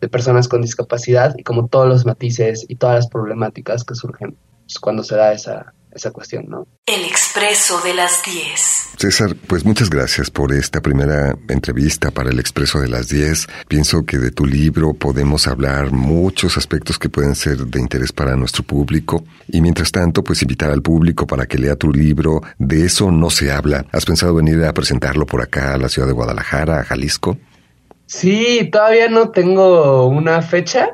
de 0.00 0.08
personas 0.08 0.48
con 0.48 0.60
discapacidad 0.62 1.34
y 1.38 1.44
como 1.44 1.68
todos 1.68 1.88
los 1.88 2.04
matices 2.04 2.66
y 2.68 2.76
todas 2.76 2.96
las 2.96 3.08
problemáticas 3.08 3.84
que 3.84 3.94
surgen 3.94 4.36
pues, 4.64 4.78
cuando 4.78 5.02
se 5.02 5.16
da 5.16 5.32
esa, 5.32 5.72
esa 5.94 6.10
cuestión, 6.10 6.46
¿no? 6.48 6.66
El 6.86 7.04
expreso 7.04 7.80
de 7.82 7.94
las 7.94 8.22
10. 8.24 8.82
César, 8.98 9.34
pues 9.46 9.64
muchas 9.64 9.90
gracias 9.90 10.30
por 10.30 10.52
esta 10.52 10.80
primera 10.80 11.36
entrevista 11.48 12.10
para 12.10 12.30
el 12.30 12.38
Expreso 12.38 12.80
de 12.80 12.88
las 12.88 13.08
10. 13.08 13.46
Pienso 13.68 14.04
que 14.04 14.18
de 14.18 14.30
tu 14.30 14.46
libro 14.46 14.94
podemos 14.94 15.46
hablar 15.46 15.90
muchos 15.92 16.56
aspectos 16.56 16.98
que 16.98 17.08
pueden 17.08 17.34
ser 17.34 17.58
de 17.58 17.80
interés 17.80 18.12
para 18.12 18.36
nuestro 18.36 18.62
público. 18.62 19.24
Y 19.48 19.60
mientras 19.60 19.90
tanto, 19.92 20.22
pues 20.22 20.42
invitar 20.42 20.70
al 20.70 20.82
público 20.82 21.26
para 21.26 21.46
que 21.46 21.58
lea 21.58 21.76
tu 21.76 21.92
libro. 21.92 22.42
De 22.58 22.84
eso 22.84 23.10
no 23.10 23.30
se 23.30 23.50
habla. 23.50 23.86
¿Has 23.92 24.04
pensado 24.04 24.34
venir 24.34 24.62
a 24.64 24.72
presentarlo 24.72 25.26
por 25.26 25.42
acá 25.42 25.74
a 25.74 25.78
la 25.78 25.88
ciudad 25.88 26.06
de 26.08 26.14
Guadalajara, 26.14 26.80
a 26.80 26.84
Jalisco? 26.84 27.38
Sí, 28.06 28.68
todavía 28.70 29.08
no 29.08 29.30
tengo 29.30 30.06
una 30.06 30.42
fecha, 30.42 30.90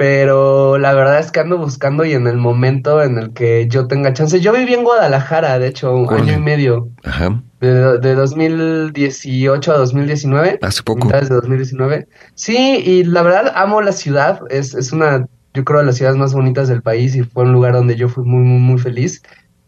pero 0.00 0.78
la 0.78 0.94
verdad 0.94 1.18
es 1.18 1.30
que 1.30 1.40
ando 1.40 1.58
buscando 1.58 2.06
y 2.06 2.14
en 2.14 2.26
el 2.26 2.38
momento 2.38 3.02
en 3.02 3.18
el 3.18 3.34
que 3.34 3.68
yo 3.68 3.86
tenga 3.86 4.14
chance. 4.14 4.40
Yo 4.40 4.50
viví 4.50 4.72
en 4.72 4.82
Guadalajara, 4.82 5.58
de 5.58 5.68
hecho, 5.68 5.94
un 5.94 6.10
año 6.10 6.32
y 6.32 6.40
medio, 6.40 6.88
Ajá. 7.04 7.42
de, 7.60 7.98
de 7.98 8.14
2018 8.14 9.70
a 9.70 9.76
2019. 9.76 10.58
Hace 10.62 10.82
poco. 10.84 11.04
mitades 11.04 11.28
de 11.28 11.34
2019. 11.34 12.08
Sí, 12.34 12.82
y 12.82 13.04
la 13.04 13.20
verdad 13.20 13.52
amo 13.54 13.82
la 13.82 13.92
ciudad. 13.92 14.40
Es, 14.48 14.72
es 14.74 14.90
una, 14.92 15.26
yo 15.52 15.64
creo, 15.66 15.80
de 15.80 15.84
las 15.84 15.96
ciudades 15.96 16.16
más 16.18 16.32
bonitas 16.32 16.68
del 16.68 16.80
país 16.80 17.14
y 17.14 17.22
fue 17.22 17.44
un 17.44 17.52
lugar 17.52 17.74
donde 17.74 17.94
yo 17.94 18.08
fui 18.08 18.24
muy, 18.24 18.42
muy, 18.42 18.58
muy 18.58 18.78
feliz. 18.78 19.22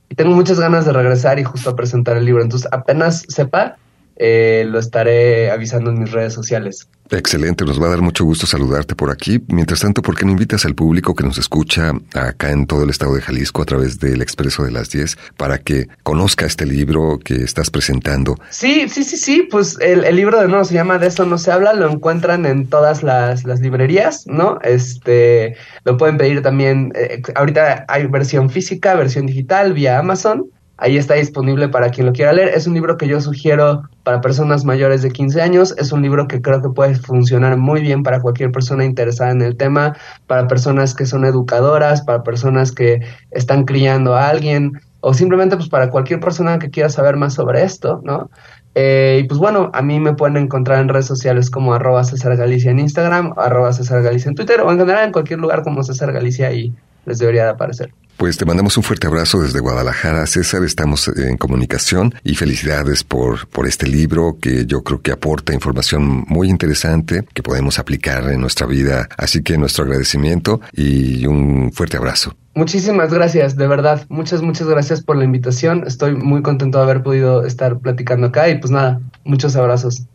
Y 0.09 0.15
tengo 0.15 0.35
muchas 0.35 0.59
ganas 0.59 0.87
de 0.87 0.95
regresar 0.95 1.41
y 1.41 1.45
justo 1.45 1.69
a 1.69 1.77
presentar 1.77 2.17
el 2.17 2.25
libro. 2.25 2.43
Entonces, 2.43 2.71
apenas 2.73 3.27
sepa, 3.29 3.77
eh, 4.25 4.65
lo 4.69 4.79
estaré 4.79 5.51
avisando 5.51 5.91
en 5.91 5.99
mis 5.99 6.13
redes 6.13 6.33
sociales. 6.33 6.87
Excelente, 7.11 7.65
nos 7.65 7.83
va 7.83 7.87
a 7.87 7.91
dar 7.91 8.01
mucho 8.01 8.25
gusto 8.25 8.47
saludarte 8.47 8.95
por 8.95 9.11
aquí. 9.11 9.43
Mientras 9.49 9.81
tanto, 9.81 10.01
¿por 10.01 10.17
qué 10.17 10.25
no 10.25 10.31
invitas 10.31 10.65
al 10.65 10.77
público 10.77 11.15
que 11.15 11.25
nos 11.25 11.39
escucha 11.39 11.93
acá 12.15 12.53
en 12.53 12.67
todo 12.67 12.85
el 12.85 12.91
estado 12.91 13.17
de 13.17 13.21
Jalisco 13.21 13.63
a 13.63 13.65
través 13.65 13.99
del 13.99 14.23
Expreso 14.23 14.63
de 14.63 14.71
las 14.71 14.91
10 14.91 15.19
para 15.37 15.59
que 15.59 15.89
conozca 16.05 16.47
este 16.47 16.65
libro 16.65 17.19
que 17.19 17.35
estás 17.43 17.71
presentando? 17.71 18.37
Sí, 18.51 18.89
sí, 18.89 19.03
sí, 19.03 19.17
sí, 19.17 19.49
pues 19.51 19.77
el, 19.81 20.05
el 20.05 20.15
libro 20.15 20.41
de 20.41 20.47
nuevo 20.47 20.65
se 20.65 20.75
llama 20.75 20.99
De 20.99 21.09
eso 21.09 21.27
no 21.27 21.37
se 21.37 21.51
habla, 21.51 21.73
lo 21.75 21.91
encuentran 21.91 22.47
en 22.47 22.69
todas 22.69 23.03
las, 23.03 23.45
las 23.45 23.61
librerías, 23.61 24.27
¿no? 24.29 24.61
Este, 24.63 25.57
lo 25.85 25.97
pueden 25.97 26.17
pedir 26.17 26.43
también, 26.43 26.93
eh, 26.95 27.21
ahorita 27.35 27.87
hay 27.89 28.07
versión 28.07 28.49
física, 28.49 28.95
versión 28.95 29.27
digital 29.27 29.73
vía 29.73 29.99
Amazon, 29.99 30.47
ahí 30.77 30.97
está 30.97 31.15
disponible 31.15 31.69
para 31.69 31.91
quien 31.91 32.07
lo 32.07 32.13
quiera 32.13 32.33
leer, 32.33 32.49
es 32.49 32.67
un 32.67 32.75
libro 32.75 32.97
que 32.97 33.07
yo 33.07 33.21
sugiero 33.21 33.83
para 34.03 34.21
personas 34.21 34.65
mayores 34.65 35.03
de 35.03 35.11
15 35.11 35.41
años, 35.41 35.75
es 35.79 35.93
un 35.93 36.03
libro 36.03 36.27
que 36.27 36.43
creo 36.43 36.61
que 36.61 36.71
puede 36.71 36.95
funcionar 36.97 37.57
muy 37.57 37.81
bien 37.81 38.03
para 38.03 38.21
cualquier 38.21 38.51
persona 38.51 38.85
interesada 38.85 39.31
en 39.31 39.43
el 39.43 39.57
tema, 39.57 39.97
para 40.27 40.49
personas 40.49 40.95
que 40.95 41.07
son 41.07 41.25
educadoras, 41.25 42.03
para 42.03 42.23
personas 42.23 42.73
que 42.73 43.01
están 43.31 43.65
criando 43.65 44.17
a 44.17 44.29
alguien, 44.29 44.81
o 45.01 45.15
simplemente 45.15 45.57
pues 45.57 45.69
para 45.69 45.91
cualquier 45.91 46.21
persona 46.21 46.59
que 46.59 46.71
quiera 46.71 46.89
saber 46.89 47.17
más 47.17 47.35
sobre 47.35 47.63
esto, 47.65 48.01
¿no? 48.05 48.31
Eh, 48.75 49.21
y 49.23 49.29
pues 49.29 49.39
bueno, 49.39 49.71
a 49.75 49.83
mí 49.83 50.01
me 50.01 50.15
pueden 50.15 50.37
encontrar 50.37 50.81
en 50.81 50.89
redes 50.89 51.07
sociales 51.07 51.51
como 51.51 51.75
arroba 51.75 52.05
César 52.05 52.37
Galicia 52.37 52.71
en 52.71 52.79
Instagram, 52.79 53.35
arroba 53.37 53.73
César 53.73 54.03
Galicia 54.03 54.31
en 54.31 54.35
Twitter, 54.35 54.61
o 54.61 54.71
en 54.71 54.79
general 54.79 55.07
en 55.07 55.13
cualquier 55.13 55.41
lugar 55.41 55.63
como 55.63 55.83
César 55.83 56.13
Galicia 56.13 56.53
y 56.53 56.73
les 57.07 57.19
debería 57.19 57.45
de 57.45 57.51
aparecer. 57.51 57.93
Pues 58.17 58.37
te 58.37 58.45
mandamos 58.45 58.77
un 58.77 58.85
fuerte 58.85 59.09
abrazo 59.09 59.43
desde 59.43 59.59
Guadalajara, 59.59 60.27
César. 60.27 60.63
Estamos 60.63 61.09
en 61.09 61.37
comunicación 61.37 62.15
y 62.23 62.37
felicidades 62.37 63.03
por, 63.03 63.49
por 63.49 63.67
este 63.67 63.89
libro 63.89 64.37
que 64.41 64.65
yo 64.67 64.85
creo 64.85 65.03
que 65.03 65.11
aporta 65.11 65.53
información 65.53 66.25
muy 66.29 66.49
interesante 66.49 67.25
que 67.35 67.43
podemos 67.43 67.81
aplicar 67.81 68.31
en 68.31 68.41
nuestra 68.41 68.67
vida. 68.67 69.09
Así 69.17 69.43
que 69.43 69.59
nuestro 69.59 69.85
agradecimiento 69.85 70.61
y 70.73 71.27
un 71.27 71.73
fuerte 71.73 71.97
abrazo. 71.97 72.37
Muchísimas 72.55 73.13
gracias, 73.13 73.57
de 73.57 73.67
verdad. 73.67 74.05
Muchas, 74.09 74.43
muchas 74.43 74.69
gracias 74.69 75.03
por 75.03 75.17
la 75.17 75.25
invitación. 75.25 75.85
Estoy 75.87 76.15
muy 76.15 76.43
contento 76.43 76.79
de 76.79 76.85
haber 76.85 77.03
podido 77.03 77.45
estar 77.45 77.79
platicando 77.79 78.29
acá 78.29 78.49
y 78.51 78.59
pues 78.59 78.71
nada, 78.71 79.01
muchos 79.25 79.57
abrazos. 79.57 80.07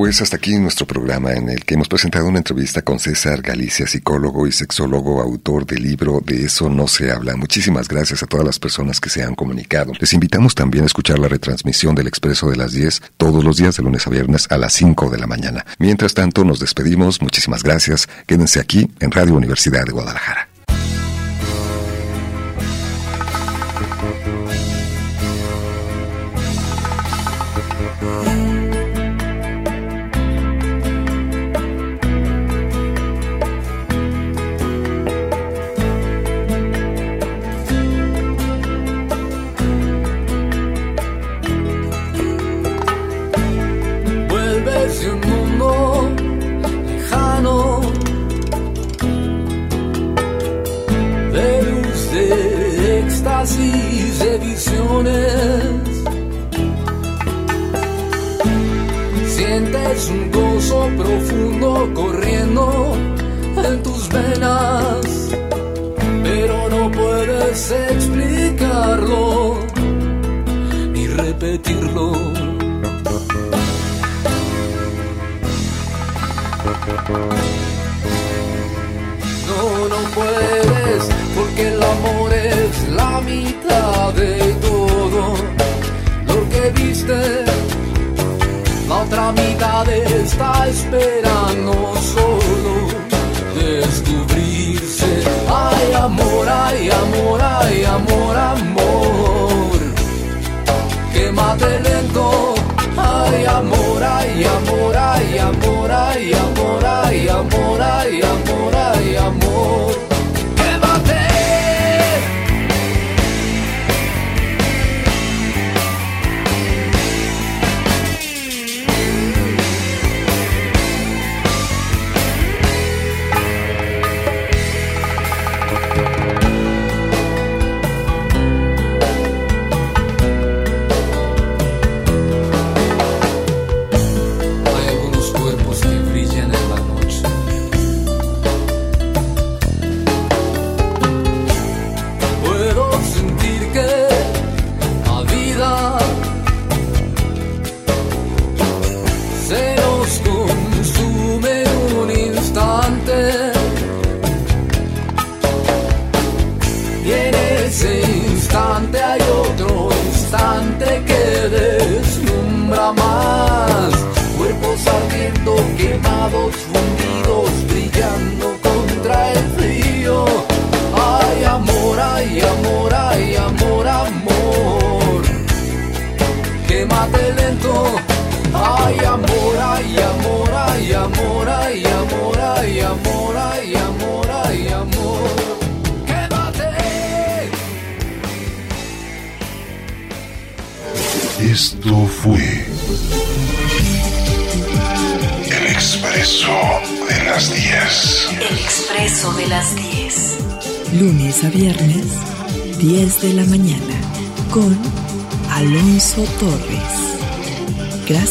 Pues 0.00 0.22
hasta 0.22 0.36
aquí 0.36 0.58
nuestro 0.58 0.86
programa 0.86 1.34
en 1.34 1.50
el 1.50 1.62
que 1.62 1.74
hemos 1.74 1.86
presentado 1.86 2.26
una 2.26 2.38
entrevista 2.38 2.80
con 2.80 2.98
César 2.98 3.42
Galicia, 3.42 3.86
psicólogo 3.86 4.46
y 4.46 4.52
sexólogo, 4.52 5.20
autor 5.20 5.66
del 5.66 5.82
libro 5.82 6.22
De 6.24 6.46
eso 6.46 6.70
no 6.70 6.88
se 6.88 7.12
habla. 7.12 7.36
Muchísimas 7.36 7.86
gracias 7.86 8.22
a 8.22 8.26
todas 8.26 8.46
las 8.46 8.58
personas 8.58 8.98
que 8.98 9.10
se 9.10 9.22
han 9.22 9.34
comunicado. 9.34 9.92
Les 10.00 10.14
invitamos 10.14 10.54
también 10.54 10.84
a 10.84 10.86
escuchar 10.86 11.18
la 11.18 11.28
retransmisión 11.28 11.94
del 11.94 12.06
Expreso 12.06 12.48
de 12.48 12.56
las 12.56 12.72
10 12.72 13.02
todos 13.18 13.44
los 13.44 13.58
días 13.58 13.76
de 13.76 13.82
lunes 13.82 14.06
a 14.06 14.10
viernes 14.10 14.46
a 14.48 14.56
las 14.56 14.72
5 14.72 15.10
de 15.10 15.18
la 15.18 15.26
mañana. 15.26 15.66
Mientras 15.78 16.14
tanto, 16.14 16.44
nos 16.44 16.60
despedimos. 16.60 17.20
Muchísimas 17.20 17.62
gracias. 17.62 18.08
Quédense 18.26 18.58
aquí 18.58 18.90
en 19.00 19.10
Radio 19.10 19.34
Universidad 19.34 19.84
de 19.84 19.92
Guadalajara. 19.92 20.49